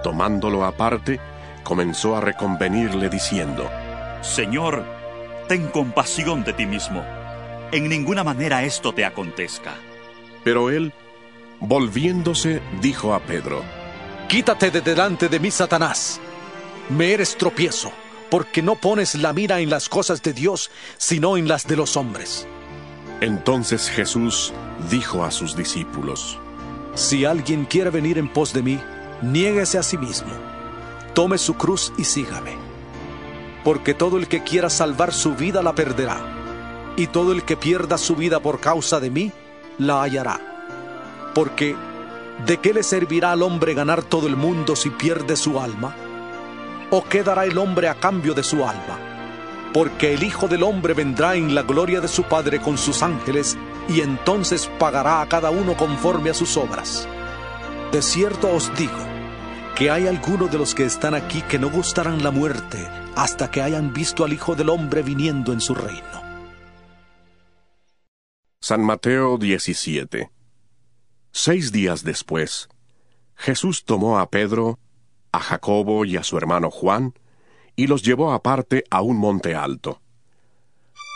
[0.03, 1.19] tomándolo aparte,
[1.64, 3.69] comenzó a reconvenirle diciendo,
[4.26, 4.84] Señor,
[5.47, 7.06] ten compasión de ti mismo.
[7.72, 9.76] En ninguna manera esto te acontezca.
[10.43, 10.93] Pero él,
[11.60, 13.64] volviéndose, dijo a Pedro,
[14.27, 16.19] Quítate de delante de mí, Satanás.
[16.89, 17.91] Me eres tropiezo,
[18.30, 21.95] porque no pones la mira en las cosas de Dios, sino en las de los
[21.95, 22.47] hombres.
[23.22, 24.53] Entonces Jesús
[24.89, 26.39] dijo a sus discípulos,
[26.95, 28.80] Si alguien quiere venir en pos de mí,
[29.22, 30.31] niéguese a sí mismo,
[31.14, 32.74] tome su cruz y sígame.
[33.66, 36.22] Porque todo el que quiera salvar su vida la perderá,
[36.96, 39.34] y todo el que pierda su vida por causa de mí,
[39.78, 40.40] la hallará.
[41.34, 41.76] Porque
[42.44, 45.96] ¿De qué le servirá al hombre ganar todo el mundo si pierde su alma?
[46.92, 49.00] ¿O qué dará el hombre a cambio de su alma?
[49.74, 53.58] Porque el Hijo del Hombre vendrá en la gloria de su Padre con sus ángeles
[53.90, 57.08] y entonces pagará a cada uno conforme a sus obras.
[57.92, 58.94] De cierto os digo
[59.76, 63.62] que hay algunos de los que están aquí que no gustarán la muerte hasta que
[63.62, 66.26] hayan visto al Hijo del Hombre viniendo en su reino.
[68.60, 70.32] San Mateo 17
[71.32, 72.70] Seis días después,
[73.36, 74.80] Jesús tomó a Pedro,
[75.32, 77.14] a Jacobo y a su hermano Juan,
[77.76, 80.02] y los llevó aparte a un monte alto.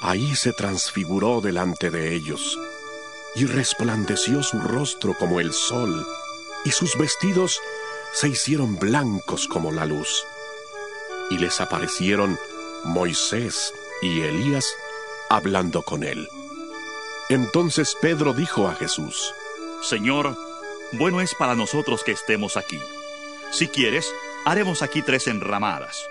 [0.02, 2.60] Ahí se transfiguró delante de ellos,
[3.36, 6.06] y resplandeció su rostro como el sol,
[6.66, 7.60] y sus vestidos
[8.14, 10.26] se hicieron blancos como la luz.
[11.30, 12.38] Y les aparecieron
[12.84, 14.66] Moisés y Elías
[15.30, 16.28] hablando con él.
[17.30, 19.34] Entonces Pedro dijo a Jesús,
[19.82, 20.36] Señor,
[20.94, 22.80] bueno es para nosotros que estemos aquí.
[23.52, 24.12] Si quieres,
[24.46, 26.08] haremos aquí tres enramadas,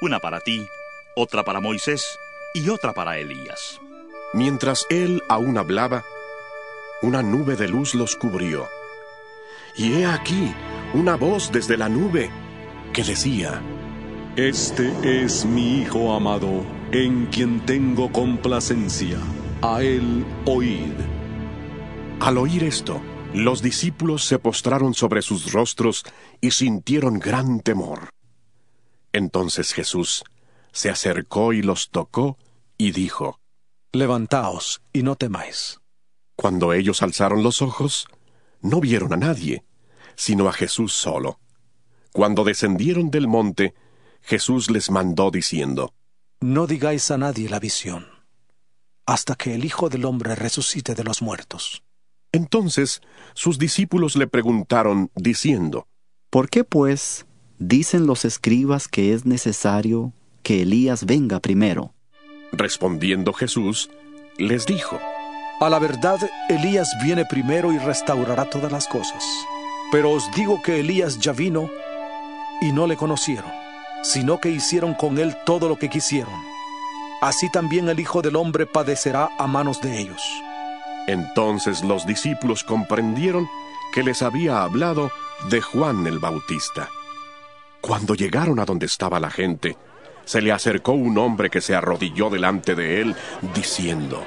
[0.00, 0.68] una para ti,
[1.14, 2.18] otra para Moisés
[2.54, 3.80] y otra para Elías.
[4.32, 6.04] Mientras él aún hablaba,
[7.02, 8.68] una nube de luz los cubrió.
[9.76, 10.54] Y he aquí
[10.92, 12.30] una voz desde la nube
[12.92, 13.62] que decía,
[14.40, 19.18] Este es mi Hijo amado, en quien tengo complacencia.
[19.60, 20.94] A él oíd.
[22.20, 23.02] Al oír esto,
[23.34, 26.04] los discípulos se postraron sobre sus rostros
[26.40, 28.08] y sintieron gran temor.
[29.12, 30.24] Entonces Jesús
[30.72, 32.38] se acercó y los tocó
[32.78, 33.40] y dijo,
[33.92, 35.82] Levantaos y no temáis.
[36.34, 38.06] Cuando ellos alzaron los ojos,
[38.62, 39.64] no vieron a nadie,
[40.14, 41.40] sino a Jesús solo.
[42.14, 43.74] Cuando descendieron del monte,
[44.22, 45.92] Jesús les mandó diciendo,
[46.40, 48.06] No digáis a nadie la visión,
[49.06, 51.82] hasta que el Hijo del Hombre resucite de los muertos.
[52.32, 53.00] Entonces
[53.34, 55.86] sus discípulos le preguntaron, diciendo,
[56.30, 57.26] ¿Por qué pues
[57.58, 61.94] dicen los escribas que es necesario que Elías venga primero?
[62.52, 63.90] Respondiendo Jesús,
[64.38, 64.98] les dijo,
[65.60, 66.18] A la verdad,
[66.48, 69.24] Elías viene primero y restaurará todas las cosas.
[69.92, 71.68] Pero os digo que Elías ya vino
[72.60, 73.50] y no le conocieron,
[74.02, 76.34] sino que hicieron con él todo lo que quisieron.
[77.20, 80.22] Así también el Hijo del Hombre padecerá a manos de ellos.
[81.06, 83.48] Entonces los discípulos comprendieron
[83.92, 85.10] que les había hablado
[85.50, 86.88] de Juan el Bautista.
[87.80, 89.76] Cuando llegaron a donde estaba la gente,
[90.24, 93.16] se le acercó un hombre que se arrodilló delante de él,
[93.54, 94.24] diciendo,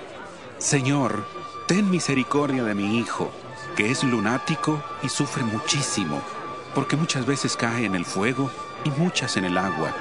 [0.57, 1.25] Señor,
[1.67, 3.31] ten misericordia de mi hijo,
[3.75, 6.21] que es lunático y sufre muchísimo,
[6.75, 8.49] porque muchas veces cae en el fuego
[8.83, 9.93] y muchas en el agua.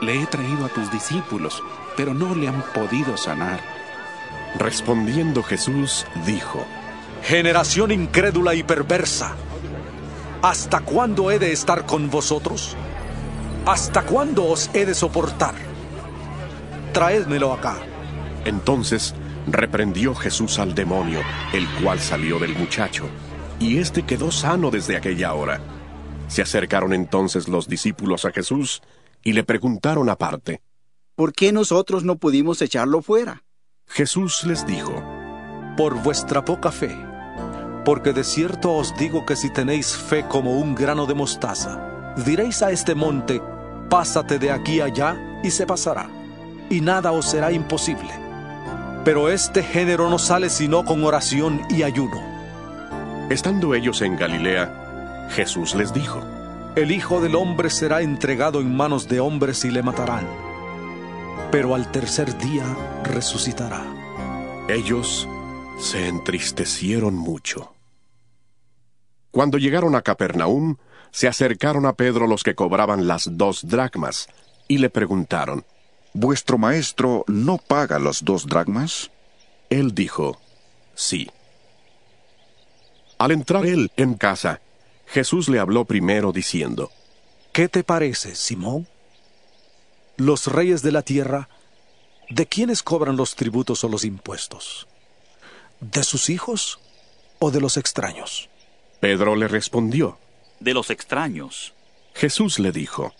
[0.00, 1.62] Le he traído a tus discípulos,
[1.96, 3.60] pero no le han podido sanar.
[4.58, 6.64] Respondiendo Jesús, dijo,
[7.22, 9.34] Generación incrédula y perversa,
[10.42, 12.76] ¿hasta cuándo he de estar con vosotros?
[13.66, 15.54] ¿Hasta cuándo os he de soportar?
[16.92, 17.76] Traédmelo acá.
[18.44, 19.14] Entonces
[19.46, 21.20] reprendió Jesús al demonio,
[21.52, 23.06] el cual salió del muchacho,
[23.58, 25.60] y éste quedó sano desde aquella hora.
[26.34, 28.82] Se acercaron entonces los discípulos a Jesús
[29.22, 30.62] y le preguntaron aparte,
[31.14, 33.44] ¿Por qué nosotros no pudimos echarlo fuera?
[33.86, 35.00] Jesús les dijo,
[35.76, 36.90] Por vuestra poca fe,
[37.84, 42.62] porque de cierto os digo que si tenéis fe como un grano de mostaza, diréis
[42.62, 43.40] a este monte,
[43.88, 46.10] pásate de aquí allá, y se pasará,
[46.68, 48.10] y nada os será imposible.
[49.04, 52.20] Pero este género no sale sino con oración y ayuno.
[53.30, 54.83] Estando ellos en Galilea,
[55.30, 56.20] Jesús les dijo,
[56.76, 60.26] El Hijo del Hombre será entregado en manos de hombres y le matarán,
[61.50, 62.64] pero al tercer día
[63.04, 63.84] resucitará.
[64.68, 65.28] Ellos
[65.78, 67.74] se entristecieron mucho.
[69.30, 70.76] Cuando llegaron a Capernaum,
[71.10, 74.28] se acercaron a Pedro los que cobraban las dos dracmas,
[74.68, 75.64] y le preguntaron,
[76.16, 79.10] ¿Vuestro maestro no paga las dos dracmas?
[79.68, 80.40] Él dijo,
[80.94, 81.28] sí.
[83.18, 84.60] Al entrar él en casa,
[85.06, 86.90] Jesús le habló primero diciendo,
[87.52, 88.88] ¿Qué te parece, Simón?
[90.16, 91.48] Los reyes de la tierra,
[92.28, 94.88] ¿de quiénes cobran los tributos o los impuestos?
[95.80, 96.80] ¿De sus hijos
[97.38, 98.48] o de los extraños?
[99.00, 100.18] Pedro le respondió,
[100.60, 101.74] De los extraños.
[102.14, 103.12] Jesús le dijo,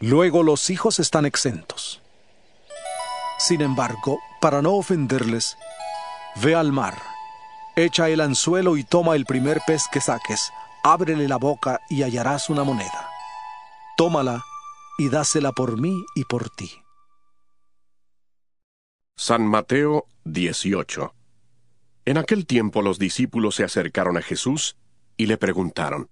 [0.00, 2.00] Luego los hijos están exentos.
[3.38, 5.56] Sin embargo, para no ofenderles,
[6.36, 7.00] ve al mar,
[7.76, 10.52] echa el anzuelo y toma el primer pez que saques,
[10.82, 13.08] ábrele la boca y hallarás una moneda.
[13.96, 14.42] Tómala
[14.98, 16.70] y dásela por mí y por ti.
[19.16, 21.14] San Mateo 18
[22.04, 24.76] En aquel tiempo los discípulos se acercaron a Jesús
[25.16, 26.10] y le preguntaron,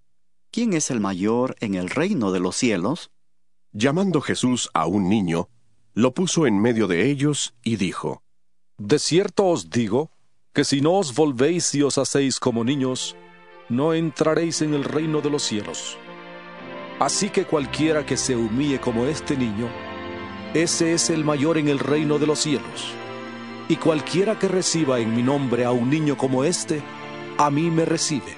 [0.52, 3.10] ¿Quién es el mayor en el reino de los cielos?
[3.72, 5.48] Llamando Jesús a un niño,
[5.94, 8.22] lo puso en medio de ellos y dijo,
[8.78, 10.10] De cierto os digo,
[10.52, 13.16] que si no os volvéis y os hacéis como niños,
[13.70, 15.96] no entraréis en el reino de los cielos.
[16.98, 19.68] Así que cualquiera que se humille como este niño,
[20.52, 22.92] ese es el mayor en el reino de los cielos.
[23.68, 26.82] Y cualquiera que reciba en mi nombre a un niño como este,
[27.38, 28.36] a mí me recibe.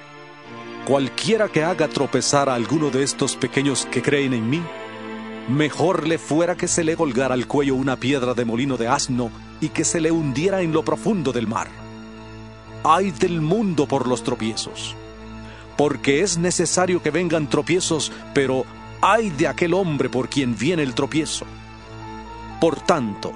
[0.84, 4.62] Cualquiera que haga tropezar a alguno de estos pequeños que creen en mí,
[5.48, 9.30] mejor le fuera que se le colgara al cuello una piedra de molino de asno
[9.60, 11.68] y que se le hundiera en lo profundo del mar.
[12.84, 14.94] Ay del mundo por los tropiezos,
[15.76, 18.64] porque es necesario que vengan tropiezos, pero
[19.00, 21.44] ay de aquel hombre por quien viene el tropiezo.
[22.60, 23.32] Por tanto,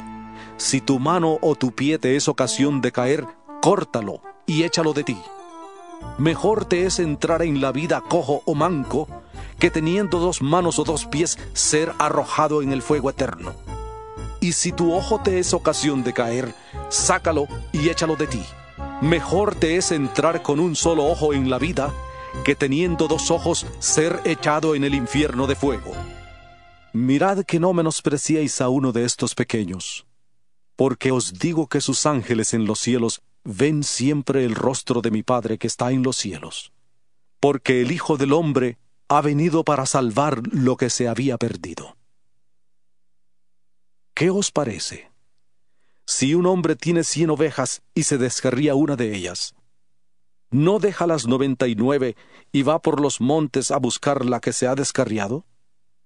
[0.56, 3.26] si tu mano o tu pie te es ocasión de caer,
[3.60, 5.18] córtalo y échalo de ti.
[6.18, 9.08] Mejor te es entrar en la vida cojo o manco
[9.58, 13.52] que teniendo dos manos o dos pies ser arrojado en el fuego eterno.
[14.40, 16.54] Y si tu ojo te es ocasión de caer,
[16.88, 18.42] sácalo y échalo de ti.
[19.00, 21.92] Mejor te es entrar con un solo ojo en la vida
[22.44, 25.92] que teniendo dos ojos ser echado en el infierno de fuego.
[26.92, 30.06] Mirad que no menospreciéis a uno de estos pequeños,
[30.76, 35.22] porque os digo que sus ángeles en los cielos ven siempre el rostro de mi
[35.22, 36.72] Padre que está en los cielos,
[37.40, 41.96] porque el Hijo del Hombre ha venido para salvar lo que se había perdido.
[44.14, 45.10] ¿Qué os parece?
[46.06, 49.54] Si un hombre tiene cien ovejas y se descarría una de ellas,
[50.56, 52.16] ¿no deja las noventa y nueve
[52.50, 55.44] y va por los montes a buscar la que se ha descarriado?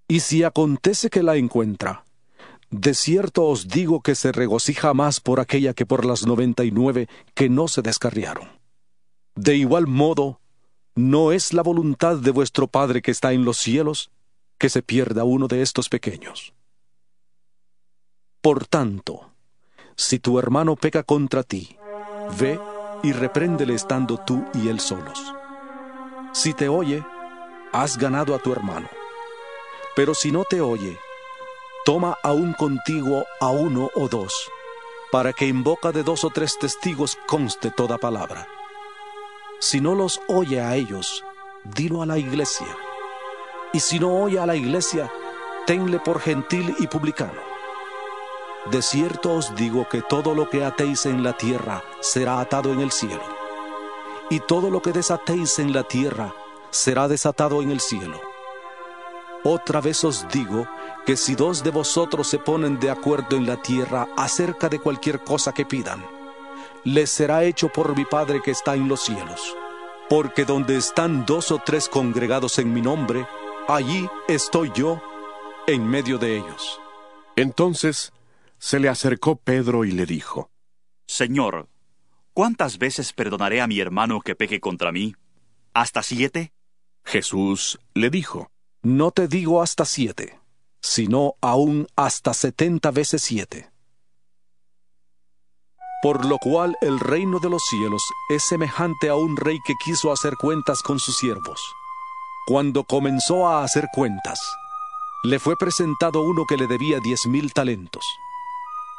[0.09, 2.05] Y si acontece que la encuentra,
[2.69, 6.73] de cierto os digo que se regocija más por aquella que por las noventa y
[6.73, 8.49] nueve que no se descarriaron.
[9.37, 10.41] De igual modo,
[10.97, 14.11] ¿no es la voluntad de vuestro Padre que está en los cielos
[14.59, 16.55] que se pierda uno de estos pequeños?
[18.41, 19.31] Por tanto,
[19.95, 21.77] si tu hermano peca contra ti,
[22.41, 22.59] ve
[23.03, 25.35] y repréndele estando tú y él solos.
[26.33, 27.05] Si te oye,
[27.73, 28.89] has ganado a tu hermano.
[29.97, 30.99] Pero si no te oye,
[31.85, 34.51] toma aún contigo a uno o dos,
[35.11, 38.47] para que en boca de dos o tres testigos conste toda palabra.
[39.59, 41.25] Si no los oye a ellos,
[41.65, 42.69] dilo a la iglesia.
[43.73, 45.11] Y si no oye a la iglesia,
[45.67, 47.50] tenle por gentil y publicano.
[48.67, 52.81] De cierto os digo que todo lo que atéis en la tierra será atado en
[52.81, 53.23] el cielo,
[54.29, 56.35] y todo lo que desatéis en la tierra
[56.71, 58.21] será desatado en el cielo.
[59.45, 60.69] Otra vez os digo
[61.07, 65.25] que si dos de vosotros se ponen de acuerdo en la tierra acerca de cualquier
[65.25, 66.07] cosa que pidan,
[66.85, 69.57] les será hecho por mi Padre que está en los cielos.
[70.11, 73.27] Porque donde están dos o tres congregados en mi nombre,
[73.69, 75.01] allí estoy yo
[75.67, 76.81] en medio de ellos.
[77.37, 78.13] Entonces
[78.61, 80.51] se le acercó Pedro y le dijo,
[81.07, 81.69] Señor,
[82.35, 85.17] ¿cuántas veces perdonaré a mi hermano que peque contra mí?
[85.73, 86.53] ¿Hasta siete?
[87.03, 88.51] Jesús le dijo,
[88.83, 90.39] No te digo hasta siete,
[90.83, 93.71] sino aún hasta setenta veces siete.
[96.03, 100.13] Por lo cual el reino de los cielos es semejante a un rey que quiso
[100.13, 101.61] hacer cuentas con sus siervos.
[102.47, 104.41] Cuando comenzó a hacer cuentas,
[105.25, 108.05] le fue presentado uno que le debía diez mil talentos.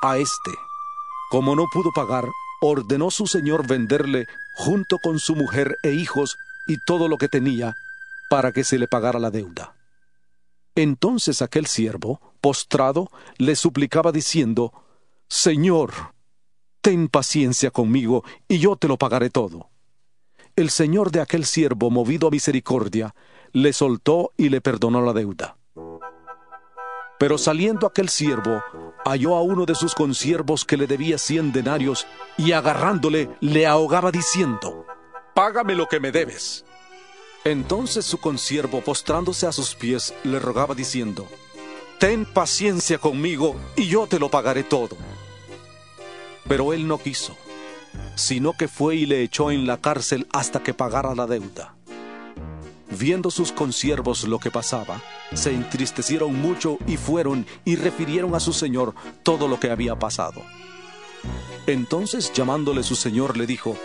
[0.03, 0.51] A este,
[1.29, 2.25] como no pudo pagar,
[2.61, 4.25] ordenó su señor venderle
[4.55, 6.37] junto con su mujer e hijos
[6.67, 7.75] y todo lo que tenía
[8.29, 9.75] para que se le pagara la deuda.
[10.75, 14.73] Entonces aquel siervo, postrado, le suplicaba diciendo,
[15.27, 15.93] Señor,
[16.81, 19.69] ten paciencia conmigo y yo te lo pagaré todo.
[20.55, 23.13] El señor de aquel siervo, movido a misericordia,
[23.53, 25.57] le soltó y le perdonó la deuda.
[27.19, 28.63] Pero saliendo aquel siervo,
[29.05, 32.07] halló a uno de sus consiervos que le debía cien denarios,
[32.37, 34.85] y agarrándole le ahogaba diciendo,
[35.33, 36.65] Págame lo que me debes.
[37.43, 41.27] Entonces su consiervo, postrándose a sus pies, le rogaba diciendo,
[41.99, 44.97] Ten paciencia conmigo, y yo te lo pagaré todo.
[46.47, 47.35] Pero él no quiso,
[48.15, 51.75] sino que fue y le echó en la cárcel hasta que pagara la deuda.
[52.99, 55.01] Viendo sus consiervos lo que pasaba,
[55.33, 58.93] se entristecieron mucho y fueron y refirieron a su señor
[59.23, 60.41] todo lo que había pasado.
[61.67, 63.77] Entonces llamándole su señor le dijo,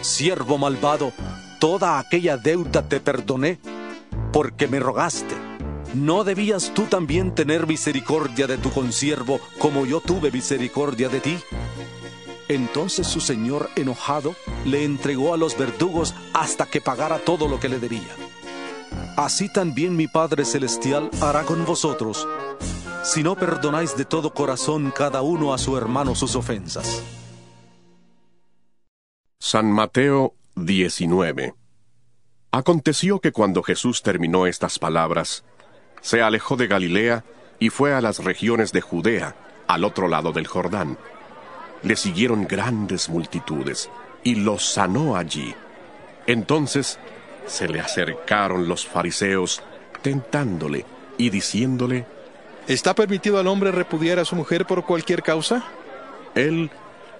[0.00, 1.12] Siervo malvado,
[1.60, 3.60] toda aquella deuda te perdoné
[4.32, 5.36] porque me rogaste.
[5.94, 11.38] ¿No debías tú también tener misericordia de tu consiervo como yo tuve misericordia de ti?
[12.48, 17.68] Entonces su señor, enojado, le entregó a los verdugos hasta que pagara todo lo que
[17.68, 18.16] le debía.
[19.16, 22.26] Así también mi Padre Celestial hará con vosotros,
[23.04, 27.02] si no perdonáis de todo corazón cada uno a su hermano sus ofensas.
[29.38, 31.54] San Mateo 19
[32.52, 35.44] Aconteció que cuando Jesús terminó estas palabras,
[36.02, 37.24] se alejó de Galilea
[37.58, 39.36] y fue a las regiones de Judea,
[39.66, 40.98] al otro lado del Jordán.
[41.82, 43.90] Le siguieron grandes multitudes
[44.22, 45.54] y los sanó allí.
[46.26, 46.98] Entonces
[47.46, 49.62] se le acercaron los fariseos,
[50.02, 50.84] tentándole
[51.18, 52.06] y diciéndole,
[52.68, 55.64] ¿Está permitido al hombre repudiar a su mujer por cualquier causa?
[56.34, 56.70] Él,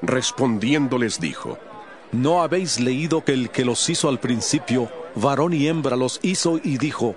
[0.00, 1.58] respondiendo, les dijo,
[2.12, 6.60] ¿No habéis leído que el que los hizo al principio, varón y hembra los hizo
[6.62, 7.16] y dijo,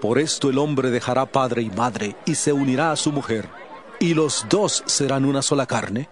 [0.00, 3.48] Por esto el hombre dejará padre y madre y se unirá a su mujer,
[4.00, 6.08] y los dos serán una sola carne?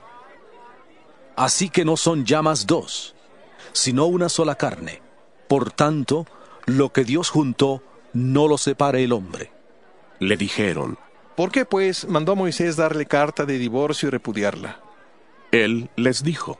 [1.35, 3.15] Así que no son ya más dos,
[3.73, 5.04] sino una sola carne.
[5.49, 6.27] Por tanto,
[6.67, 9.53] lo que Dios juntó, no lo separe el hombre.
[10.19, 10.99] Le dijeron,
[11.37, 14.81] ¿Por qué, pues, mandó a Moisés darle carta de divorcio y repudiarla?
[15.51, 16.59] Él les dijo,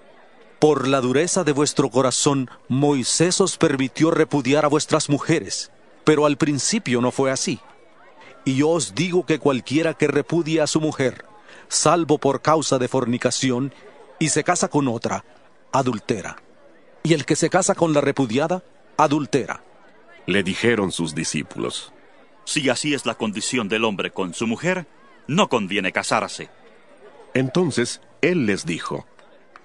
[0.59, 5.71] Por la dureza de vuestro corazón, Moisés os permitió repudiar a vuestras mujeres,
[6.03, 7.61] pero al principio no fue así.
[8.45, 11.25] Y yo os digo que cualquiera que repudie a su mujer,
[11.69, 13.73] salvo por causa de fornicación,
[14.19, 15.25] y se casa con otra,
[15.73, 16.37] adultera.
[17.05, 18.63] Y el que se casa con la repudiada,
[18.97, 19.63] adultera.
[20.27, 21.93] Le dijeron sus discípulos,
[22.45, 24.87] Si así es la condición del hombre con su mujer,
[25.27, 26.51] no conviene casarse.
[27.35, 29.07] Entonces él les dijo,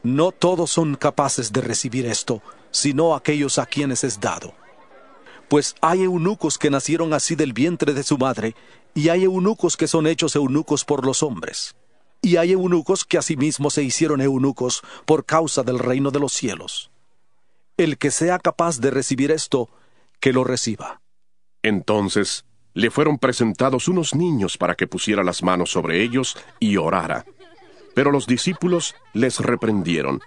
[0.04, 2.42] No todos son capaces de recibir esto,
[2.72, 4.54] sino aquellos a quienes es dado.
[5.48, 8.56] Pues hay eunucos que nacieron así del vientre de su madre,
[8.94, 11.76] y hay eunucos que son hechos eunucos por los hombres.
[12.22, 16.92] Y hay eunucos que asimismo se hicieron eunucos por causa del reino de los cielos.
[17.80, 19.70] El que sea capaz de recibir esto,
[20.20, 21.00] que lo reciba.
[21.64, 22.44] Entonces
[22.74, 27.24] le fueron presentados unos niños para que pusiera las manos sobre ellos y orara.
[27.96, 30.20] Pero los discípulos les reprendieron.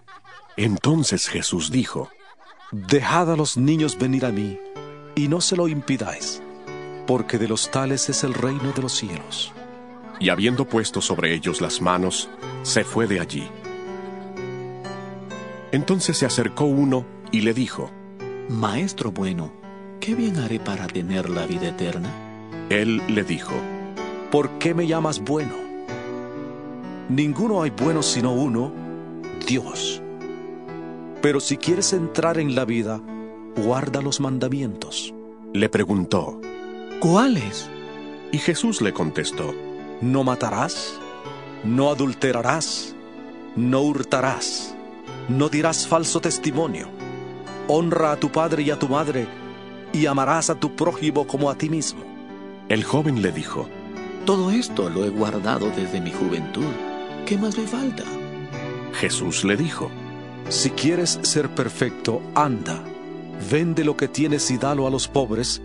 [0.56, 2.08] Entonces Jesús dijo,
[2.70, 4.58] Dejad a los niños venir a mí,
[5.14, 6.42] y no se lo impidáis,
[7.06, 9.52] porque de los tales es el reino de los cielos.
[10.18, 12.30] Y habiendo puesto sobre ellos las manos,
[12.62, 13.46] se fue de allí.
[15.70, 17.90] Entonces se acercó uno y le dijo,
[18.48, 19.50] Maestro bueno,
[19.98, 22.10] ¿qué bien haré para tener la vida eterna?
[22.68, 23.54] Él le dijo,
[24.30, 25.54] ¿Por qué me llamas bueno?
[27.08, 28.72] Ninguno hay bueno sino uno,
[29.46, 30.00] Dios.
[31.20, 33.00] Pero si quieres entrar en la vida,
[33.56, 35.14] guarda los mandamientos.
[35.52, 36.40] Le preguntó,
[37.00, 37.68] ¿Cuáles?
[38.30, 39.54] Y Jesús le contestó,
[40.00, 40.98] No matarás,
[41.64, 42.94] no adulterarás,
[43.56, 44.74] no hurtarás,
[45.28, 46.88] no dirás falso testimonio,
[47.74, 49.26] honra a tu padre y a tu madre,
[49.94, 52.02] y amarás a tu prójimo como a ti mismo.
[52.68, 53.66] El joven le dijo,
[54.26, 56.72] Todo esto lo he guardado desde mi juventud.
[57.24, 58.04] ¿Qué más me falta?
[58.92, 59.90] Jesús le dijo,
[60.50, 62.84] Si quieres ser perfecto, anda,
[63.50, 65.62] vende lo que tienes y dalo a los pobres,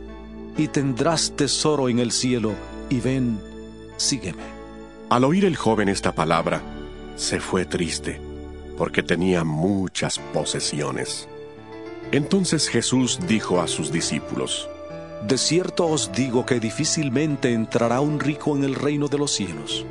[0.58, 2.54] y tendrás tesoro en el cielo,
[2.90, 3.40] y ven,
[3.98, 4.44] sígueme.
[5.10, 6.62] Al oír el joven esta palabra,
[7.18, 8.22] se fue triste,
[8.78, 11.28] porque tenía muchas posesiones.
[12.12, 14.70] Entonces Jesús dijo a sus discípulos,
[15.28, 19.86] De cierto os digo que difícilmente entrará un rico en el reino de los cielos.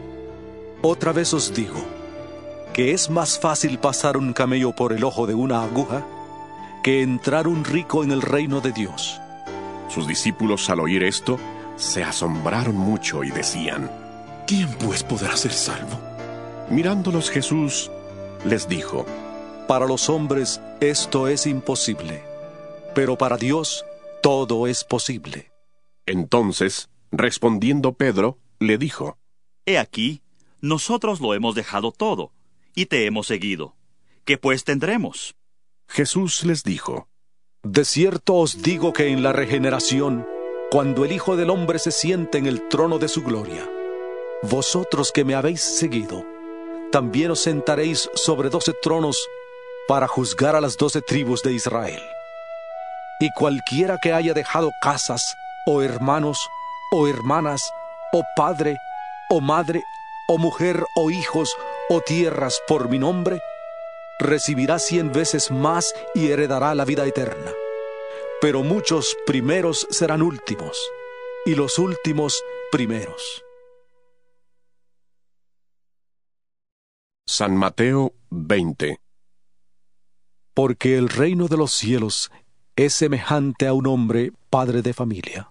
[0.83, 1.83] Otra vez os digo,
[2.73, 6.07] que es más fácil pasar un camello por el ojo de una aguja
[6.83, 9.21] que entrar un rico en el reino de Dios.
[9.89, 11.39] Sus discípulos al oír esto
[11.77, 13.91] se asombraron mucho y decían,
[14.47, 15.99] ¿Quién pues podrá ser salvo?
[16.71, 17.91] Mirándolos Jesús
[18.45, 19.05] les dijo,
[19.67, 22.23] Para los hombres esto es imposible,
[22.95, 23.85] pero para Dios
[24.23, 25.51] todo es posible.
[26.07, 29.19] Entonces, respondiendo Pedro, le dijo,
[29.65, 30.23] He aquí,
[30.61, 32.31] nosotros lo hemos dejado todo,
[32.77, 33.75] y te hemos seguido.
[34.25, 35.35] ¿Qué pues tendremos?
[35.89, 37.09] Jesús les dijo,
[37.65, 40.29] De cierto os digo que en la regeneración,
[40.71, 43.69] cuando el Hijo del Hombre se siente en el trono de su gloria,
[44.43, 46.25] vosotros que me habéis seguido,
[46.93, 49.19] también os sentaréis sobre doce tronos
[49.89, 52.03] para juzgar a las doce tribus de Israel.
[53.21, 55.35] Y cualquiera que haya dejado casas,
[55.67, 56.49] o hermanos,
[56.93, 57.63] o hermanas,
[58.13, 58.77] o padre,
[59.31, 59.83] o madre,
[60.29, 61.55] o mujer, o hijos,
[61.89, 63.41] o tierras por mi nombre,
[64.19, 67.53] recibirá cien veces más y heredará la vida eterna.
[68.41, 70.79] Pero muchos primeros serán últimos,
[71.47, 73.45] y los últimos primeros.
[77.27, 79.06] San Mateo 20.
[80.57, 82.31] Porque el reino de los cielos
[82.77, 85.51] es semejante a un hombre, padre de familia,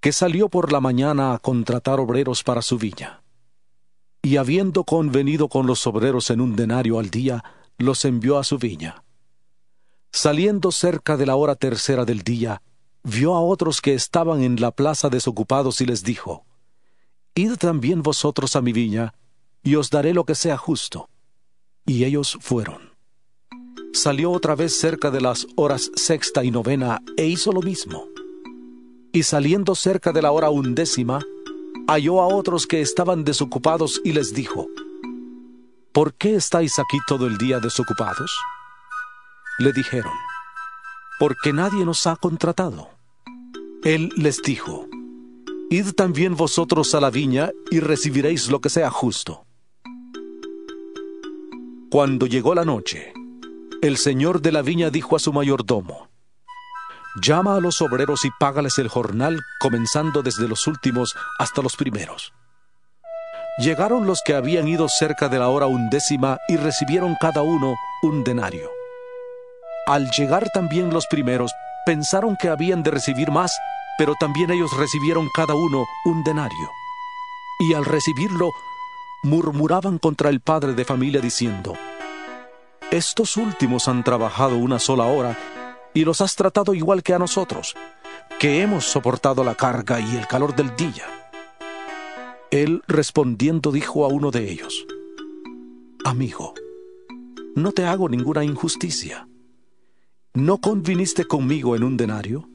[0.00, 3.22] que salió por la mañana a contratar obreros para su viña.
[4.20, 7.44] Y habiendo convenido con los obreros en un denario al día,
[7.76, 9.04] los envió a su viña.
[10.10, 12.60] Saliendo cerca de la hora tercera del día,
[13.04, 16.44] vio a otros que estaban en la plaza desocupados y les dijo,
[17.36, 19.14] Id también vosotros a mi viña,
[19.62, 21.08] y os daré lo que sea justo.
[21.86, 22.87] Y ellos fueron.
[23.92, 28.04] Salió otra vez cerca de las horas sexta y novena e hizo lo mismo.
[29.12, 31.20] Y saliendo cerca de la hora undécima,
[31.86, 34.66] halló a otros que estaban desocupados y les dijo,
[35.92, 38.30] ¿Por qué estáis aquí todo el día desocupados?
[39.58, 40.12] Le dijeron,
[41.18, 42.90] porque nadie nos ha contratado.
[43.82, 44.86] Él les dijo,
[45.70, 49.44] Id también vosotros a la viña y recibiréis lo que sea justo.
[51.90, 53.12] Cuando llegó la noche,
[53.80, 56.08] el señor de la viña dijo a su mayordomo,
[57.22, 62.32] Llama a los obreros y págales el jornal, comenzando desde los últimos hasta los primeros.
[63.58, 68.22] Llegaron los que habían ido cerca de la hora undécima y recibieron cada uno un
[68.22, 68.70] denario.
[69.86, 71.52] Al llegar también los primeros,
[71.86, 73.56] pensaron que habían de recibir más,
[73.96, 76.70] pero también ellos recibieron cada uno un denario.
[77.58, 78.52] Y al recibirlo,
[79.24, 81.74] murmuraban contra el padre de familia diciendo,
[82.90, 85.36] Estos últimos han trabajado una sola hora
[85.92, 87.74] y los has tratado igual que a nosotros,
[88.38, 91.04] que hemos soportado la carga y el calor del día.
[92.50, 94.86] Él respondiendo dijo a uno de ellos,
[96.02, 96.54] Amigo,
[97.54, 99.28] no te hago ninguna injusticia.
[100.32, 102.48] ¿No conviniste conmigo en un denario?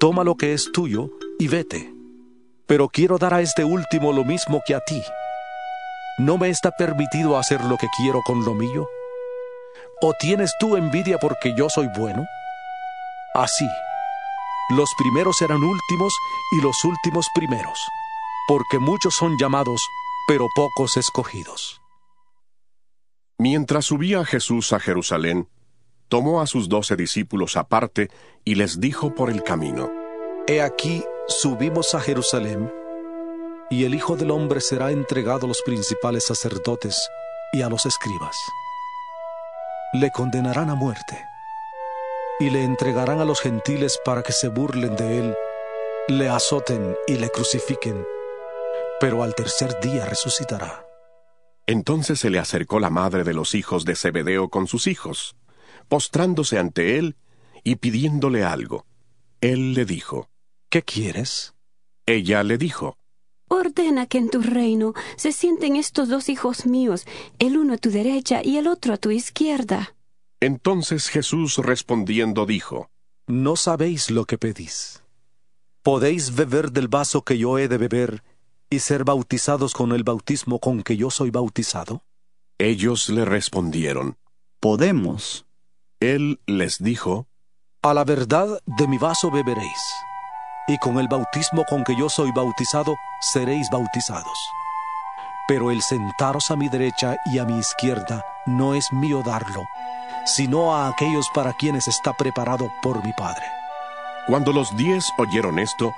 [0.00, 1.94] Toma lo que es tuyo y vete.
[2.66, 5.00] Pero quiero dar a este último lo mismo que a ti.
[6.18, 8.88] ¿No me está permitido hacer lo que quiero con lo mío?
[10.02, 12.24] ¿O tienes tú envidia porque yo soy bueno?
[13.34, 13.68] Así,
[14.70, 16.12] los primeros serán últimos
[16.52, 17.78] y los últimos primeros
[18.50, 19.80] porque muchos son llamados,
[20.26, 21.80] pero pocos escogidos.
[23.38, 25.48] Mientras subía Jesús a Jerusalén,
[26.08, 28.10] tomó a sus doce discípulos aparte
[28.44, 29.88] y les dijo por el camino,
[30.48, 32.72] He aquí, subimos a Jerusalén,
[33.70, 37.08] y el Hijo del Hombre será entregado a los principales sacerdotes
[37.52, 38.36] y a los escribas.
[39.92, 41.24] Le condenarán a muerte,
[42.38, 45.36] y le entregarán a los gentiles para que se burlen de él,
[46.08, 48.04] le azoten y le crucifiquen
[49.00, 50.86] pero al tercer día resucitará.
[51.66, 55.36] Entonces se le acercó la madre de los hijos de Zebedeo con sus hijos,
[55.88, 57.16] postrándose ante él
[57.64, 58.84] y pidiéndole algo.
[59.40, 60.28] Él le dijo,
[60.68, 61.54] ¿Qué quieres?
[62.06, 62.98] Ella le dijo,
[63.52, 67.04] Ordena que en tu reino se sienten estos dos hijos míos,
[67.40, 69.96] el uno a tu derecha y el otro a tu izquierda.
[70.38, 72.90] Entonces Jesús respondiendo dijo,
[73.26, 75.02] No sabéis lo que pedís.
[75.82, 78.22] ¿Podéis beber del vaso que yo he de beber
[78.70, 82.04] y ser bautizados con el bautismo con que yo soy bautizado?
[82.56, 84.16] Ellos le respondieron,
[84.60, 85.44] Podemos.
[85.98, 87.26] Él les dijo,
[87.82, 89.82] A la verdad de mi vaso beberéis,
[90.66, 94.52] y con el bautismo con que yo soy bautizado seréis bautizados.
[95.48, 99.66] Pero el sentaros a mi derecha y a mi izquierda no es mío darlo,
[100.24, 103.44] sino a aquellos para quienes está preparado por mi Padre.
[104.26, 105.92] Cuando los diez oyeron esto,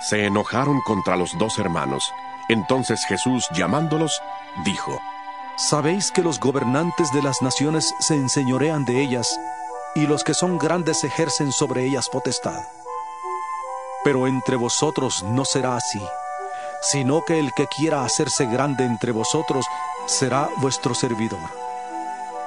[0.00, 2.12] se enojaron contra los dos hermanos.
[2.48, 4.20] Entonces Jesús, llamándolos,
[4.64, 5.00] dijo,
[5.56, 9.38] Sabéis que los gobernantes de las naciones se enseñorean de ellas,
[9.94, 12.62] y los que son grandes ejercen sobre ellas potestad.
[14.04, 16.00] Pero entre vosotros no será así,
[16.80, 19.66] sino que el que quiera hacerse grande entre vosotros
[20.06, 21.38] será vuestro servidor.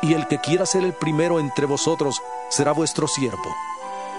[0.01, 3.55] Y el que quiera ser el primero entre vosotros será vuestro siervo,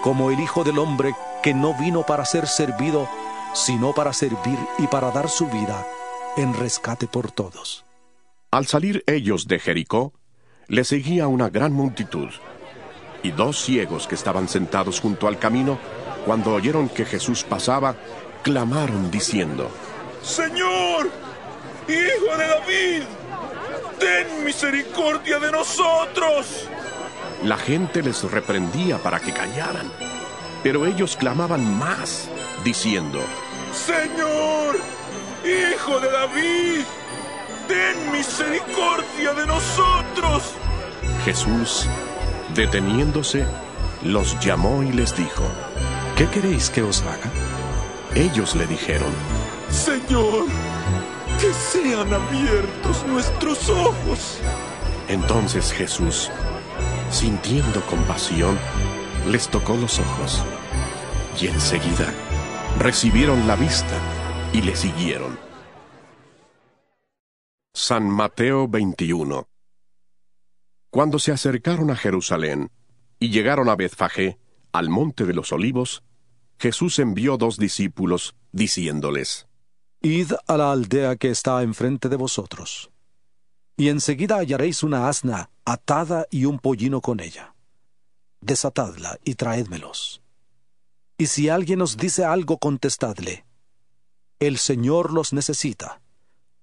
[0.02, 3.08] como el Hijo del Hombre que no vino para ser servido,
[3.52, 5.86] sino para servir y para dar su vida
[6.36, 7.84] en rescate por todos.
[8.50, 10.12] Al salir ellos de Jericó,
[10.68, 12.28] le seguía una gran multitud,
[13.22, 15.78] y dos ciegos que estaban sentados junto al camino,
[16.26, 17.94] cuando oyeron que Jesús pasaba,
[18.42, 19.70] clamaron diciendo,
[20.22, 21.08] Señor,
[21.88, 23.02] Hijo de David,
[24.00, 26.68] ten misericordia de nosotros.
[27.44, 29.92] La gente les reprendía para que callaran,
[30.64, 32.28] pero ellos clamaban más,
[32.64, 33.20] diciendo,
[33.72, 34.80] Señor,
[35.44, 36.84] Hijo de David,
[37.68, 40.54] ten misericordia de nosotros.
[41.24, 41.86] Jesús,
[42.56, 43.46] deteniéndose,
[44.02, 45.44] los llamó y les dijo,
[46.16, 47.30] ¿qué queréis que os haga?
[48.14, 49.12] Ellos le dijeron,
[49.68, 50.46] Señor,
[51.38, 54.40] que sean abiertos nuestros ojos.
[55.08, 56.30] Entonces Jesús,
[57.10, 58.58] sintiendo compasión,
[59.28, 60.42] les tocó los ojos
[61.40, 62.12] y enseguida
[62.78, 63.98] recibieron la vista
[64.52, 65.38] y le siguieron.
[67.74, 69.46] San Mateo 21
[70.90, 72.70] Cuando se acercaron a Jerusalén
[73.18, 74.38] y llegaron a Betfagé,
[74.72, 76.02] al monte de los olivos,
[76.58, 79.46] Jesús envió dos discípulos, diciéndoles,
[80.00, 82.90] Id a la aldea que está enfrente de vosotros,
[83.76, 87.54] y enseguida hallaréis una asna atada y un pollino con ella.
[88.40, 90.22] Desatadla y traédmelos.
[91.18, 93.44] Y si alguien os dice algo, contestadle,
[94.38, 96.02] El Señor los necesita,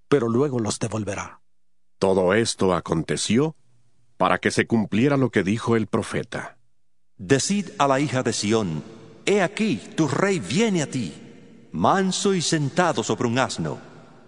[0.08, 1.42] pero luego los devolverá.
[1.98, 3.56] Todo esto aconteció
[4.18, 6.58] para que se cumpliera lo que dijo el profeta.
[7.18, 8.84] Decid a la hija de Sión,
[9.26, 11.14] He aquí, tu rey viene a ti,
[11.72, 13.78] manso y sentado sobre un asno,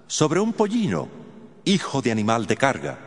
[0.07, 1.09] sobre un pollino,
[1.65, 2.97] hijo de animal de carga.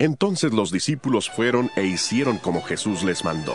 [0.00, 3.54] Entonces los discípulos fueron e hicieron como Jesús les mandó.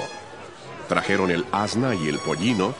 [0.87, 2.73] Trajeron el asna y el pollino,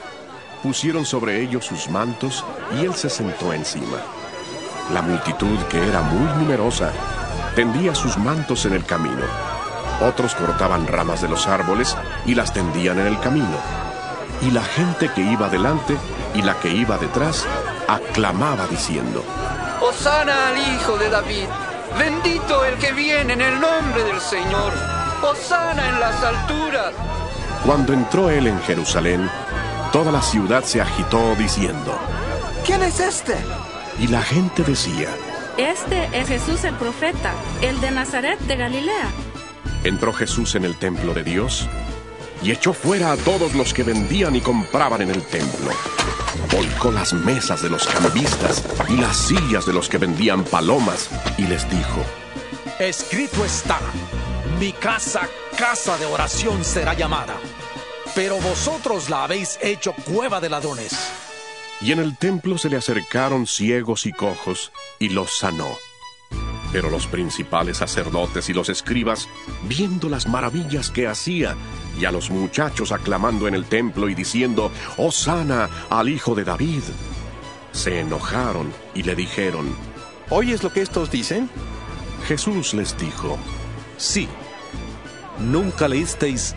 [0.62, 2.46] pusieron sobre ellos sus mantos
[2.78, 3.98] y él se sentó encima.
[4.94, 6.94] La multitud, que era muy numerosa,
[7.54, 9.26] tendía sus mantos en el camino.
[10.02, 13.84] Otros cortaban ramas de los árboles y las tendían en el camino
[14.46, 15.98] y la gente que iba delante
[16.34, 17.46] y la que iba detrás
[17.88, 19.24] aclamaba diciendo,
[19.82, 21.48] Hosana al Hijo de David,
[21.98, 24.74] bendito el que viene en el nombre del Señor,
[25.22, 26.94] Hosana en las alturas.
[27.66, 29.30] Cuando entró él en Jerusalén,
[29.94, 31.98] toda la ciudad se agitó diciendo,
[32.66, 33.36] ¿Quién es este?
[34.00, 35.08] Y la gente decía,
[35.58, 39.08] Este es Jesús el profeta, el de Nazaret de Galilea.
[39.86, 41.70] Entró Jesús en el templo de Dios
[42.44, 45.72] y echó fuera a todos los que vendían y compraban en el templo.
[46.52, 51.44] Volcó las mesas de los cambistas y las sillas de los que vendían palomas y
[51.44, 52.04] les dijo,
[52.80, 53.80] Escrito está,
[54.60, 57.36] mi casa, casa de oración será llamada,
[58.14, 60.94] pero vosotros la habéis hecho cueva de ladrones.
[61.82, 65.70] Y en el templo se le acercaron ciegos y cojos y los sanó.
[66.74, 69.30] Pero los principales sacerdotes y los escribas,
[69.70, 71.56] viendo las maravillas que hacía,
[71.98, 76.82] y a los muchachos aclamando en el templo y diciendo, Hosana al hijo de David,
[77.72, 79.68] se enojaron y le dijeron,
[80.30, 81.50] ¿Oyes lo que estos dicen?
[82.28, 83.38] Jesús les dijo,
[83.98, 84.28] Sí,
[85.40, 86.56] ¿nunca leísteis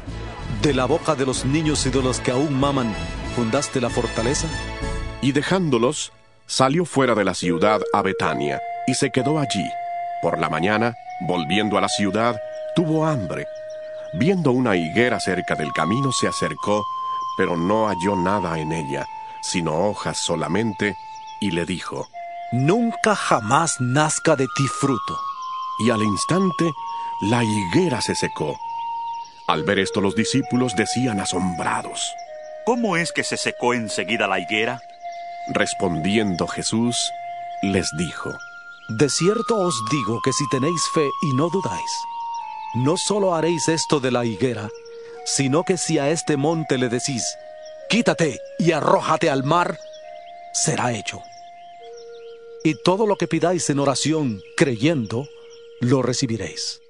[0.62, 2.94] de la boca de los niños y de los que aún maman,
[3.34, 4.48] fundaste la fortaleza?
[5.20, 6.12] Y dejándolos,
[6.46, 9.64] salió fuera de la ciudad a Betania y se quedó allí.
[10.26, 12.34] Por la mañana, volviendo a la ciudad,
[12.74, 13.46] tuvo hambre.
[14.14, 16.84] Viendo una higuera cerca del camino, se acercó,
[17.36, 19.06] pero no halló nada en ella,
[19.40, 20.96] sino hojas solamente,
[21.40, 22.08] y le dijo,
[22.50, 25.16] Nunca jamás nazca de ti fruto.
[25.78, 26.72] Y al instante,
[27.30, 28.58] la higuera se secó.
[29.46, 32.02] Al ver esto los discípulos decían asombrados,
[32.64, 34.80] ¿Cómo es que se secó enseguida la higuera?
[35.54, 37.12] Respondiendo Jesús,
[37.62, 38.36] les dijo,
[38.88, 41.90] De cierto os digo que si tenéis fe y no dudáis,
[42.76, 44.68] no solo haréis esto de la higuera,
[45.24, 47.24] sino que si a este monte le decís,
[47.90, 49.76] quítate y arrójate al mar,
[50.52, 51.20] será hecho.
[52.62, 55.26] Y todo lo que pidáis en oración, creyendo,
[55.80, 56.80] lo recibiréis.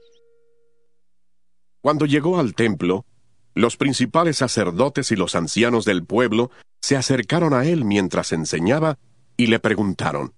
[1.80, 3.06] Cuando llegó al templo,
[3.54, 6.50] los principales sacerdotes y los ancianos del pueblo
[6.82, 8.98] se acercaron a él mientras enseñaba
[9.38, 10.34] y le preguntaron,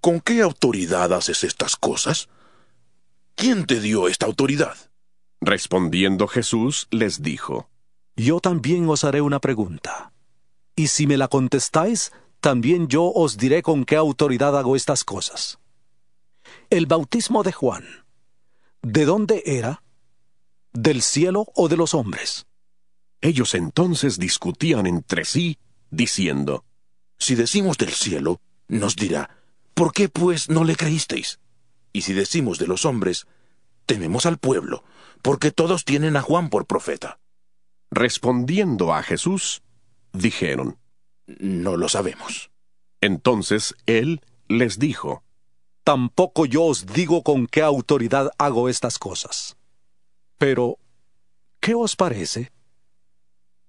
[0.00, 2.30] ¿Con qué autoridad haces estas cosas?
[3.34, 4.76] ¿Quién te dio esta autoridad?
[5.42, 7.68] Respondiendo Jesús les dijo,
[8.16, 10.12] Yo también os haré una pregunta.
[10.74, 15.58] Y si me la contestáis, también yo os diré con qué autoridad hago estas cosas.
[16.70, 17.84] El bautismo de Juan,
[18.80, 19.82] ¿de dónde era?
[20.72, 22.46] ¿Del cielo o de los hombres?
[23.20, 25.58] Ellos entonces discutían entre sí,
[25.90, 26.64] diciendo,
[27.18, 29.39] Si decimos del cielo, nos dirá,
[29.74, 31.40] ¿por qué pues no le creísteis?
[31.92, 33.26] Y si decimos de los hombres,
[33.86, 34.84] tememos al pueblo,
[35.22, 37.18] porque todos tienen a Juan por profeta.
[37.90, 39.62] Respondiendo a Jesús,
[40.12, 40.78] dijeron,
[41.26, 42.50] No lo sabemos.
[43.00, 45.24] Entonces él les dijo,
[45.82, 49.56] Tampoco yo os digo con qué autoridad hago estas cosas.
[50.38, 50.78] Pero,
[51.58, 52.52] ¿qué os parece?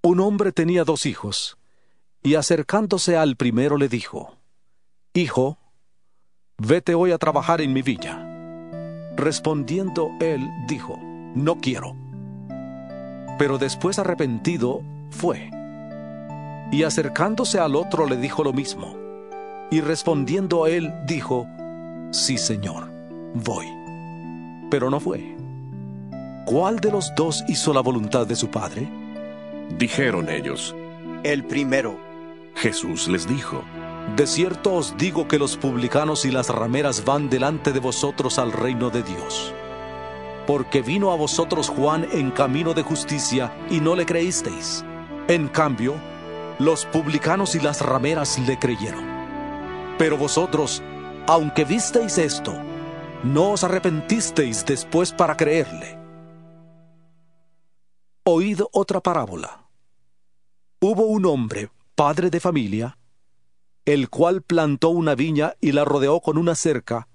[0.03, 1.57] Un hombre tenía dos hijos,
[2.21, 4.37] y acercándose al primero le dijo,
[5.13, 5.57] Hijo,
[6.61, 8.27] vete hoy a trabajar en mi viña.
[9.15, 10.99] Respondiendo él, dijo,
[11.35, 11.95] No quiero.
[13.37, 15.49] Pero después arrepentido, fue.
[16.71, 18.95] Y acercándose al otro le dijo lo mismo.
[19.71, 21.47] Y respondiendo él, dijo,
[22.11, 22.89] Sí, Señor,
[23.33, 23.67] voy.
[24.69, 25.35] Pero no fue.
[26.45, 28.89] ¿cuál de los dos hizo la voluntad de su padre?
[29.77, 30.75] Dijeron ellos.
[31.23, 31.97] El primero.
[32.55, 33.63] Jesús les dijo.
[34.15, 38.51] De cierto os digo que los publicanos y las rameras van delante de vosotros al
[38.51, 39.53] reino de Dios.
[40.45, 44.83] Porque vino a vosotros Juan en camino de justicia y no le creísteis.
[45.27, 45.95] En cambio,
[46.59, 49.05] los publicanos y las rameras le creyeron.
[49.97, 50.83] Pero vosotros,
[51.27, 52.53] aunque visteis esto,
[53.23, 55.97] no os arrepentisteis después para creerle.
[58.23, 59.69] Oíd otra parábola.
[60.81, 62.97] Hubo un hombre, padre de familia,
[63.85, 67.07] el cual plantó una viña y la rodeó con una cerca,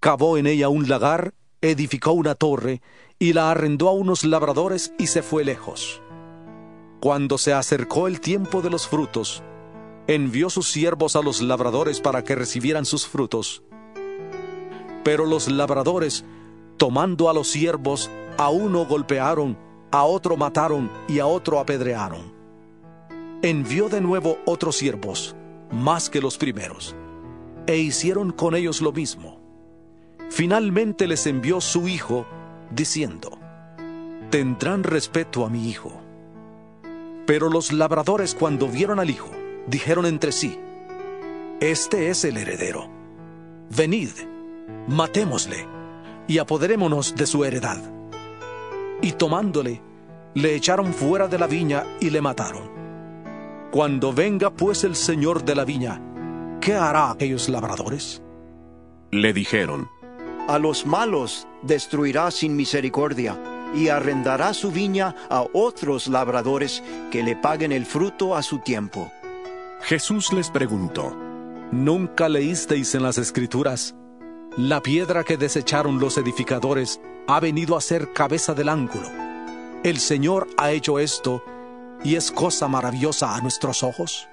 [0.00, 2.80] cavó en ella un lagar, edificó una torre,
[3.18, 6.00] y la arrendó a unos labradores y se fue lejos.
[7.00, 9.42] Cuando se acercó el tiempo de los frutos,
[10.06, 13.62] envió sus siervos a los labradores para que recibieran sus frutos.
[15.04, 16.24] Pero los labradores,
[16.76, 19.58] tomando a los siervos, a uno golpearon,
[19.90, 22.32] a otro mataron y a otro apedrearon.
[23.42, 25.36] Envió de nuevo otros siervos,
[25.70, 26.96] más que los primeros,
[27.66, 29.40] e hicieron con ellos lo mismo.
[30.30, 32.26] Finalmente les envió su hijo,
[32.70, 33.38] diciendo,
[34.30, 36.00] Tendrán respeto a mi hijo.
[37.26, 39.30] Pero los labradores cuando vieron al hijo,
[39.66, 40.58] dijeron entre sí,
[41.60, 42.88] Este es el heredero.
[43.76, 44.10] Venid,
[44.88, 45.66] matémosle,
[46.28, 47.82] y apoderémonos de su heredad.
[49.02, 49.82] Y tomándole,
[50.34, 52.79] le echaron fuera de la viña y le mataron.
[53.70, 56.02] Cuando venga pues el señor de la viña,
[56.60, 58.20] ¿qué hará aquellos labradores?
[59.12, 59.88] Le dijeron,
[60.48, 63.40] A los malos destruirá sin misericordia
[63.72, 66.82] y arrendará su viña a otros labradores
[67.12, 69.12] que le paguen el fruto a su tiempo.
[69.82, 71.16] Jesús les preguntó,
[71.70, 73.94] ¿Nunca leísteis en las escrituras?
[74.56, 79.08] La piedra que desecharon los edificadores ha venido a ser cabeza del ángulo.
[79.84, 81.44] El Señor ha hecho esto
[82.04, 84.28] y es cosa maravillosa a nuestros ojos.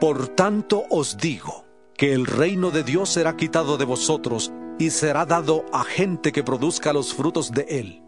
[0.00, 1.64] Por tanto os digo
[1.96, 6.42] que el reino de Dios será quitado de vosotros y será dado a gente que
[6.42, 8.02] produzca los frutos de él.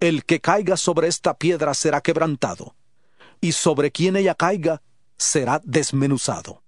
[0.00, 2.74] El que caiga sobre esta piedra será quebrantado,
[3.40, 4.82] y sobre quien ella caiga
[5.16, 6.62] será desmenuzado.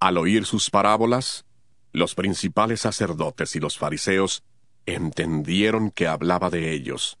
[0.00, 1.44] Al oír sus parábolas,
[1.92, 4.42] los principales sacerdotes y los fariseos
[4.86, 7.18] entendieron que hablaba de ellos.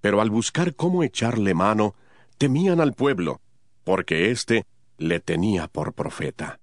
[0.00, 1.96] Pero al buscar cómo echarle mano,
[2.38, 3.40] temían al pueblo,
[3.84, 4.66] porque éste
[4.96, 6.60] le tenía por profeta.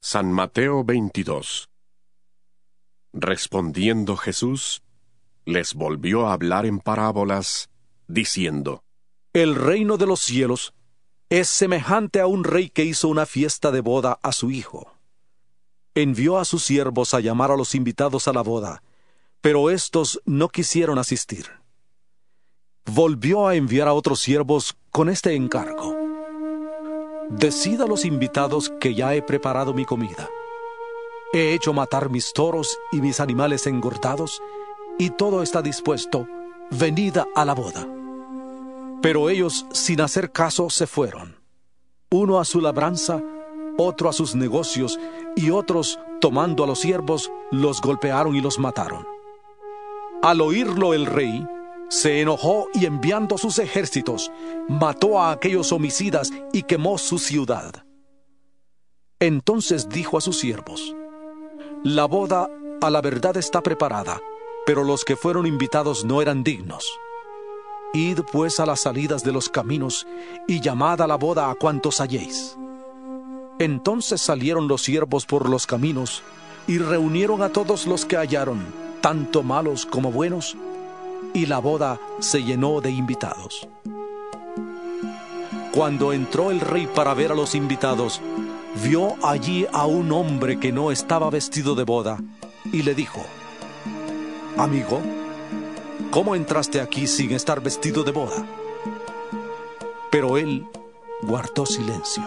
[0.00, 1.68] San Mateo 22
[3.12, 4.82] Respondiendo Jesús,
[5.44, 7.70] les volvió a hablar en parábolas,
[8.08, 8.82] diciendo,
[9.32, 10.74] El reino de los cielos
[11.30, 14.92] es semejante a un rey que hizo una fiesta de boda a su hijo.
[15.94, 18.82] Envió a sus siervos a llamar a los invitados a la boda,
[19.40, 21.63] pero éstos no quisieron asistir.
[22.86, 25.96] Volvió a enviar a otros siervos con este encargo.
[27.30, 30.28] Decid a los invitados que ya he preparado mi comida.
[31.32, 34.42] He hecho matar mis toros y mis animales engordados,
[34.98, 36.28] y todo está dispuesto.
[36.70, 37.88] Venida a la boda.
[39.00, 41.36] Pero ellos, sin hacer caso, se fueron.
[42.10, 43.22] Uno a su labranza,
[43.78, 45.00] otro a sus negocios,
[45.36, 49.06] y otros, tomando a los siervos, los golpearon y los mataron.
[50.22, 51.46] Al oírlo el rey,
[51.88, 54.30] se enojó y enviando sus ejércitos,
[54.68, 57.84] mató a aquellos homicidas y quemó su ciudad.
[59.20, 60.94] Entonces dijo a sus siervos,
[61.82, 62.48] La boda
[62.80, 64.20] a la verdad está preparada,
[64.66, 66.86] pero los que fueron invitados no eran dignos.
[67.94, 70.06] Id pues a las salidas de los caminos
[70.48, 72.58] y llamad a la boda a cuantos halléis.
[73.60, 76.22] Entonces salieron los siervos por los caminos
[76.66, 78.64] y reunieron a todos los que hallaron,
[79.00, 80.56] tanto malos como buenos,
[81.34, 83.68] y la boda se llenó de invitados.
[85.72, 88.20] Cuando entró el rey para ver a los invitados,
[88.82, 92.18] vio allí a un hombre que no estaba vestido de boda,
[92.72, 93.20] y le dijo,
[94.56, 95.00] Amigo,
[96.12, 98.46] ¿cómo entraste aquí sin estar vestido de boda?
[100.12, 100.64] Pero él
[101.22, 102.22] guardó silencio.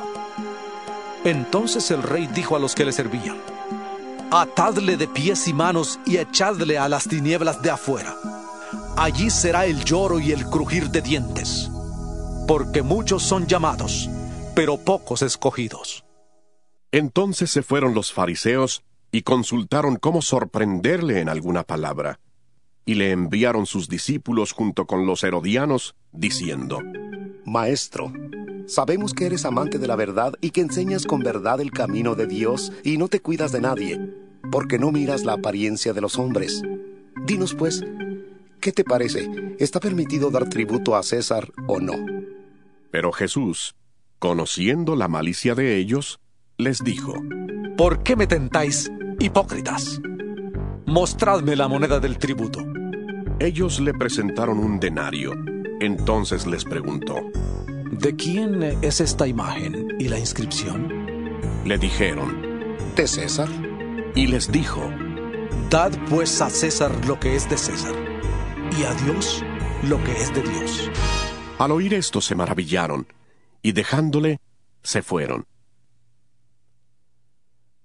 [1.24, 3.38] Entonces el rey dijo a los que le servían,
[4.30, 8.14] Atadle de pies y manos y echadle a las tinieblas de afuera.
[8.98, 11.70] Allí será el lloro y el crujir de dientes,
[12.48, 14.10] porque muchos son llamados,
[14.56, 16.04] pero pocos escogidos.
[16.92, 22.20] Entonces se fueron los fariseos y consultaron cómo sorprenderle en alguna palabra.
[22.86, 26.80] Y le enviaron sus discípulos junto con los herodianos, diciendo,
[27.46, 28.12] Maestro,
[28.66, 32.26] sabemos que eres amante de la verdad y que enseñas con verdad el camino de
[32.26, 34.02] Dios y no te cuidas de nadie,
[34.52, 36.64] porque no miras la apariencia de los hombres.
[37.28, 37.84] Dinos pues,
[38.60, 39.30] ¿qué te parece?
[39.60, 41.94] ¿Está permitido dar tributo a César o no?
[42.92, 43.76] Pero Jesús,
[44.20, 46.20] conociendo la malicia de ellos,
[46.58, 47.14] les dijo,
[47.78, 50.02] ¿Por qué me tentáis, hipócritas?
[50.86, 52.60] Mostradme la moneda del tributo.
[53.40, 55.34] Ellos le presentaron un denario.
[55.80, 57.16] Entonces les preguntó,
[57.92, 61.08] ¿De quién es esta imagen y la inscripción?
[61.66, 62.42] Le dijeron,
[62.96, 63.50] ¿De César?
[64.16, 64.82] Y les dijo,
[65.70, 67.94] Dad pues a César lo que es de César,
[68.76, 69.44] y a Dios
[69.84, 70.92] lo que es de Dios.
[71.60, 73.08] Al oír esto se maravillaron,
[73.62, 74.40] y dejándole,
[74.84, 75.46] se fueron.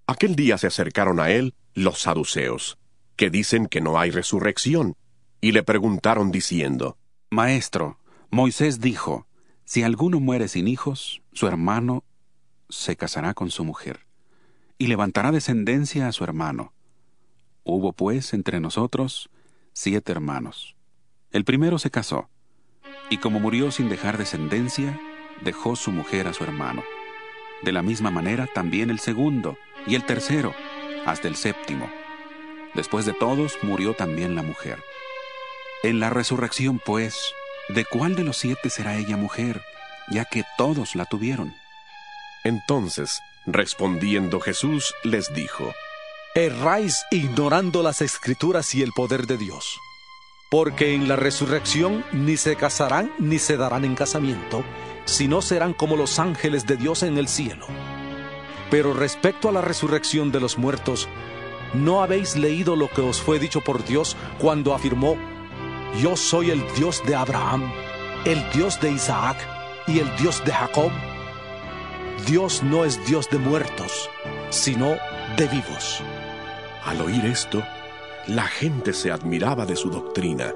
[0.07, 2.79] Aquel día se acercaron a él los saduceos,
[3.17, 4.97] que dicen que no hay resurrección,
[5.41, 6.99] y le preguntaron diciendo,
[7.31, 7.99] Maestro,
[8.31, 9.27] Moisés dijo,
[9.65, 12.05] si alguno muere sin hijos, su hermano
[12.69, 14.07] se casará con su mujer,
[14.79, 16.73] y levantará descendencia a su hermano.
[17.65, 19.31] Hubo pues entre nosotros
[19.73, 20.77] siete hermanos.
[21.31, 22.28] El primero se casó,
[23.11, 25.01] y como murió sin dejar descendencia,
[25.43, 26.82] dejó su mujer a su hermano.
[27.62, 30.55] De la misma manera también el segundo, y el tercero,
[31.07, 31.90] hasta el séptimo.
[32.74, 34.82] Después de todos murió también la mujer.
[35.82, 37.35] En la resurrección, pues,
[37.69, 39.62] ¿de cuál de los siete será ella mujer,
[40.09, 41.55] ya que todos la tuvieron?
[42.44, 45.74] Entonces, respondiendo Jesús, les dijo,
[46.35, 49.79] Erráis ignorando las escrituras y el poder de Dios.
[50.51, 54.65] Porque en la resurrección ni se casarán ni se darán en casamiento,
[55.05, 57.67] sino serán como los ángeles de Dios en el cielo.
[58.71, 61.07] Pero respecto a la resurrección de los muertos,
[61.75, 65.19] ¿no habéis leído lo que os fue dicho por Dios cuando afirmó,
[66.01, 67.71] Yo soy el Dios de Abraham,
[68.25, 69.37] el Dios de Isaac
[69.87, 70.91] y el Dios de Jacob?
[72.27, 74.09] Dios no es Dios de muertos,
[74.49, 74.97] sino
[75.37, 76.03] de vivos.
[76.85, 77.63] Al oír esto,
[78.27, 80.53] la gente se admiraba de su doctrina.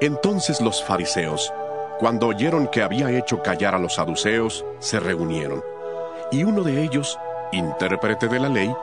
[0.00, 1.52] Entonces los fariseos,
[2.00, 5.62] cuando oyeron que había hecho callar a los saduceos, se reunieron.
[6.32, 7.18] Y uno de ellos,
[7.52, 8.74] intérprete de la ley,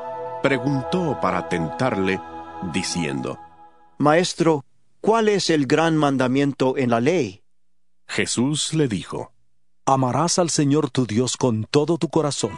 [0.42, 2.22] preguntó para tentarle,
[2.72, 3.38] diciendo,
[3.98, 4.64] Maestro,
[5.02, 7.42] ¿cuál es el gran mandamiento en la ley?
[8.08, 9.34] Jesús le dijo,
[9.86, 12.58] Amarás al Señor tu Dios con todo tu corazón,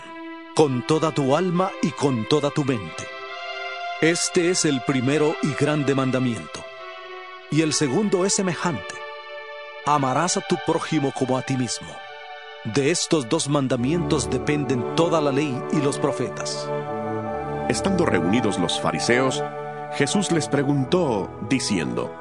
[0.55, 3.20] con toda tu alma y con toda tu mente.
[4.01, 6.65] Este es el primero y grande mandamiento.
[7.51, 8.95] Y el segundo es semejante.
[9.85, 11.87] Amarás a tu prójimo como a ti mismo.
[12.63, 16.67] De estos dos mandamientos dependen toda la ley y los profetas.
[17.69, 19.43] Estando reunidos los fariseos,
[19.93, 22.11] Jesús les preguntó, diciendo,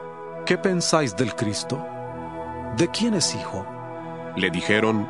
[0.44, 1.82] ¿Qué pensáis del Cristo?
[2.76, 3.64] ¿De quién es hijo?
[4.36, 5.08] Le dijeron,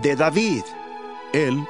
[0.00, 0.62] De David.
[1.34, 1.62] Él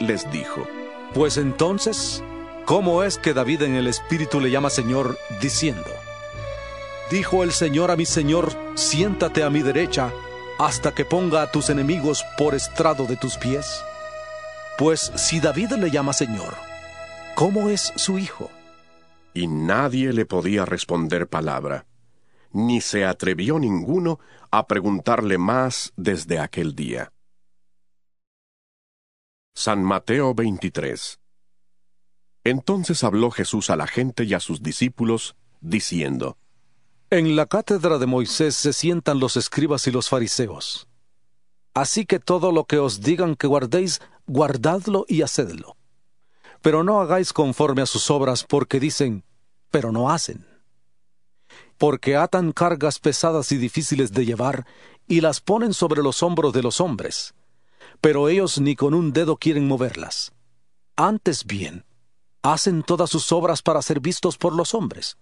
[0.00, 0.66] les dijo,
[1.14, 2.22] Pues entonces,
[2.66, 5.90] ¿cómo es que David en el Espíritu le llama Señor, diciendo,
[7.10, 10.12] Dijo el Señor a mi Señor, siéntate a mi derecha,
[10.58, 13.82] hasta que ponga a tus enemigos por estrado de tus pies?
[14.76, 16.54] Pues si David le llama Señor,
[17.36, 18.50] ¿cómo es su hijo?
[19.32, 21.86] Y nadie le podía responder palabra,
[22.50, 24.18] ni se atrevió ninguno
[24.50, 27.12] a preguntarle más desde aquel día.
[29.54, 31.20] San Mateo 23
[32.46, 36.38] Entonces habló Jesús a la gente y a sus discípulos, diciendo,
[37.10, 40.86] En la cátedra de Moisés se sientan los escribas y los fariseos.
[41.74, 45.76] Así que todo lo que os digan que guardéis, guardadlo y hacedlo.
[46.62, 49.24] Pero no hagáis conforme a sus obras, porque dicen,
[49.72, 50.46] pero no hacen.
[51.78, 54.64] Porque atan cargas pesadas y difíciles de llevar,
[55.08, 57.34] y las ponen sobre los hombros de los hombres,
[58.00, 60.30] pero ellos ni con un dedo quieren moverlas.
[60.94, 61.85] Antes bien,
[62.52, 65.16] hacen todas sus obras para ser vistos por los hombres.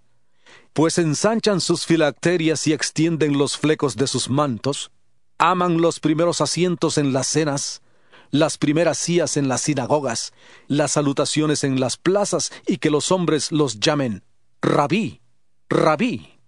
[0.73, 4.91] Pues ensanchan sus filacterias y extienden los flecos de sus mantos,
[5.39, 7.83] aman los primeros asientos en las cenas,
[8.31, 10.33] las primeras sillas en las sinagogas,
[10.67, 14.25] las salutaciones en las plazas y que los hombres los llamen
[14.61, 15.21] rabí,
[15.69, 16.41] rabí.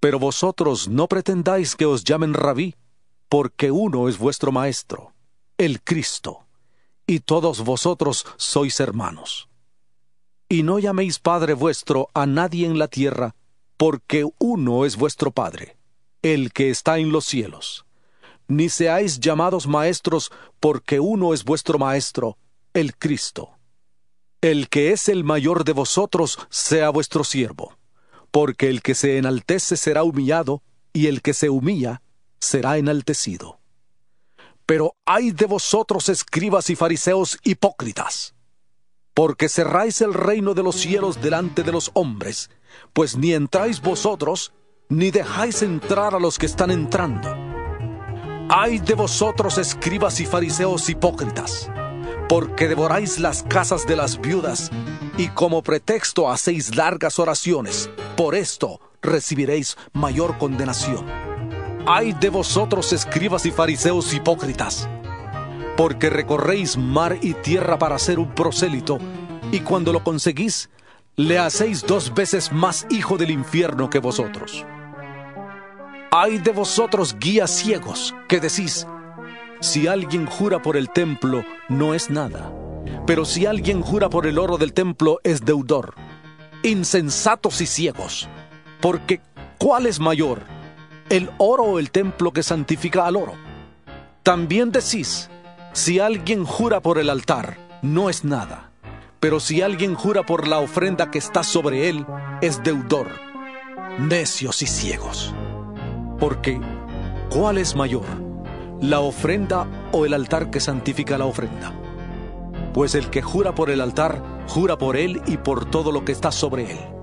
[0.00, 2.74] Pero vosotros no pretendáis que os llamen rabí,
[3.28, 5.12] porque uno es vuestro Maestro,
[5.56, 6.46] el Cristo,
[7.10, 9.48] y todos vosotros sois hermanos.
[10.48, 13.34] Y no llaméis Padre vuestro a nadie en la tierra,
[13.76, 15.76] porque uno es vuestro Padre,
[16.22, 17.84] el que está en los cielos.
[18.46, 20.30] Ni seáis llamados maestros,
[20.60, 22.38] porque uno es vuestro Maestro,
[22.74, 23.58] el Cristo.
[24.40, 27.76] El que es el mayor de vosotros sea vuestro siervo,
[28.30, 30.62] porque el que se enaltece será humillado,
[30.92, 32.02] y el que se humilla
[32.38, 33.59] será enaltecido.
[34.70, 38.36] Pero ay de vosotros, escribas y fariseos hipócritas,
[39.14, 42.50] porque cerráis el reino de los cielos delante de los hombres,
[42.92, 44.52] pues ni entráis vosotros,
[44.88, 47.34] ni dejáis entrar a los que están entrando.
[48.48, 51.68] Ay de vosotros, escribas y fariseos hipócritas,
[52.28, 54.70] porque devoráis las casas de las viudas,
[55.18, 61.29] y como pretexto hacéis largas oraciones, por esto recibiréis mayor condenación.
[61.86, 64.88] Ay de vosotros, escribas y fariseos hipócritas,
[65.76, 68.98] porque recorréis mar y tierra para ser un prosélito,
[69.50, 70.68] y cuando lo conseguís,
[71.16, 74.64] le hacéis dos veces más hijo del infierno que vosotros.
[76.10, 78.86] Ay de vosotros, guías ciegos, que decís,
[79.60, 82.52] si alguien jura por el templo, no es nada,
[83.06, 85.94] pero si alguien jura por el oro del templo, es deudor.
[86.62, 88.28] Insensatos y ciegos,
[88.80, 89.20] porque
[89.58, 90.59] ¿cuál es mayor?
[91.10, 93.32] ¿El oro el templo que santifica al oro?
[94.22, 95.28] También decís,
[95.72, 98.70] si alguien jura por el altar, no es nada.
[99.18, 102.06] Pero si alguien jura por la ofrenda que está sobre él,
[102.42, 103.08] es deudor.
[103.98, 105.34] Necios y ciegos.
[106.20, 106.60] Porque,
[107.28, 108.06] ¿cuál es mayor?
[108.80, 111.72] ¿La ofrenda o el altar que santifica la ofrenda?
[112.72, 116.12] Pues el que jura por el altar, jura por él y por todo lo que
[116.12, 116.99] está sobre él.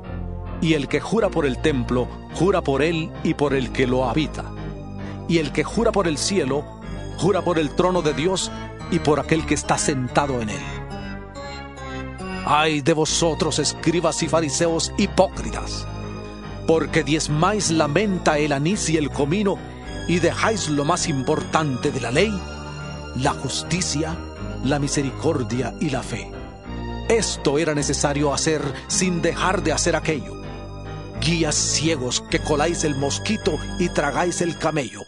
[0.61, 4.09] Y el que jura por el templo, jura por él y por el que lo
[4.09, 4.45] habita.
[5.27, 6.63] Y el que jura por el cielo,
[7.17, 8.51] jura por el trono de Dios
[8.91, 10.61] y por aquel que está sentado en él.
[12.45, 15.85] Ay de vosotros, escribas y fariseos hipócritas,
[16.65, 19.57] porque diezmáis la menta, el anís y el comino,
[20.07, 22.33] y dejáis lo más importante de la ley,
[23.17, 24.15] la justicia,
[24.63, 26.31] la misericordia y la fe.
[27.09, 30.36] Esto era necesario hacer sin dejar de hacer aquello.
[31.21, 35.01] Guías ciegos que coláis el mosquito y tragáis el camello.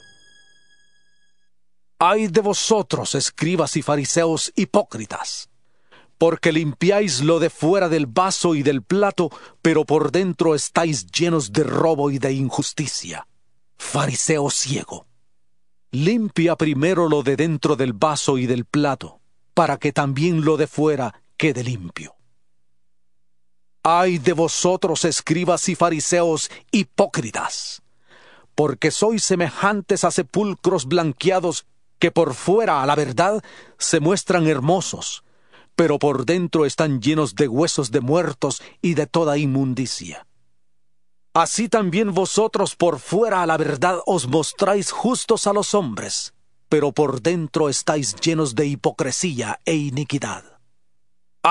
[1.99, 5.49] Ay de vosotros, escribas y fariseos hipócritas,
[6.17, 9.29] porque limpiáis lo de fuera del vaso y del plato,
[9.61, 13.27] pero por dentro estáis llenos de robo y de injusticia.
[13.77, 15.07] Fariseo ciego,
[15.91, 19.19] limpia primero lo de dentro del vaso y del plato,
[19.53, 22.18] para que también lo de fuera quede limpio.
[23.83, 27.81] Ay de vosotros, escribas y fariseos hipócritas,
[28.53, 31.65] porque sois semejantes a sepulcros blanqueados
[31.97, 33.41] que por fuera a la verdad
[33.77, 35.23] se muestran hermosos,
[35.75, 40.27] pero por dentro están llenos de huesos de muertos y de toda inmundicia.
[41.33, 46.33] Así también vosotros por fuera a la verdad os mostráis justos a los hombres,
[46.67, 50.58] pero por dentro estáis llenos de hipocresía e iniquidad.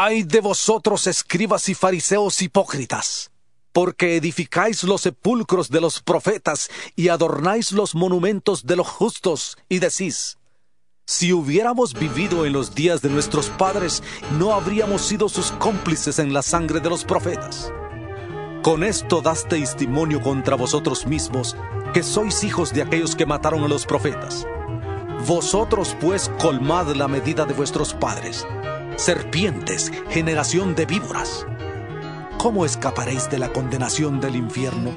[0.00, 3.32] Ay de vosotros, escribas y fariseos hipócritas,
[3.72, 9.80] porque edificáis los sepulcros de los profetas y adornáis los monumentos de los justos, y
[9.80, 10.38] decís,
[11.04, 14.04] si hubiéramos vivido en los días de nuestros padres,
[14.38, 17.72] no habríamos sido sus cómplices en la sangre de los profetas.
[18.62, 21.56] Con esto das testimonio contra vosotros mismos,
[21.92, 24.46] que sois hijos de aquellos que mataron a los profetas.
[25.26, 28.46] Vosotros pues colmad la medida de vuestros padres.
[28.98, 31.46] Serpientes, generación de víboras.
[32.36, 34.90] ¿Cómo escaparéis de la condenación del infierno?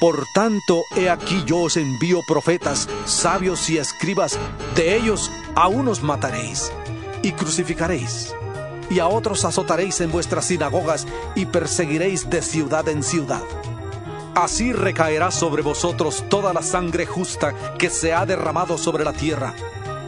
[0.00, 4.36] Por tanto, he aquí yo os envío profetas, sabios y escribas,
[4.74, 6.72] de ellos a unos mataréis
[7.22, 8.34] y crucificaréis,
[8.90, 11.06] y a otros azotaréis en vuestras sinagogas
[11.36, 13.42] y perseguiréis de ciudad en ciudad.
[14.34, 19.54] Así recaerá sobre vosotros toda la sangre justa que se ha derramado sobre la tierra,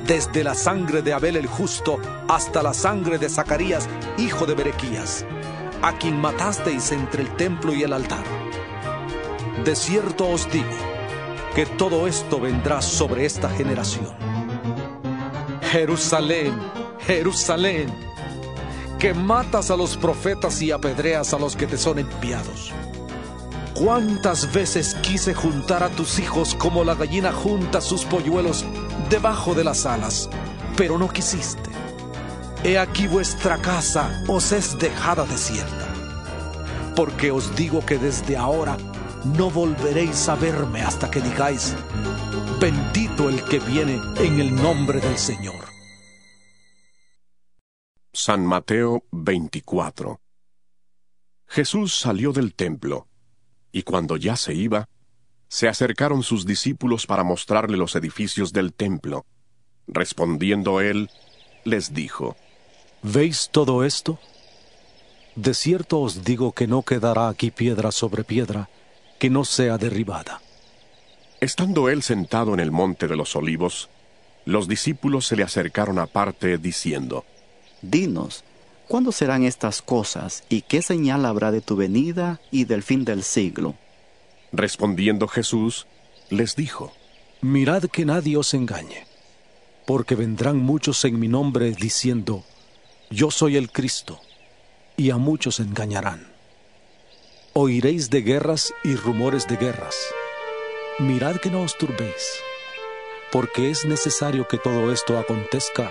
[0.09, 3.86] desde la sangre de Abel el justo hasta la sangre de Zacarías,
[4.16, 5.26] hijo de Berequías,
[5.82, 8.24] a quien matasteis entre el templo y el altar.
[9.66, 10.66] De cierto os digo
[11.55, 14.16] que todo esto vendrá sobre esta generación.
[15.70, 16.59] Jerusalén,
[17.01, 17.93] Jerusalén,
[18.98, 22.72] que matas a los profetas y apedreas a los que te son enviados.
[23.78, 28.64] ¿Cuántas veces quise juntar a tus hijos como la gallina junta sus polluelos
[29.09, 30.28] debajo de las alas,
[30.76, 31.70] pero no quisiste?
[32.64, 35.86] He aquí vuestra casa os es dejada desierta.
[36.96, 38.76] Porque os digo que desde ahora
[39.24, 41.76] no volveréis a verme hasta que digáis,
[42.60, 45.66] bendito el que viene en el nombre del Señor.
[48.12, 50.20] San Mateo 24
[51.46, 53.07] Jesús salió del templo,
[53.73, 54.89] y cuando ya se iba,
[55.49, 59.24] se acercaron sus discípulos para mostrarle los edificios del templo.
[59.86, 61.11] Respondiendo él,
[61.65, 62.36] les dijo,
[63.03, 64.19] ¿Veis todo esto?
[65.36, 68.69] De cierto os digo que no quedará aquí piedra sobre piedra
[69.19, 70.40] que no sea derribada.
[71.40, 73.89] Estando él sentado en el monte de los olivos,
[74.45, 77.24] los discípulos se le acercaron aparte diciendo,
[77.82, 78.45] Dinos,
[78.89, 83.23] ¿Cuándo serán estas cosas y qué señal habrá de tu venida y del fin del
[83.23, 83.74] siglo?
[84.51, 85.86] Respondiendo Jesús,
[86.31, 86.94] les dijo,
[87.43, 89.06] Mirad que nadie os engañe,
[89.86, 92.44] porque vendrán muchos en mi nombre diciendo,
[93.10, 94.20] Yo soy el Cristo,
[94.97, 96.27] y a muchos engañarán.
[97.52, 99.97] Oiréis de guerras y rumores de guerras.
[100.98, 102.40] Mirad que no os turbéis,
[103.32, 105.90] porque es necesario que todo esto acontezca,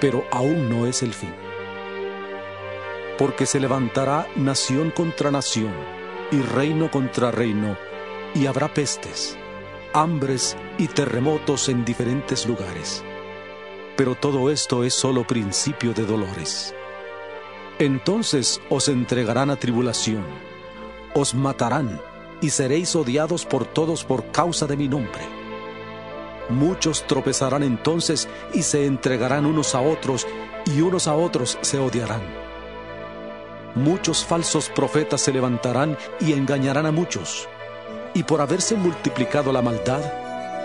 [0.00, 1.47] pero aún no es el fin
[3.18, 5.74] porque se levantará nación contra nación
[6.30, 7.76] y reino contra reino,
[8.34, 9.36] y habrá pestes,
[9.92, 13.02] hambres y terremotos en diferentes lugares.
[13.96, 16.74] Pero todo esto es solo principio de dolores.
[17.78, 20.24] Entonces os entregarán a tribulación,
[21.14, 22.00] os matarán
[22.40, 25.22] y seréis odiados por todos por causa de mi nombre.
[26.50, 30.26] Muchos tropezarán entonces y se entregarán unos a otros
[30.66, 32.47] y unos a otros se odiarán
[33.78, 37.48] muchos falsos profetas se levantarán y engañarán a muchos.
[38.14, 40.02] Y por haberse multiplicado la maldad,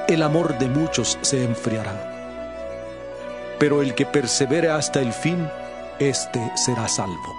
[0.08, 2.10] el amor de muchos se enfriará.
[3.60, 5.48] Pero el que persevere hasta el fin,
[6.00, 7.36] éste será salvo.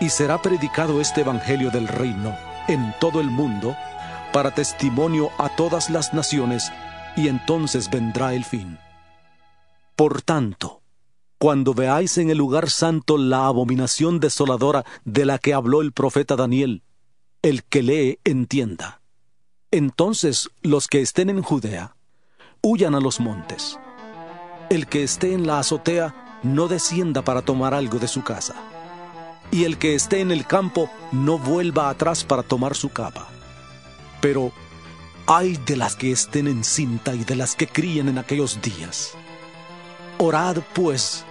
[0.00, 2.36] Y será predicado este Evangelio del reino
[2.68, 3.76] en todo el mundo
[4.32, 6.72] para testimonio a todas las naciones,
[7.16, 8.78] y entonces vendrá el fin.
[9.94, 10.82] Por tanto,
[11.38, 16.36] cuando veáis en el lugar santo la abominación desoladora de la que habló el profeta
[16.36, 16.82] Daniel,
[17.42, 19.00] el que lee entienda.
[19.70, 21.96] Entonces los que estén en Judea,
[22.62, 23.78] huyan a los montes.
[24.70, 28.54] El que esté en la azotea, no descienda para tomar algo de su casa.
[29.50, 33.28] Y el que esté en el campo, no vuelva atrás para tomar su capa.
[34.20, 34.52] Pero
[35.26, 39.16] ay de las que estén en cinta y de las que críen en aquellos días.
[40.18, 41.24] Orad, pues,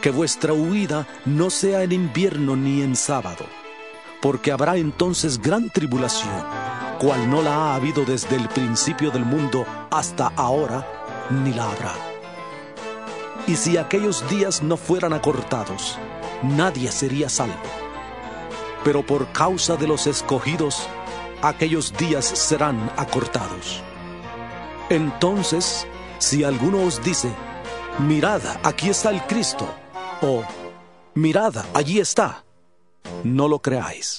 [0.00, 3.44] que vuestra huida no sea en invierno ni en sábado,
[4.22, 6.44] porque habrá entonces gran tribulación,
[7.00, 10.86] cual no la ha habido desde el principio del mundo hasta ahora,
[11.30, 11.94] ni la habrá.
[13.46, 15.98] Y si aquellos días no fueran acortados,
[16.42, 17.54] nadie sería salvo.
[18.84, 20.88] Pero por causa de los escogidos,
[21.42, 23.82] aquellos días serán acortados.
[24.90, 25.86] Entonces,
[26.18, 27.30] si alguno os dice,
[28.00, 29.68] mirad, aquí está el Cristo,
[30.22, 30.44] o
[31.14, 32.44] mirad, allí está.
[33.24, 34.18] No lo creáis.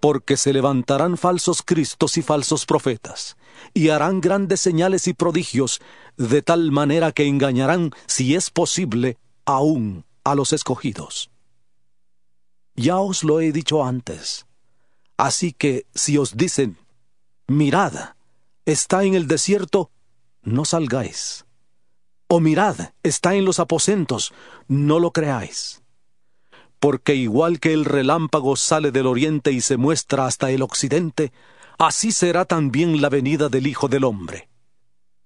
[0.00, 3.36] Porque se levantarán falsos cristos y falsos profetas,
[3.74, 5.80] y harán grandes señales y prodigios,
[6.16, 11.30] de tal manera que engañarán, si es posible, aún a los escogidos.
[12.74, 14.46] Ya os lo he dicho antes.
[15.16, 16.78] Así que si os dicen,
[17.46, 18.14] mirad,
[18.64, 19.90] está en el desierto,
[20.42, 21.44] no salgáis
[22.32, 24.32] o mirad, está en los aposentos,
[24.68, 25.82] no lo creáis.
[26.78, 31.32] Porque igual que el relámpago sale del oriente y se muestra hasta el occidente,
[31.76, 34.48] así será también la venida del Hijo del Hombre.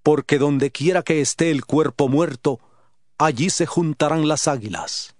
[0.03, 2.59] Porque donde quiera que esté el cuerpo muerto,
[3.19, 5.15] allí se juntarán las águilas.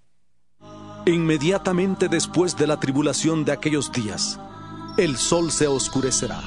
[1.05, 4.39] Inmediatamente después de la tribulación de aquellos días,
[4.97, 6.41] el sol se oscurecerá,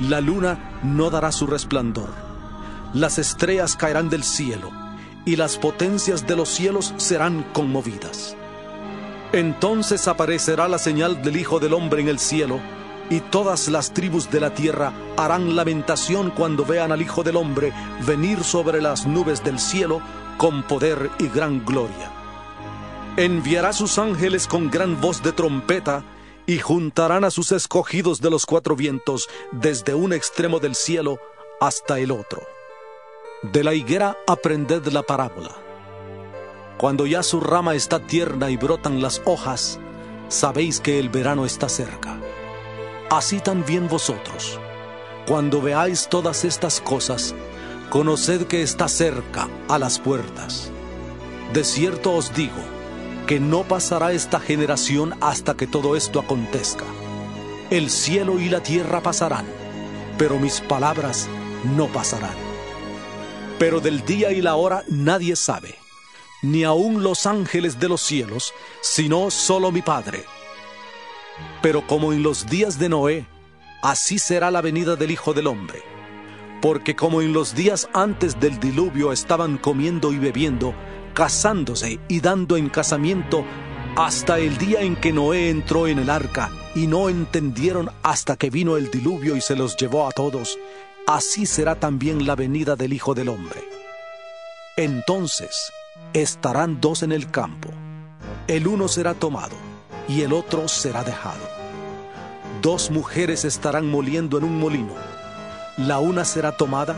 [0.00, 2.27] la luna no dará su resplandor
[2.94, 4.70] las estrellas caerán del cielo,
[5.24, 8.36] y las potencias de los cielos serán conmovidas.
[9.32, 12.60] Entonces aparecerá la señal del Hijo del Hombre en el cielo,
[13.10, 17.72] y todas las tribus de la tierra harán lamentación cuando vean al Hijo del Hombre
[18.06, 20.00] venir sobre las nubes del cielo
[20.36, 22.10] con poder y gran gloria.
[23.16, 26.04] Enviará sus ángeles con gran voz de trompeta,
[26.46, 31.18] y juntarán a sus escogidos de los cuatro vientos desde un extremo del cielo
[31.60, 32.57] hasta el otro.
[33.42, 35.54] De la higuera aprended la parábola.
[36.76, 39.78] Cuando ya su rama está tierna y brotan las hojas,
[40.26, 42.18] sabéis que el verano está cerca.
[43.10, 44.58] Así también vosotros,
[45.24, 47.36] cuando veáis todas estas cosas,
[47.90, 50.72] conoced que está cerca a las puertas.
[51.52, 52.60] De cierto os digo,
[53.28, 56.86] que no pasará esta generación hasta que todo esto acontezca.
[57.70, 59.46] El cielo y la tierra pasarán,
[60.18, 61.28] pero mis palabras
[61.76, 62.47] no pasarán
[63.58, 65.74] pero del día y la hora nadie sabe,
[66.42, 70.24] ni aun los ángeles de los cielos, sino solo mi Padre.
[71.60, 73.26] Pero como en los días de Noé,
[73.82, 75.82] así será la venida del Hijo del Hombre.
[76.62, 80.74] Porque como en los días antes del diluvio estaban comiendo y bebiendo,
[81.14, 83.44] casándose y dando en casamiento,
[83.96, 88.50] hasta el día en que Noé entró en el arca, y no entendieron hasta que
[88.50, 90.58] vino el diluvio y se los llevó a todos,
[91.08, 93.66] así será también la venida del Hijo del Hombre.
[94.76, 95.72] Entonces
[96.12, 97.70] estarán dos en el campo,
[98.46, 99.56] el uno será tomado
[100.06, 101.48] y el otro será dejado.
[102.60, 104.92] Dos mujeres estarán moliendo en un molino,
[105.78, 106.94] la una será tomada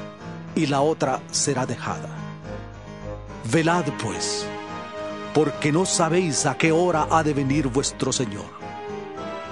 [0.57, 2.09] y la otra será dejada.
[3.53, 4.45] Velad pues,
[5.33, 8.51] porque no sabéis a qué hora ha de venir vuestro Señor.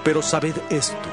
[0.03, 1.09] Pero sabed esto,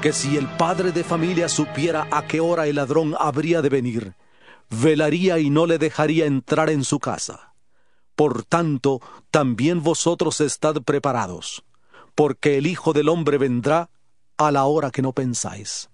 [0.00, 4.14] que si el padre de familia supiera a qué hora el ladrón habría de venir,
[4.70, 7.52] velaría y no le dejaría entrar en su casa.
[8.16, 9.00] Por tanto,
[9.30, 11.64] también vosotros estad preparados,
[12.14, 13.90] porque el Hijo del Hombre vendrá
[14.38, 15.90] a la hora que no pensáis.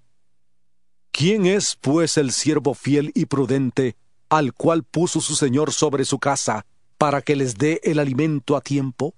[1.10, 3.96] ¿Quién es, pues, el siervo fiel y prudente,
[4.28, 6.64] al cual puso su Señor sobre su casa,
[6.96, 9.14] para que les dé el alimento a tiempo?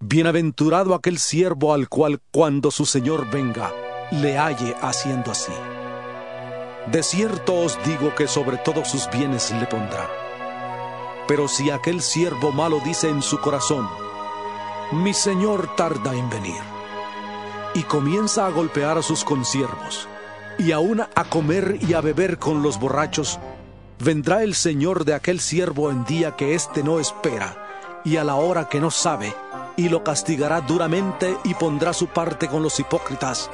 [0.00, 3.72] Bienaventurado aquel siervo al cual cuando su Señor venga,
[4.12, 5.52] le halle haciendo así.
[6.86, 10.08] De cierto os digo que sobre todos sus bienes le pondrá.
[11.26, 13.88] Pero si aquel siervo malo dice en su corazón,
[14.92, 16.62] mi señor tarda en venir,
[17.74, 20.08] y comienza a golpear a sus consiervos,
[20.58, 23.40] y aún a comer y a beber con los borrachos,
[23.98, 28.36] vendrá el señor de aquel siervo en día que éste no espera, y a la
[28.36, 29.34] hora que no sabe,
[29.78, 33.48] y lo castigará duramente y pondrá su parte con los hipócritas.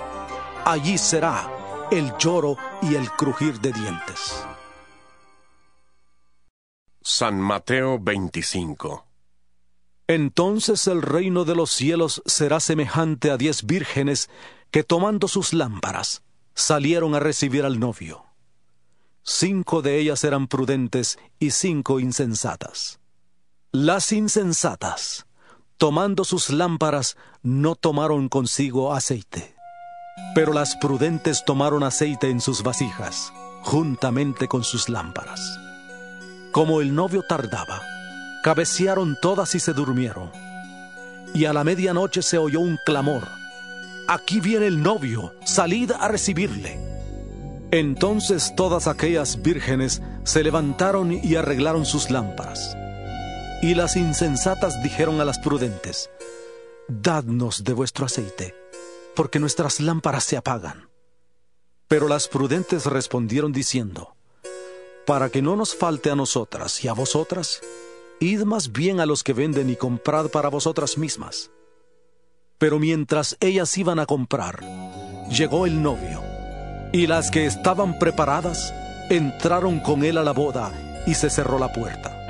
[0.65, 4.45] Allí será el lloro y el crujir de dientes.
[7.03, 9.07] San Mateo 25
[10.09, 14.31] Entonces el reino de los cielos será semejante a diez vírgenes
[14.71, 16.23] que tomando sus lámparas
[16.55, 18.25] salieron a recibir al novio.
[19.23, 22.99] Cinco de ellas eran prudentes y cinco insensatas.
[23.73, 25.27] Las insensatas,
[25.79, 29.55] tomando sus lámparas, no tomaron consigo aceite.
[30.35, 33.33] Pero las prudentes tomaron aceite en sus vasijas,
[33.63, 35.41] juntamente con sus lámparas.
[36.53, 37.83] Como el novio tardaba,
[38.43, 40.31] cabecearon todas y se durmieron.
[41.35, 43.27] Y a la medianoche se oyó un clamor.
[44.07, 46.79] Aquí viene el novio, salid a recibirle.
[47.73, 52.77] Entonces todas aquellas vírgenes se levantaron y arreglaron sus lámparas.
[53.65, 56.11] Y las insensatas dijeron a las prudentes,
[56.87, 58.55] Dadnos de vuestro aceite
[59.17, 60.91] porque nuestras lámparas se apagan.
[61.89, 64.17] Pero las prudentes respondieron diciendo,
[65.07, 67.63] Para que no nos falte a nosotras y a vosotras,
[68.21, 71.51] id más bien a los que venden y comprad para vosotras mismas.
[72.59, 74.61] Pero mientras ellas iban a comprar,
[75.31, 76.23] llegó el novio,
[76.93, 78.75] y las que estaban preparadas
[79.09, 82.24] entraron con él a la boda y se cerró la puerta.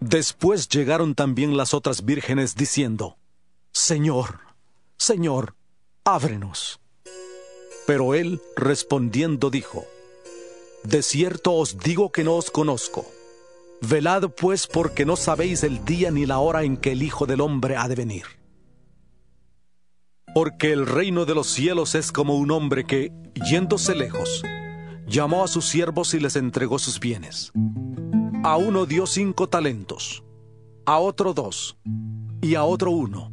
[0.00, 3.18] Después llegaron también las otras vírgenes diciendo,
[3.72, 4.40] Señor,
[4.96, 5.54] Señor,
[6.04, 6.80] ábrenos.
[7.86, 9.86] Pero él respondiendo dijo,
[10.84, 13.10] De cierto os digo que no os conozco.
[13.80, 17.40] Velad pues porque no sabéis el día ni la hora en que el Hijo del
[17.40, 18.24] Hombre ha de venir.
[20.34, 23.12] Porque el reino de los cielos es como un hombre que,
[23.48, 24.42] yéndose lejos,
[25.06, 27.52] llamó a sus siervos y les entregó sus bienes.
[28.44, 30.24] A uno dio cinco talentos,
[30.86, 31.78] a otro dos,
[32.40, 33.30] y a otro uno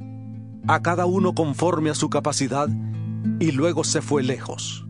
[0.67, 2.67] a cada uno conforme a su capacidad,
[3.39, 4.87] y luego se fue lejos.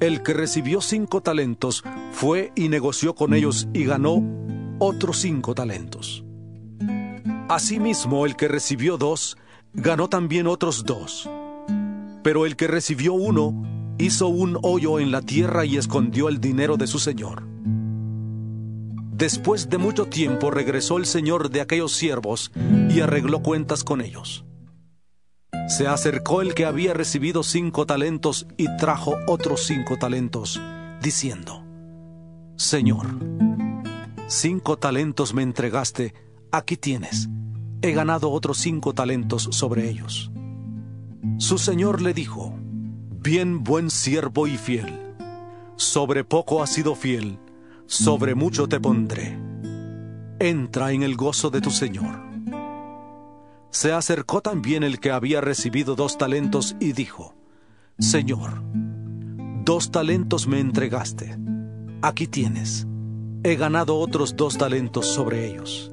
[0.00, 4.24] El que recibió cinco talentos fue y negoció con ellos y ganó
[4.78, 6.24] otros cinco talentos.
[7.48, 9.36] Asimismo, el que recibió dos,
[9.72, 11.28] ganó también otros dos.
[12.22, 16.76] Pero el que recibió uno, hizo un hoyo en la tierra y escondió el dinero
[16.76, 17.46] de su señor.
[19.20, 22.50] Después de mucho tiempo regresó el señor de aquellos siervos
[22.88, 24.46] y arregló cuentas con ellos.
[25.68, 30.58] Se acercó el que había recibido cinco talentos y trajo otros cinco talentos,
[31.02, 31.62] diciendo,
[32.56, 33.08] Señor,
[34.26, 36.14] cinco talentos me entregaste,
[36.50, 37.28] aquí tienes,
[37.82, 40.32] he ganado otros cinco talentos sobre ellos.
[41.36, 42.54] Su señor le dijo,
[43.22, 45.14] Bien buen siervo y fiel,
[45.76, 47.38] sobre poco has sido fiel,
[47.90, 49.36] sobre mucho te pondré.
[50.38, 52.20] Entra en el gozo de tu Señor.
[53.70, 57.34] Se acercó también el que había recibido dos talentos y dijo,
[57.98, 58.62] Señor,
[59.64, 61.36] dos talentos me entregaste,
[62.00, 62.86] aquí tienes,
[63.42, 65.90] he ganado otros dos talentos sobre ellos.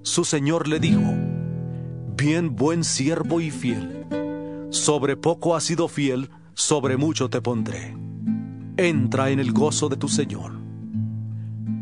[0.00, 1.14] Su Señor le dijo,
[2.16, 4.06] Bien buen siervo y fiel,
[4.70, 7.94] sobre poco has sido fiel, sobre mucho te pondré.
[8.78, 10.65] Entra en el gozo de tu Señor.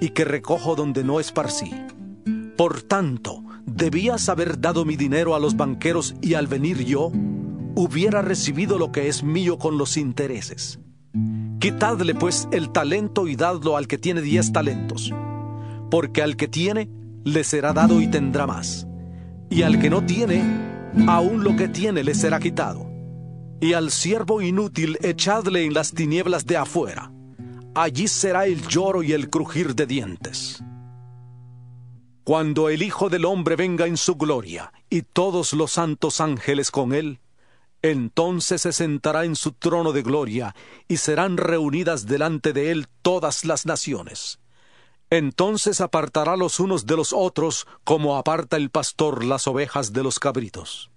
[0.00, 1.72] y que recojo donde no esparcí?
[2.56, 7.10] Por tanto, debías haber dado mi dinero a los banqueros y al venir yo,
[7.74, 10.78] hubiera recibido lo que es mío con los intereses.
[11.58, 15.12] Quitadle pues el talento y dadlo al que tiene diez talentos,
[15.90, 16.90] porque al que tiene
[17.24, 18.86] le será dado y tendrá más,
[19.50, 20.42] y al que no tiene,
[21.06, 22.88] aún lo que tiene le será quitado.
[23.60, 27.12] Y al siervo inútil echadle en las tinieblas de afuera,
[27.74, 30.62] allí será el lloro y el crujir de dientes.
[32.24, 36.92] Cuando el Hijo del Hombre venga en su gloria y todos los santos ángeles con
[36.92, 37.20] él,
[37.82, 40.54] entonces se sentará en su trono de gloria
[40.86, 44.38] y serán reunidas delante de él todas las naciones.
[45.08, 50.20] Entonces apartará los unos de los otros como aparta el pastor las ovejas de los
[50.20, 50.90] cabritos.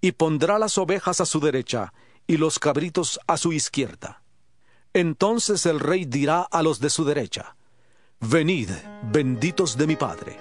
[0.00, 1.92] Y pondrá las ovejas a su derecha
[2.26, 4.22] y los cabritos a su izquierda.
[4.92, 7.56] Entonces el rey dirá a los de su derecha,
[8.20, 8.70] Venid,
[9.12, 10.38] benditos de mi Padre,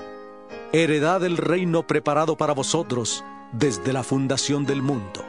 [0.73, 5.23] heredad del reino preparado para vosotros desde la fundación del mundo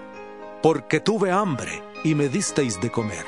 [0.62, 3.24] porque tuve hambre y me disteis de comer.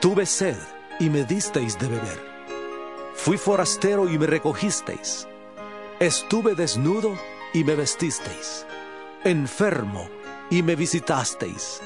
[0.00, 0.56] Tuve sed
[0.98, 2.20] y me disteis de beber.
[3.14, 5.28] Fui forastero y me recogisteis.
[6.00, 7.16] Estuve desnudo
[7.54, 8.66] y me vestisteis.
[9.24, 10.08] Enfermo
[10.50, 11.80] y me visitasteis.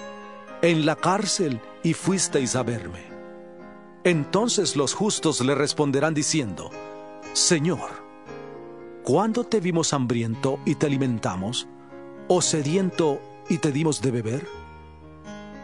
[0.62, 3.05] En la cárcel y fuisteis a verme.
[4.06, 6.70] Entonces los justos le responderán diciendo,
[7.32, 7.90] Señor,
[9.02, 11.66] ¿cuándo te vimos hambriento y te alimentamos?
[12.28, 14.46] ¿O sediento y te dimos de beber?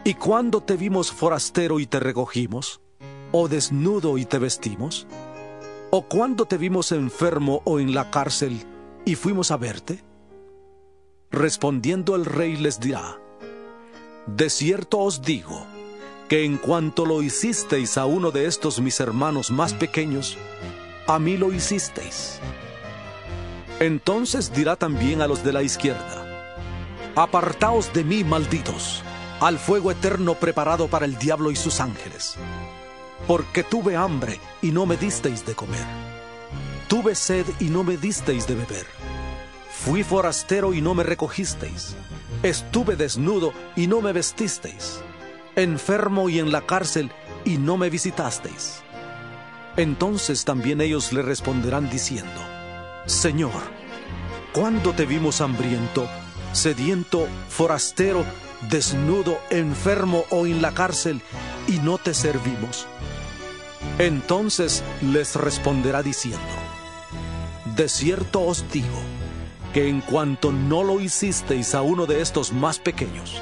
[0.03, 2.81] ¿Y cuándo te vimos forastero y te recogimos?
[3.31, 5.07] ¿O desnudo y te vestimos?
[5.89, 8.59] ¿O cuándo te vimos enfermo o en la cárcel
[9.05, 10.03] y fuimos a verte?
[11.31, 13.21] Respondiendo el rey les dirá,
[14.27, 15.65] De cierto os digo,
[16.29, 20.37] que en cuanto lo hicisteis a uno de estos mis hermanos más pequeños,
[21.07, 22.39] a mí lo hicisteis.
[23.79, 26.23] Entonces dirá también a los de la izquierda,
[27.15, 29.03] Apartaos de mí, malditos,
[29.39, 32.37] al fuego eterno preparado para el diablo y sus ángeles.
[33.27, 35.85] Porque tuve hambre y no me disteis de comer.
[36.87, 38.87] Tuve sed y no me disteis de beber.
[39.69, 41.95] Fui forastero y no me recogisteis.
[42.41, 44.99] Estuve desnudo y no me vestisteis.
[45.55, 47.11] Enfermo y en la cárcel
[47.45, 48.81] y no me visitasteis.
[49.77, 52.41] Entonces también ellos le responderán diciendo,
[53.05, 53.61] Señor,
[54.53, 56.07] ¿cuándo te vimos hambriento
[56.53, 58.23] sediento, forastero,
[58.69, 61.21] desnudo, enfermo o en la cárcel,
[61.67, 62.87] y no te servimos?
[63.99, 66.39] Entonces les responderá diciendo,
[67.75, 69.01] De cierto os digo,
[69.73, 73.41] que en cuanto no lo hicisteis a uno de estos más pequeños,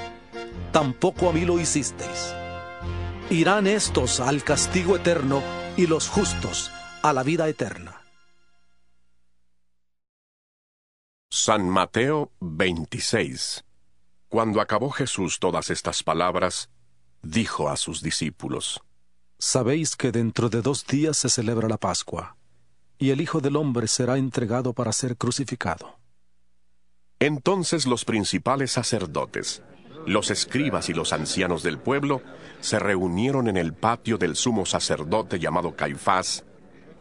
[0.72, 2.34] tampoco a mí lo hicisteis.
[3.30, 5.42] Irán estos al castigo eterno
[5.78, 8.02] y los justos a la vida eterna.
[11.30, 13.64] San Mateo 26
[14.28, 16.70] Cuando acabó Jesús todas estas palabras,
[17.22, 18.82] dijo a sus discípulos,
[19.40, 22.36] Sabéis que dentro de dos días se celebra la Pascua,
[23.00, 25.98] y el Hijo del Hombre será entregado para ser crucificado.
[27.20, 29.64] Entonces los principales sacerdotes,
[30.06, 32.22] los escribas y los ancianos del pueblo
[32.60, 36.44] se reunieron en el patio del sumo sacerdote llamado Caifás,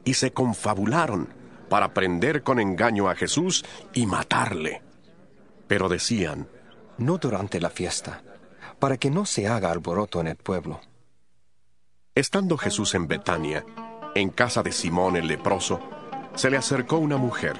[0.05, 1.29] y se confabularon
[1.69, 4.83] para prender con engaño a Jesús y matarle.
[5.67, 6.49] Pero decían,
[6.99, 8.23] No durante la fiesta,
[8.79, 10.81] para que no se haga alboroto en el pueblo.
[12.15, 13.65] Estando Jesús en Betania,
[14.15, 15.81] en casa de Simón el leproso,
[16.35, 17.57] se le acercó una mujer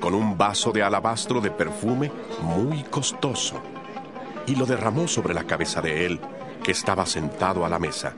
[0.00, 2.10] con un vaso de alabastro de perfume
[2.42, 3.60] muy costoso
[4.46, 6.20] y lo derramó sobre la cabeza de él,
[6.62, 8.14] que estaba sentado a la mesa.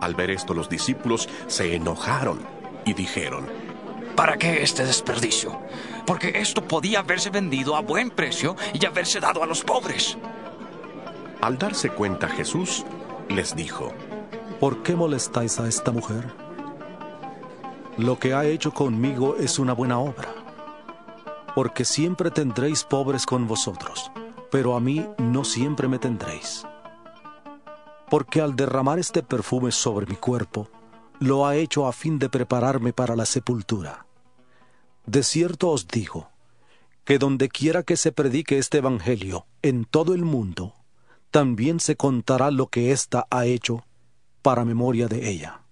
[0.00, 2.40] Al ver esto los discípulos se enojaron
[2.84, 3.46] y dijeron,
[4.14, 5.60] ¿Para qué este desperdicio?
[6.06, 10.16] Porque esto podía haberse vendido a buen precio y haberse dado a los pobres.
[11.40, 12.84] Al darse cuenta Jesús,
[13.28, 13.92] les dijo,
[14.60, 16.32] ¿Por qué molestáis a esta mujer?
[17.98, 20.34] Lo que ha hecho conmigo es una buena obra.
[21.54, 24.10] Porque siempre tendréis pobres con vosotros,
[24.50, 26.64] pero a mí no siempre me tendréis.
[28.10, 30.68] Porque al derramar este perfume sobre mi cuerpo,
[31.18, 34.06] lo ha hecho a fin de prepararme para la sepultura.
[35.06, 36.30] De cierto os digo,
[37.04, 40.74] que donde quiera que se predique este Evangelio en todo el mundo,
[41.30, 43.84] también se contará lo que ésta ha hecho
[44.42, 45.62] para memoria de ella.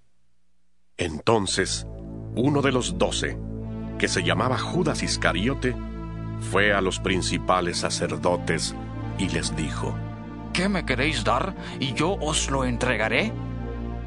[0.96, 1.86] Entonces,
[2.36, 3.38] uno de los doce,
[3.98, 5.74] que se llamaba Judas Iscariote,
[6.50, 8.74] fue a los principales sacerdotes
[9.18, 9.94] y les dijo,
[10.52, 13.32] ¿Qué me queréis dar y yo os lo entregaré?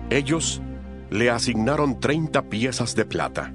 [0.10, 0.62] Ellos
[1.10, 3.52] le asignaron treinta piezas de plata.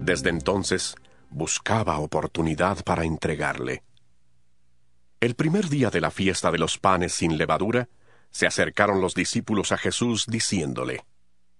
[0.00, 0.94] Desde entonces
[1.30, 3.82] buscaba oportunidad para entregarle.
[5.20, 7.88] El primer día de la fiesta de los panes sin levadura,
[8.30, 11.04] se acercaron los discípulos a Jesús diciéndole,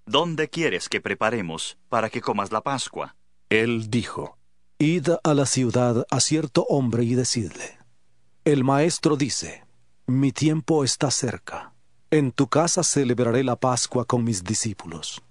[0.05, 3.17] ¿Dónde quieres que preparemos para que comas la Pascua?
[3.49, 4.39] Él dijo,
[4.79, 7.79] Id a la ciudad a cierto hombre y decidle,
[8.45, 9.65] El maestro dice,
[10.07, 11.73] Mi tiempo está cerca.
[12.11, 15.23] En tu casa celebraré la Pascua con mis discípulos.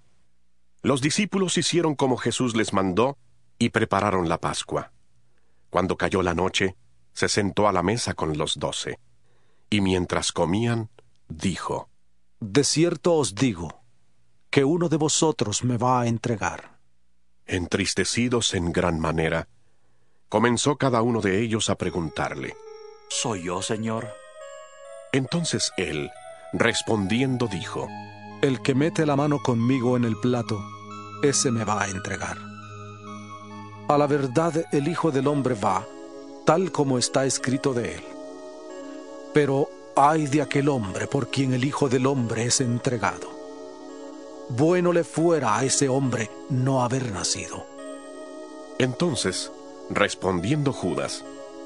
[0.82, 3.20] Los discípulos hicieron como Jesús les mandó
[3.60, 4.92] y prepararon la Pascua.
[5.70, 6.76] Cuando cayó la noche,
[7.14, 9.00] se sentó a la mesa con los doce,
[9.70, 10.90] y mientras comían,
[11.30, 11.92] dijo,
[12.40, 13.84] De cierto os digo,
[14.50, 16.75] que uno de vosotros me va a entregar.
[17.48, 19.48] Entristecidos en gran manera,
[20.30, 22.56] comenzó cada uno de ellos a preguntarle,
[23.08, 24.10] ¿Soy yo, Señor?
[25.12, 26.10] Entonces él,
[26.54, 27.88] respondiendo, dijo,
[28.42, 30.60] El que mete la mano conmigo en el plato,
[31.22, 32.38] ese me va a entregar.
[33.88, 35.86] A la verdad el Hijo del Hombre va,
[36.46, 38.04] tal como está escrito de él.
[39.34, 43.35] Pero ay de aquel hombre por quien el Hijo del Hombre es entregado.
[44.50, 47.66] Bueno le fuera a ese hombre no haber nacido.
[48.78, 49.52] Entonces,
[49.90, 51.24] respondiendo Judas,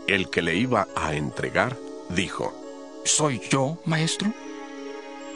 [0.07, 1.77] el que le iba a entregar,
[2.09, 2.53] dijo,
[3.03, 4.31] ¿Soy yo, maestro?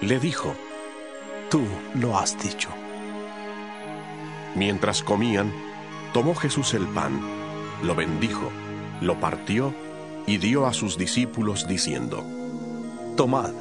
[0.02, 0.54] Le dijo,
[1.50, 1.62] Tú
[1.96, 2.70] lo has dicho.
[4.56, 5.52] Mientras comían,
[6.14, 7.20] tomó Jesús el pan,
[7.84, 8.52] lo bendijo,
[9.02, 9.74] lo partió
[10.26, 12.24] y dio a sus discípulos diciendo,
[13.18, 13.52] Tomad,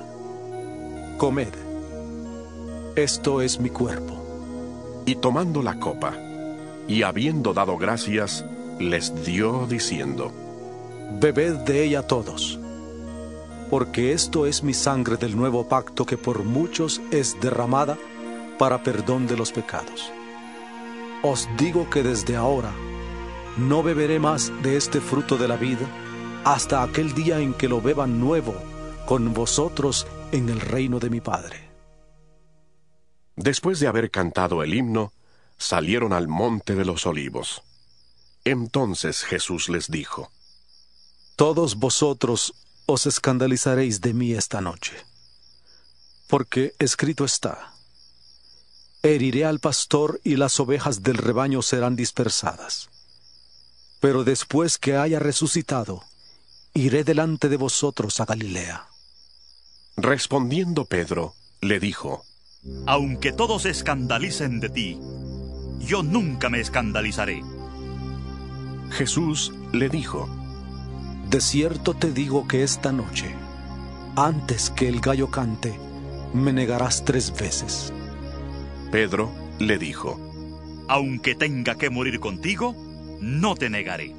[1.19, 1.53] comed,
[2.97, 4.23] esto es mi cuerpo.
[5.07, 6.13] Y tomando la copa,
[6.87, 8.45] y habiendo dado gracias,
[8.79, 10.33] les dio diciendo,
[11.21, 12.59] Bebed de ella todos,
[13.71, 17.97] porque esto es mi sangre del nuevo pacto que por muchos es derramada
[18.59, 20.13] para perdón de los pecados.
[21.23, 22.73] Os digo que desde ahora
[23.57, 25.87] no beberé más de este fruto de la vida
[26.45, 28.55] hasta aquel día en que lo beba nuevo
[29.07, 31.62] con vosotros en el reino de mi Padre.
[33.37, 35.13] Después de haber cantado el himno,
[35.59, 37.63] salieron al monte de los olivos.
[38.45, 40.31] Entonces Jesús les dijo,
[41.37, 42.55] Todos vosotros
[42.87, 44.97] os escandalizaréis de mí esta noche,
[46.29, 47.73] porque escrito está,
[49.03, 52.91] heriré al pastor y las ovejas del rebaño serán dispersadas.
[54.01, 56.03] Pero después que haya resucitado,
[56.75, 58.89] iré delante de vosotros a Galilea.
[59.97, 62.25] Respondiendo Pedro, le dijo,
[62.87, 65.01] Aunque todos se escandalicen de ti,
[65.81, 67.43] yo nunca me escandalizaré.
[68.91, 70.29] Jesús le dijo,
[71.29, 73.35] De cierto te digo que esta noche,
[74.15, 75.75] antes que el gallo cante,
[76.35, 77.93] me negarás tres veces.
[78.93, 80.21] Pedro le dijo,
[80.89, 82.77] Aunque tenga que morir contigo,
[83.21, 84.15] no te negaré.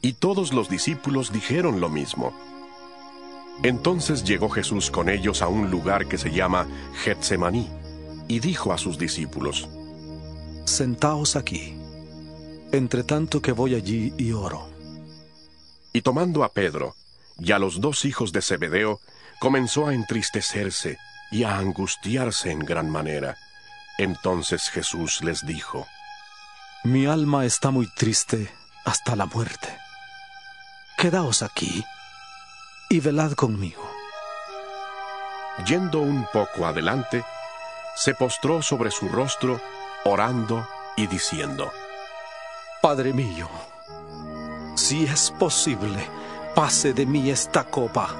[0.00, 2.32] Y todos los discípulos dijeron lo mismo.
[3.62, 6.66] Entonces llegó Jesús con ellos a un lugar que se llama
[7.02, 7.70] Getsemaní,
[8.28, 9.68] y dijo a sus discípulos,
[10.64, 11.76] Sentaos aquí,
[12.72, 14.68] entre tanto que voy allí y oro.
[15.92, 16.94] Y tomando a Pedro
[17.38, 19.00] y a los dos hijos de Zebedeo,
[19.38, 20.98] comenzó a entristecerse
[21.30, 23.36] y a angustiarse en gran manera.
[23.98, 25.86] Entonces Jesús les dijo,
[26.82, 28.50] Mi alma está muy triste
[28.84, 29.68] hasta la muerte.
[30.96, 31.84] Quedaos aquí
[32.94, 33.82] y velad conmigo.
[35.66, 37.24] Yendo un poco adelante,
[37.96, 39.60] se postró sobre su rostro,
[40.04, 40.64] orando
[40.96, 41.72] y diciendo,
[42.80, 43.48] Padre mío,
[44.76, 46.06] si es posible,
[46.54, 48.14] pase de mí esta copa,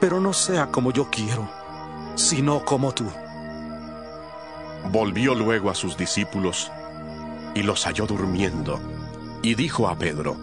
[0.00, 1.46] pero no sea como yo quiero,
[2.14, 3.04] sino como tú.
[4.90, 6.72] Volvió luego a sus discípulos
[7.54, 8.80] y los halló durmiendo,
[9.42, 10.38] y dijo a Pedro,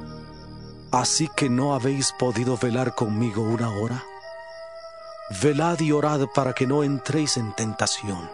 [0.91, 4.03] ¿Así que no habéis podido velar conmigo una hora?
[5.41, 8.29] Velad y orad para que no entréis en tentación.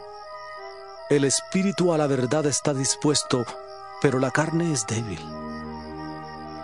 [1.11, 3.45] El espíritu a la verdad está dispuesto,
[4.01, 5.19] pero la carne es débil.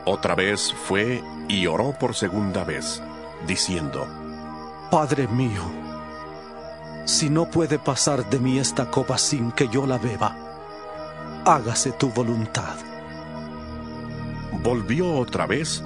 [0.05, 3.03] Otra vez fue y oró por segunda vez,
[3.45, 4.07] diciendo,
[4.89, 5.61] Padre mío,
[7.05, 10.35] si no puede pasar de mí esta copa sin que yo la beba,
[11.45, 12.92] hágase tu voluntad.
[14.63, 15.83] Volvió otra vez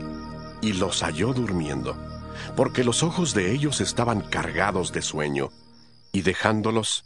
[0.61, 1.97] y los halló durmiendo,
[2.55, 5.49] porque los ojos de ellos estaban cargados de sueño,
[6.11, 7.03] y dejándolos,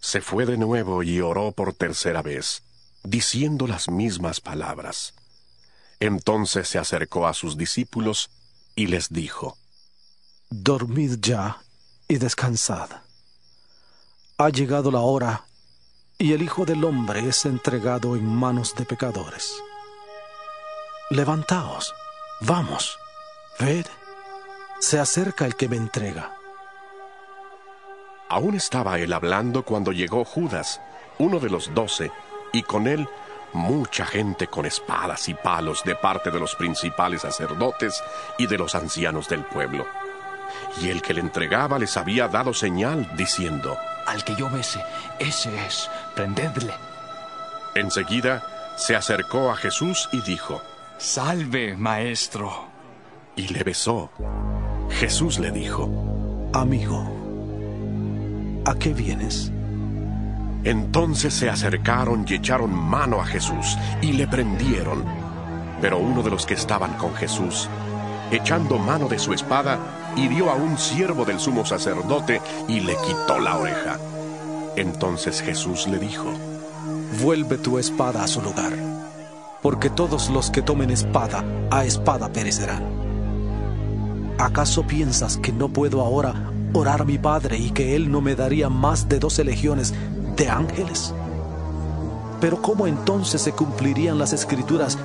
[0.00, 2.64] se fue de nuevo y oró por tercera vez,
[3.04, 5.14] diciendo las mismas palabras.
[6.00, 8.28] Entonces se acercó a sus discípulos
[8.74, 9.56] y les dijo,
[10.50, 11.58] Dormid ya
[12.08, 12.90] y descansad.
[14.38, 15.46] Ha llegado la hora
[16.18, 19.54] y el Hijo del Hombre es entregado en manos de pecadores.
[21.10, 21.94] Levantaos,
[22.40, 22.98] vamos,
[23.60, 23.86] ved,
[24.80, 26.32] se acerca el que me entrega.
[28.28, 30.80] Aún estaba él hablando cuando llegó Judas,
[31.18, 32.10] uno de los doce,
[32.52, 33.08] y con él
[33.52, 38.02] mucha gente con espadas y palos de parte de los principales sacerdotes
[38.36, 39.86] y de los ancianos del pueblo.
[40.82, 44.84] Y el que le entregaba les había dado señal, diciendo, Al que yo bese,
[45.20, 46.74] ese es, prendedle.
[47.76, 50.62] Enseguida se acercó a Jesús y dijo,
[50.98, 52.50] Salve, maestro.
[53.36, 54.10] Y le besó.
[54.88, 55.90] Jesús le dijo,
[56.54, 57.06] Amigo,
[58.64, 59.52] ¿a qué vienes?
[60.64, 65.04] Entonces se acercaron y echaron mano a Jesús y le prendieron.
[65.82, 67.68] Pero uno de los que estaban con Jesús,
[68.30, 69.78] echando mano de su espada,
[70.16, 73.98] hirió a un siervo del sumo sacerdote y le quitó la oreja.
[74.76, 76.32] Entonces Jesús le dijo,
[77.22, 78.72] Vuelve tu espada a su lugar,
[79.66, 82.84] porque todos los que tomen espada, a espada perecerán.
[84.38, 88.36] ¿Acaso piensas que no puedo ahora orar a mi Padre y que Él no me
[88.36, 89.92] daría más de doce legiones
[90.36, 91.12] de ángeles?
[92.40, 94.98] Pero ¿cómo entonces se cumplirían las escrituras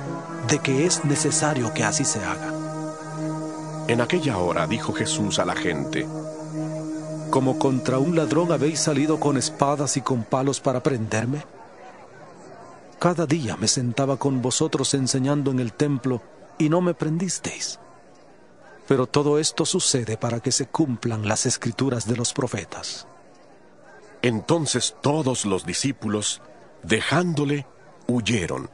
[0.46, 2.54] de que es necesario que así se haga?
[3.88, 6.06] En aquella hora dijo Jesús a la gente,
[7.30, 11.42] ¿Como contra un ladrón habéis salido con espadas y con palos para prenderme?
[13.02, 16.22] Cada día me sentaba con vosotros enseñando en el templo
[16.56, 17.80] y no me prendisteis.
[18.86, 23.08] Pero todo esto sucede para que se cumplan las escrituras de los profetas.
[24.22, 26.42] Entonces todos los discípulos,
[26.84, 27.66] dejándole,
[28.06, 28.70] huyeron.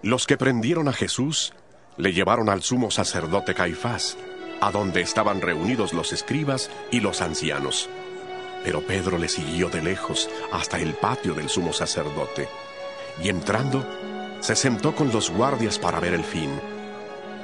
[0.00, 1.52] Los que prendieron a Jesús
[1.98, 4.16] le llevaron al sumo sacerdote Caifás,
[4.62, 7.90] a donde estaban reunidos los escribas y los ancianos.
[8.64, 12.48] Pero Pedro le siguió de lejos hasta el patio del sumo sacerdote,
[13.20, 13.84] y entrando,
[14.40, 16.50] se sentó con los guardias para ver el fin.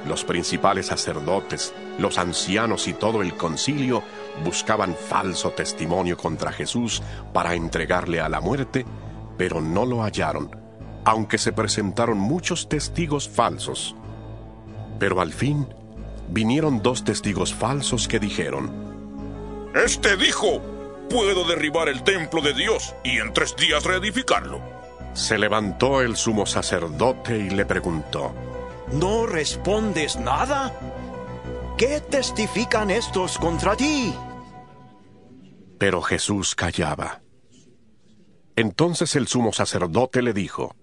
[0.07, 4.01] Los principales sacerdotes, los ancianos y todo el concilio
[4.43, 7.01] buscaban falso testimonio contra Jesús
[7.33, 8.85] para entregarle a la muerte,
[9.37, 10.49] pero no lo hallaron,
[11.03, 13.95] aunque se presentaron muchos testigos falsos.
[14.99, 15.67] Pero al fin
[16.29, 20.61] vinieron dos testigos falsos que dijeron, Este dijo,
[21.09, 24.78] puedo derribar el templo de Dios y en tres días reedificarlo.
[25.19, 28.33] Se levantó el sumo sacerdote y le preguntó,
[28.93, 30.73] ¿No respondes nada?
[31.77, 34.13] ¿Qué testifican estos contra ti?
[35.77, 37.21] Pero Jesús callaba.
[38.55, 40.73] Entonces el sumo sacerdote le dijo,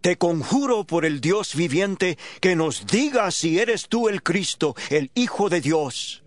[0.00, 5.12] Te conjuro por el Dios viviente que nos digas si eres tú el Cristo, el
[5.14, 6.24] Hijo de Dios.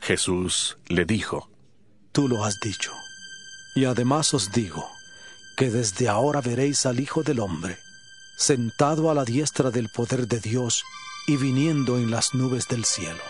[0.00, 1.50] Jesús le dijo,
[2.12, 2.92] Tú lo has dicho.
[3.74, 4.86] Y además os digo,
[5.60, 7.76] que desde ahora veréis al Hijo del Hombre,
[8.34, 10.84] sentado a la diestra del poder de Dios
[11.26, 13.22] y viniendo en las nubes del cielo.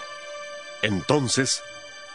[0.80, 1.60] Entonces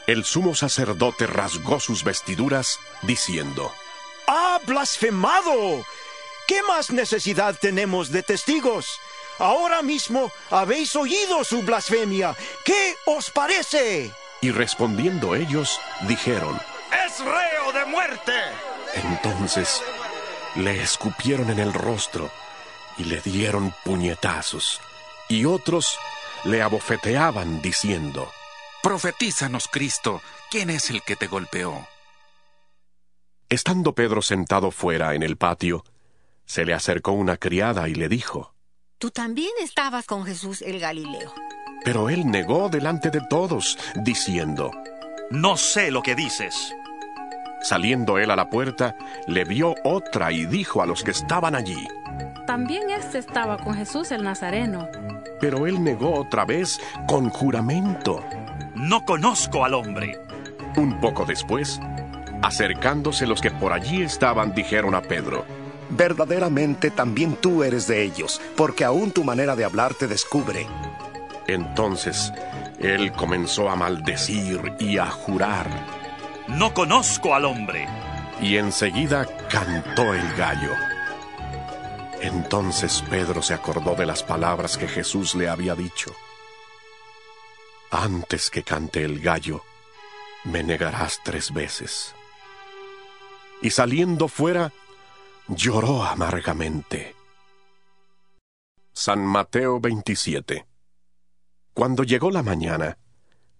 [0.07, 3.73] el sumo sacerdote rasgó sus vestiduras, diciendo,
[4.27, 5.83] ¡Ha blasfemado!
[6.47, 8.87] ¿Qué más necesidad tenemos de testigos?
[9.37, 12.37] Ahora mismo habéis oído su blasfemia.
[12.63, 14.13] ¿Qué os parece?
[14.39, 15.77] Y respondiendo ellos,
[16.07, 16.57] dijeron,
[17.05, 18.31] ¡Es reo de muerte!
[18.93, 19.81] Entonces
[20.56, 22.32] le escupieron en el rostro
[22.98, 24.80] y le dieron puñetazos,
[25.27, 25.98] y otros
[26.45, 28.32] le abofeteaban diciendo,
[28.82, 31.88] Profetízanos, Cristo, ¿quién es el que te golpeó?
[33.50, 35.84] Estando Pedro sentado fuera en el patio,
[36.45, 38.53] se le acercó una criada y le dijo,
[38.98, 41.34] Tú también estabas con Jesús el Galileo.
[41.84, 44.72] Pero él negó delante de todos, diciendo,
[45.30, 46.74] No sé lo que dices.
[47.65, 48.95] Saliendo él a la puerta,
[49.25, 51.87] le vio otra y dijo a los que estaban allí,
[52.45, 54.87] También este estaba con Jesús el Nazareno.
[55.41, 58.23] Pero él negó otra vez con juramento.
[58.75, 60.19] No conozco al hombre.
[60.77, 61.79] Un poco después,
[62.43, 65.43] acercándose los que por allí estaban, dijeron a Pedro,
[65.89, 70.67] Verdaderamente también tú eres de ellos, porque aún tu manera de hablar te descubre.
[71.47, 72.31] Entonces
[72.77, 76.05] él comenzó a maldecir y a jurar.
[76.48, 77.88] No conozco al hombre.
[78.41, 80.72] Y enseguida cantó el gallo.
[82.22, 86.11] Entonces Pedro se acordó de las palabras que Jesús le había dicho.
[87.91, 89.64] Antes que cante el gallo,
[90.43, 92.14] me negarás tres veces.
[93.61, 94.72] Y saliendo fuera,
[95.48, 97.15] lloró amargamente.
[98.93, 100.65] San Mateo 27
[101.74, 102.98] Cuando llegó la mañana,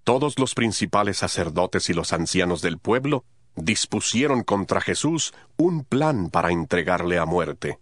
[0.06, 3.26] todos los principales sacerdotes y los ancianos del pueblo
[3.56, 7.80] dispusieron contra Jesús un plan para entregarle a muerte.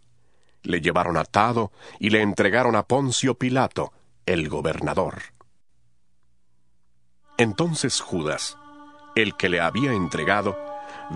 [0.62, 3.92] Le llevaron atado y le entregaron a Poncio Pilato,
[4.26, 5.22] el gobernador.
[7.38, 8.58] Entonces Judas,
[9.16, 10.58] el que le había entregado,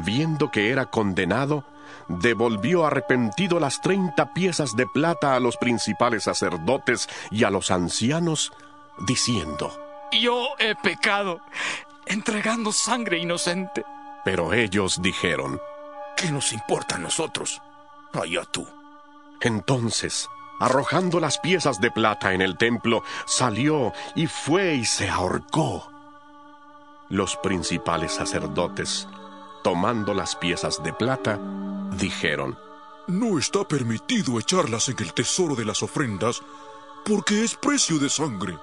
[0.05, 1.63] viendo que era condenado,
[2.09, 8.51] devolvió arrepentido las treinta piezas de plata a los principales sacerdotes y a los ancianos,
[9.07, 11.41] diciendo, Yo he pecado,
[12.05, 13.83] entregando sangre inocente.
[14.23, 15.59] Pero ellos dijeron,
[16.17, 17.61] ¿Qué nos importa a nosotros?
[18.11, 18.67] Allá tú.
[19.39, 20.27] Entonces,
[20.59, 25.91] arrojando las piezas de plata en el templo, salió y fue y se ahorcó.
[27.09, 29.07] Los principales sacerdotes,
[29.63, 31.39] tomando las piezas de plata,
[31.91, 32.57] dijeron,
[33.05, 36.41] No está permitido echarlas en el tesoro de las ofrendas,
[37.05, 38.57] porque es precio de sangre.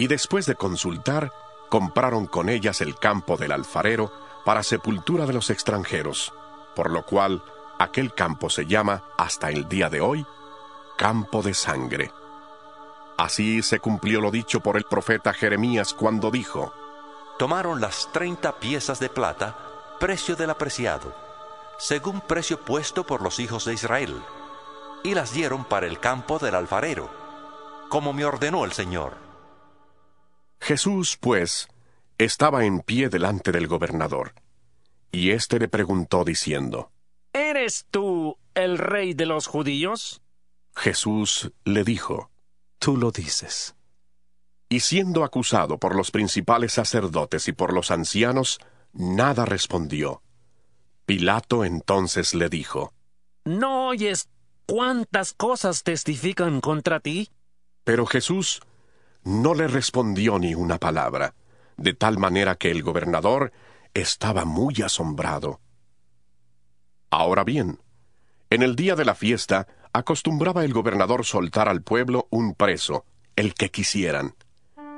[0.00, 1.30] Y después de consultar,
[1.68, 4.10] compraron con ellas el campo del alfarero
[4.46, 6.32] para sepultura de los extranjeros,
[6.74, 7.44] por lo cual
[7.78, 10.26] aquel campo se llama hasta el día de hoy
[10.96, 12.12] campo de sangre.
[13.18, 16.72] Así se cumplió lo dicho por el profeta Jeremías cuando dijo,
[17.38, 19.54] Tomaron las treinta piezas de plata,
[19.98, 21.14] precio del apreciado,
[21.78, 24.22] según precio puesto por los hijos de Israel,
[25.02, 27.10] y las dieron para el campo del alfarero,
[27.90, 29.29] como me ordenó el Señor.
[30.60, 31.68] Jesús, pues,
[32.18, 34.34] estaba en pie delante del gobernador,
[35.10, 36.92] y éste le preguntó diciendo,
[37.32, 40.22] ¿Eres tú el rey de los judíos?
[40.76, 42.30] Jesús le dijo,
[42.78, 43.74] Tú lo dices.
[44.68, 48.60] Y siendo acusado por los principales sacerdotes y por los ancianos,
[48.92, 50.22] nada respondió.
[51.06, 52.92] Pilato entonces le dijo,
[53.44, 54.28] ¿No oyes
[54.66, 57.30] cuántas cosas testifican contra ti?
[57.82, 58.60] Pero Jesús
[59.24, 61.34] no le respondió ni una palabra,
[61.76, 63.52] de tal manera que el gobernador
[63.94, 65.60] estaba muy asombrado.
[67.10, 67.80] Ahora bien,
[68.50, 73.04] en el día de la fiesta acostumbraba el gobernador soltar al pueblo un preso,
[73.36, 74.34] el que quisieran.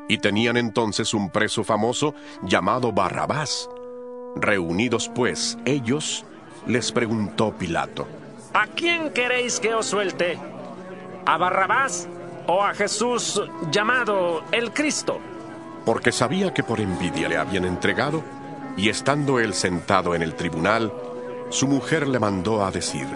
[0.09, 3.69] Y tenían entonces un preso famoso llamado Barrabás.
[4.37, 6.25] Reunidos pues ellos,
[6.67, 8.07] les preguntó Pilato,
[8.55, 10.39] ¿A quién queréis que os suelte?
[11.25, 12.09] ¿A Barrabás
[12.47, 15.21] o a Jesús llamado el Cristo?
[15.85, 18.23] Porque sabía que por envidia le habían entregado,
[18.77, 20.93] y estando él sentado en el tribunal,
[21.51, 23.07] su mujer le mandó a decir,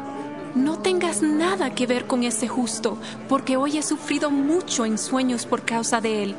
[0.55, 2.99] No tengas nada que ver con ese justo,
[3.29, 6.37] porque hoy he sufrido mucho en sueños por causa de él.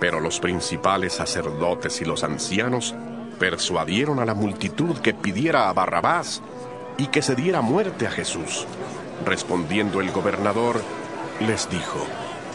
[0.00, 2.94] Pero los principales sacerdotes y los ancianos
[3.38, 6.42] persuadieron a la multitud que pidiera a Barrabás
[6.98, 8.66] y que se diera muerte a Jesús.
[9.24, 10.80] Respondiendo el gobernador,
[11.40, 11.98] les dijo,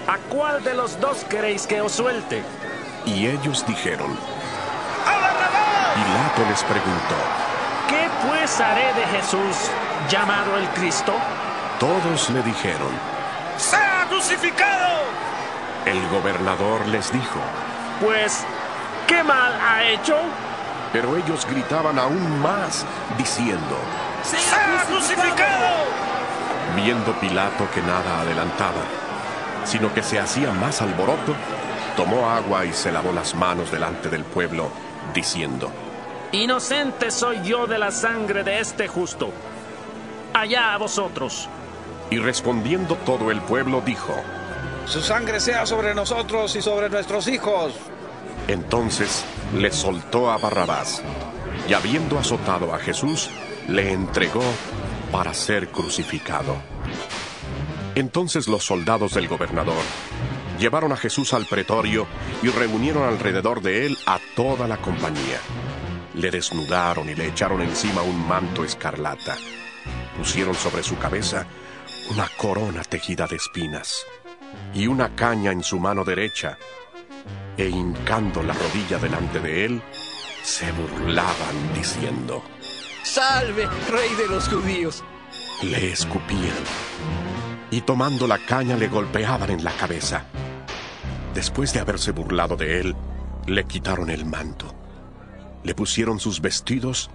[0.07, 2.43] ¿A cuál de los dos queréis que os suelte?
[3.05, 4.17] Y ellos dijeron,
[5.95, 7.15] Pilato les preguntó,
[7.87, 9.69] ¿Qué pues haré de Jesús
[10.09, 11.13] llamado el Cristo?
[11.79, 12.89] Todos le dijeron,
[13.57, 15.01] ¡Sea crucificado!
[15.85, 17.39] El gobernador les dijo,
[17.99, 18.43] Pues,
[19.07, 20.17] ¿qué mal ha hecho?
[20.93, 22.85] Pero ellos gritaban aún más,
[23.17, 23.77] diciendo,
[24.23, 25.85] ¡Sea crucificado!
[26.75, 28.81] Viendo Pilato que nada adelantaba,
[29.65, 31.35] sino que se hacía más alboroto,
[31.95, 34.69] tomó agua y se lavó las manos delante del pueblo,
[35.13, 35.71] diciendo,
[36.31, 39.31] Inocente soy yo de la sangre de este justo.
[40.33, 41.49] Allá a vosotros.
[42.09, 44.13] Y respondiendo todo el pueblo dijo,
[44.85, 47.73] Su sangre sea sobre nosotros y sobre nuestros hijos.
[48.47, 51.03] Entonces le soltó a Barrabás,
[51.67, 53.29] y habiendo azotado a Jesús,
[53.67, 54.43] le entregó
[55.11, 56.55] para ser crucificado.
[57.95, 59.83] Entonces los soldados del gobernador
[60.59, 62.07] llevaron a Jesús al pretorio
[62.41, 65.39] y reunieron alrededor de él a toda la compañía.
[66.13, 69.35] Le desnudaron y le echaron encima un manto escarlata.
[70.17, 71.45] Pusieron sobre su cabeza
[72.11, 74.05] una corona tejida de espinas
[74.73, 76.57] y una caña en su mano derecha,
[77.57, 79.81] e hincando la rodilla delante de él,
[80.43, 82.43] se burlaban diciendo,
[83.03, 85.03] Salve, rey de los judíos.
[85.63, 86.55] Le escupían
[87.71, 90.25] y tomando la caña le golpeaban en la cabeza.
[91.33, 92.95] Después de haberse burlado de él,
[93.47, 94.75] le quitaron el manto,
[95.63, 97.09] le pusieron sus vestidos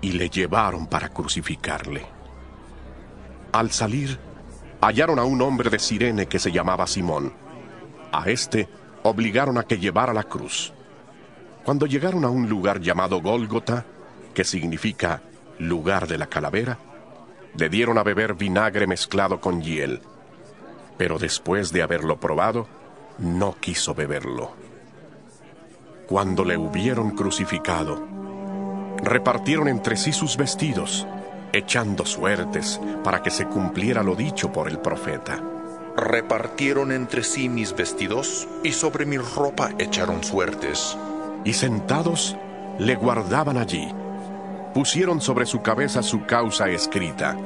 [0.00, 2.04] y le llevaron para crucificarle.
[3.52, 4.18] Al salir,
[4.80, 7.32] hallaron a un hombre de Sirene que se llamaba Simón.
[8.10, 8.68] A este
[9.04, 10.72] obligaron a que llevara la cruz.
[11.64, 13.86] Cuando llegaron a un lugar llamado Gólgota,
[14.34, 15.22] que significa
[15.58, 16.78] lugar de la calavera,
[17.56, 20.00] le dieron a beber vinagre mezclado con hiel.
[20.96, 22.66] Pero después de haberlo probado,
[23.18, 24.52] no quiso beberlo.
[26.06, 28.06] Cuando le hubieron crucificado,
[29.02, 31.06] repartieron entre sí sus vestidos,
[31.52, 35.42] echando suertes para que se cumpliera lo dicho por el profeta.
[35.96, 40.98] Repartieron entre sí mis vestidos y sobre mi ropa echaron suertes.
[41.44, 42.36] Y sentados
[42.78, 43.88] le guardaban allí.
[44.74, 47.36] Pusieron sobre su cabeza su causa escrita.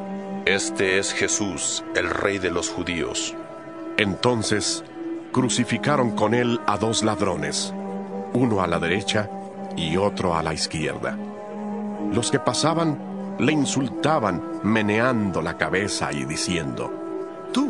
[0.47, 3.36] Este es Jesús, el rey de los judíos.
[3.98, 4.82] Entonces
[5.31, 7.74] crucificaron con él a dos ladrones,
[8.32, 9.28] uno a la derecha
[9.76, 11.18] y otro a la izquierda.
[12.15, 16.90] Los que pasaban le insultaban meneando la cabeza y diciendo,
[17.52, 17.68] Tú,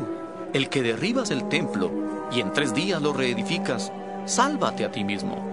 [0.52, 1.90] el que derribas el templo
[2.30, 3.90] y en tres días lo reedificas,
[4.24, 5.44] sálvate a ti mismo.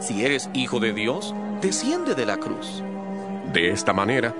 [0.00, 2.82] Si eres hijo de Dios, desciende de la cruz.
[3.52, 4.34] De esta manera,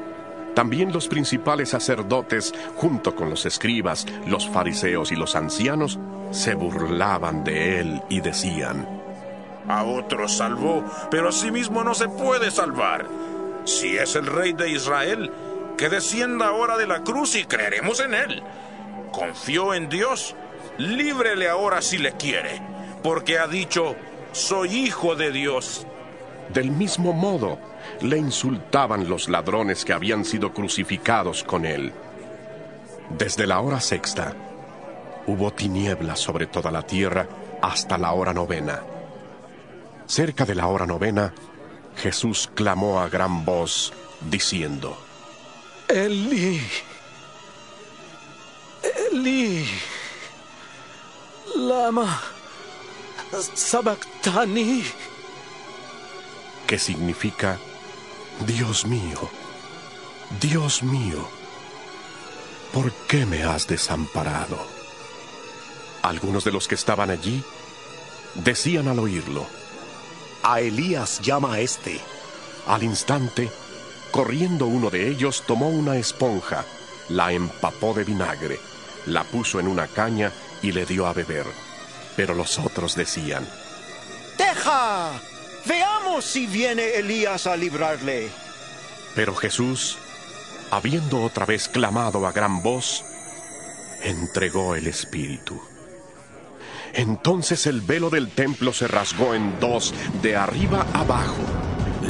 [0.54, 5.98] también los principales sacerdotes, junto con los escribas, los fariseos y los ancianos,
[6.30, 8.86] se burlaban de él y decían,
[9.68, 13.06] A otro salvó, pero a sí mismo no se puede salvar.
[13.64, 15.30] Si es el rey de Israel,
[15.76, 18.42] que descienda ahora de la cruz y creeremos en él.
[19.12, 20.36] Confió en Dios,
[20.78, 22.60] líbrele ahora si le quiere,
[23.02, 23.96] porque ha dicho,
[24.32, 25.86] soy hijo de Dios.
[26.52, 27.58] Del mismo modo,
[28.00, 31.92] le insultaban los ladrones que habían sido crucificados con él.
[33.16, 34.34] Desde la hora sexta,
[35.26, 37.28] hubo tinieblas sobre toda la tierra
[37.62, 38.82] hasta la hora novena.
[40.06, 41.32] Cerca de la hora novena,
[41.96, 43.92] Jesús clamó a gran voz,
[44.28, 44.96] diciendo,
[45.88, 46.60] Eli,
[49.12, 49.68] Eli,
[51.56, 52.20] lama
[53.54, 54.84] sabactani,
[56.70, 57.58] que significa,
[58.46, 59.28] Dios mío,
[60.40, 61.28] Dios mío,
[62.72, 64.56] ¿por qué me has desamparado?
[66.02, 67.42] Algunos de los que estaban allí
[68.36, 69.48] decían al oírlo,
[70.44, 72.00] A Elías llama a este.
[72.68, 73.50] Al instante,
[74.12, 76.64] corriendo uno de ellos, tomó una esponja,
[77.08, 78.60] la empapó de vinagre,
[79.06, 80.30] la puso en una caña
[80.62, 81.46] y le dio a beber.
[82.14, 83.44] Pero los otros decían,
[84.38, 85.20] ¡Deja!
[85.66, 88.28] Veamos si viene Elías a librarle.
[89.14, 89.98] Pero Jesús,
[90.70, 93.04] habiendo otra vez clamado a gran voz,
[94.02, 95.60] entregó el Espíritu.
[96.92, 101.42] Entonces el velo del templo se rasgó en dos, de arriba abajo.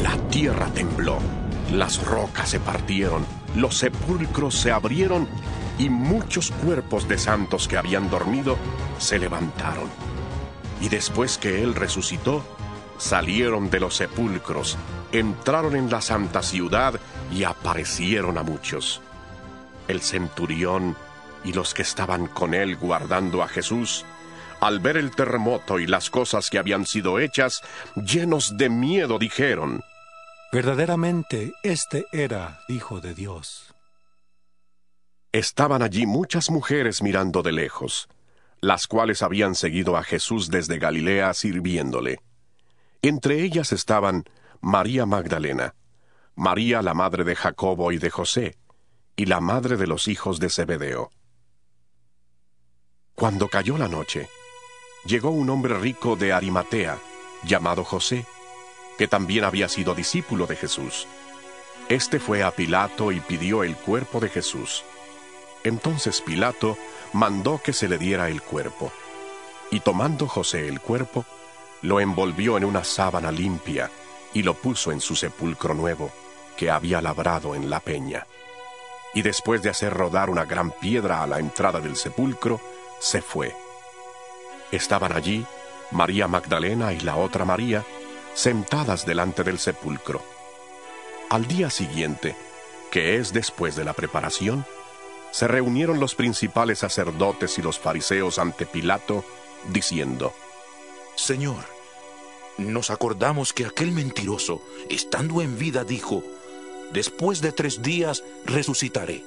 [0.03, 1.19] La tierra tembló,
[1.73, 5.29] las rocas se partieron, los sepulcros se abrieron
[5.79, 8.57] y muchos cuerpos de santos que habían dormido
[8.99, 9.91] se levantaron.
[10.81, 12.45] Y después que Él resucitó,
[13.01, 14.77] salieron de los sepulcros,
[15.11, 17.01] entraron en la santa ciudad
[17.33, 19.01] y aparecieron a muchos.
[19.89, 20.97] El centurión
[21.43, 24.05] y los que estaban con él guardando a Jesús,
[24.61, 27.63] al ver el terremoto y las cosas que habían sido hechas,
[27.97, 29.83] llenos de miedo dijeron,
[30.53, 33.75] Verdaderamente este era Hijo de Dios.
[35.33, 38.09] Estaban allí muchas mujeres mirando de lejos,
[38.61, 42.21] las cuales habían seguido a Jesús desde Galilea sirviéndole.
[43.03, 44.25] Entre ellas estaban
[44.61, 45.75] María Magdalena,
[46.35, 48.59] María la madre de Jacobo y de José,
[49.17, 51.11] y la madre de los hijos de Zebedeo.
[53.15, 54.29] Cuando cayó la noche,
[55.05, 56.99] llegó un hombre rico de Arimatea,
[57.45, 58.27] llamado José,
[58.99, 61.07] que también había sido discípulo de Jesús.
[61.89, 64.85] Este fue a Pilato y pidió el cuerpo de Jesús.
[65.65, 66.77] Entonces Pilato
[67.15, 68.93] mandó que se le diera el cuerpo.
[69.71, 71.25] Y tomando José el cuerpo,
[71.83, 73.91] lo envolvió en una sábana limpia
[74.33, 76.11] y lo puso en su sepulcro nuevo,
[76.57, 78.27] que había labrado en la peña.
[79.15, 82.61] Y después de hacer rodar una gran piedra a la entrada del sepulcro,
[83.01, 83.55] se fue.
[84.71, 85.45] Estaban allí
[85.91, 87.85] María Magdalena y la otra María,
[88.35, 90.23] sentadas delante del sepulcro.
[91.31, 92.37] Al día siguiente,
[92.91, 94.65] que es después de la preparación,
[95.33, 99.25] se reunieron los principales sacerdotes y los fariseos ante Pilato,
[99.69, 100.33] diciendo,
[101.17, 101.65] Señor,
[102.59, 106.23] nos acordamos que aquel mentiroso, estando en vida, dijo,
[106.93, 109.23] Después de tres días resucitaré.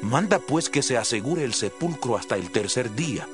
[0.00, 3.26] Manda pues que se asegure el sepulcro hasta el tercer día,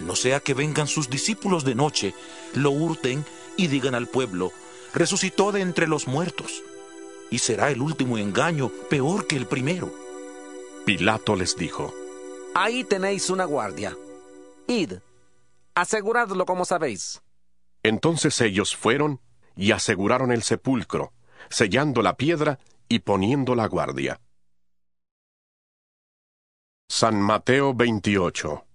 [0.00, 2.14] no sea que vengan sus discípulos de noche,
[2.54, 3.24] lo hurten
[3.56, 4.52] y digan al pueblo,
[4.94, 6.62] resucitó de entre los muertos.
[7.30, 9.92] Y será el último engaño peor que el primero.
[10.84, 11.94] Pilato les dijo,
[12.54, 13.96] Ahí tenéis una guardia.
[14.66, 14.94] Id,
[15.74, 17.22] aseguradlo como sabéis.
[17.82, 19.20] Entonces ellos fueron
[19.56, 21.12] y aseguraron el sepulcro,
[21.50, 24.20] sellando la piedra y poniendo la guardia.
[26.88, 28.66] San Mateo 28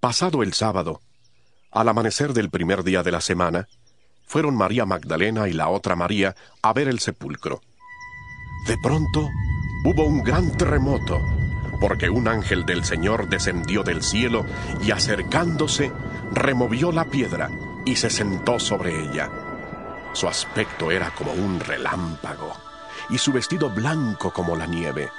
[0.00, 1.00] Pasado el sábado,
[1.70, 3.68] al amanecer del primer día de la semana,
[4.24, 7.60] fueron María Magdalena y la otra María a ver el sepulcro.
[8.66, 9.28] De pronto
[9.84, 11.20] hubo un gran terremoto,
[11.82, 14.46] porque un ángel del Señor descendió del cielo
[14.84, 15.90] y acercándose,
[16.30, 17.50] removió la piedra
[17.84, 19.28] y se sentó sobre ella.
[20.12, 22.52] Su aspecto era como un relámpago
[23.10, 25.10] y su vestido blanco como la nieve.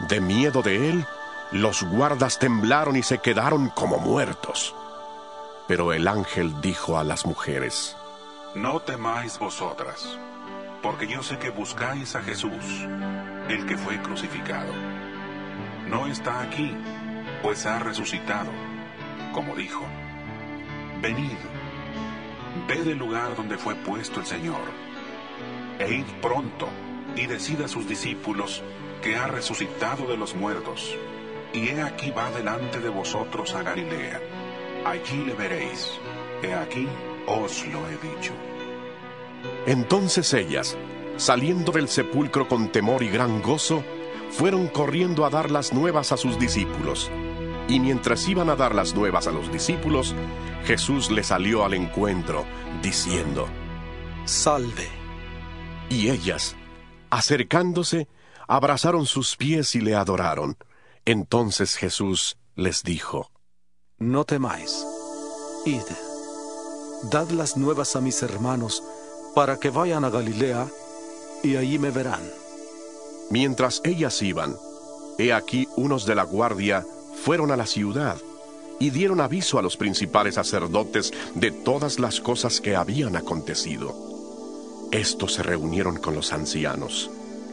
[0.00, 1.06] De miedo de él,
[1.50, 4.74] los guardas temblaron y se quedaron como muertos.
[5.66, 7.96] Pero el ángel dijo a las mujeres,
[8.54, 10.18] No temáis vosotras,
[10.82, 12.84] porque yo sé que buscáis a Jesús,
[13.48, 14.74] el que fue crucificado.
[15.90, 16.72] No está aquí,
[17.42, 18.50] pues ha resucitado,
[19.32, 19.84] como dijo.
[21.02, 21.36] Venid,
[22.68, 24.60] ved el lugar donde fue puesto el Señor,
[25.80, 26.68] e id pronto
[27.16, 28.62] y decid a sus discípulos
[29.02, 30.94] que ha resucitado de los muertos,
[31.52, 34.20] y he aquí va delante de vosotros a Galilea.
[34.84, 35.98] Allí le veréis.
[36.42, 36.86] He aquí
[37.26, 38.32] os lo he dicho.
[39.66, 40.76] Entonces ellas,
[41.16, 43.82] saliendo del sepulcro con temor y gran gozo,
[44.30, 47.10] fueron corriendo a dar las nuevas a sus discípulos.
[47.68, 50.14] Y mientras iban a dar las nuevas a los discípulos,
[50.64, 52.44] Jesús les salió al encuentro,
[52.82, 53.48] diciendo,
[54.24, 54.88] Salve.
[55.88, 56.56] Y ellas,
[57.10, 58.08] acercándose,
[58.48, 60.56] abrazaron sus pies y le adoraron.
[61.04, 63.30] Entonces Jesús les dijo,
[63.98, 64.84] No temáis,
[65.64, 65.82] id,
[67.10, 68.82] dad las nuevas a mis hermanos,
[69.34, 70.66] para que vayan a Galilea,
[71.42, 72.39] y allí me verán.
[73.30, 74.56] Mientras ellas iban,
[75.16, 76.84] he aquí unos de la guardia
[77.24, 78.16] fueron a la ciudad
[78.80, 83.94] y dieron aviso a los principales sacerdotes de todas las cosas que habían acontecido.
[84.90, 87.08] Estos se reunieron con los ancianos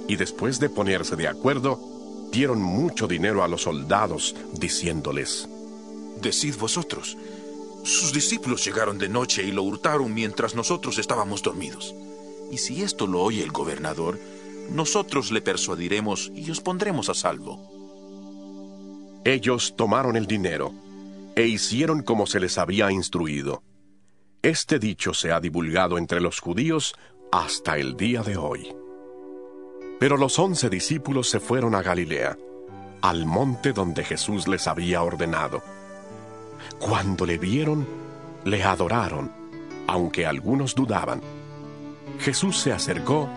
[0.07, 1.79] y después de ponerse de acuerdo,
[2.31, 5.47] dieron mucho dinero a los soldados, diciéndoles,
[6.21, 7.17] Decid vosotros,
[7.83, 11.93] sus discípulos llegaron de noche y lo hurtaron mientras nosotros estábamos dormidos.
[12.49, 14.17] Y si esto lo oye el gobernador,
[14.69, 17.61] nosotros le persuadiremos y os pondremos a salvo.
[19.23, 20.73] Ellos tomaron el dinero
[21.35, 23.63] e hicieron como se les había instruido.
[24.41, 26.95] Este dicho se ha divulgado entre los judíos
[27.31, 28.73] hasta el día de hoy.
[29.99, 32.37] Pero los once discípulos se fueron a Galilea,
[33.01, 35.61] al monte donde Jesús les había ordenado.
[36.79, 37.87] Cuando le vieron,
[38.45, 39.31] le adoraron,
[39.87, 41.21] aunque algunos dudaban.
[42.19, 43.29] Jesús se acercó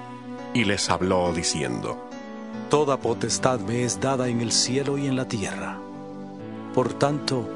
[0.54, 1.96] y les habló diciendo,
[2.68, 5.78] Toda potestad me es dada en el cielo y en la tierra.
[6.74, 7.48] Por tanto,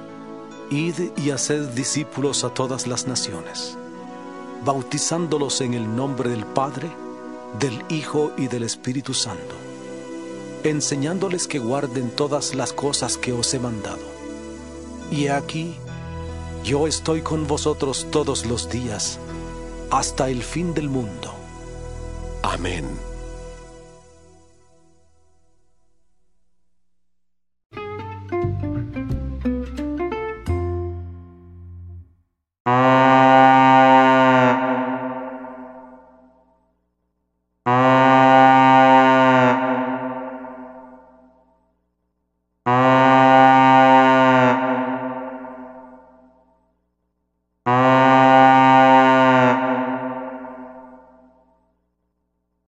[0.71, 3.77] id y haced discípulos a todas las naciones,
[4.65, 6.91] bautizándolos en el nombre del Padre,
[7.59, 9.55] del Hijo y del Espíritu Santo,
[10.65, 14.03] enseñándoles que guarden todas las cosas que os he mandado.
[15.11, 15.77] Y aquí,
[16.65, 19.21] yo estoy con vosotros todos los días,
[19.91, 21.34] hasta el fin del mundo.
[22.45, 23.14] Amén.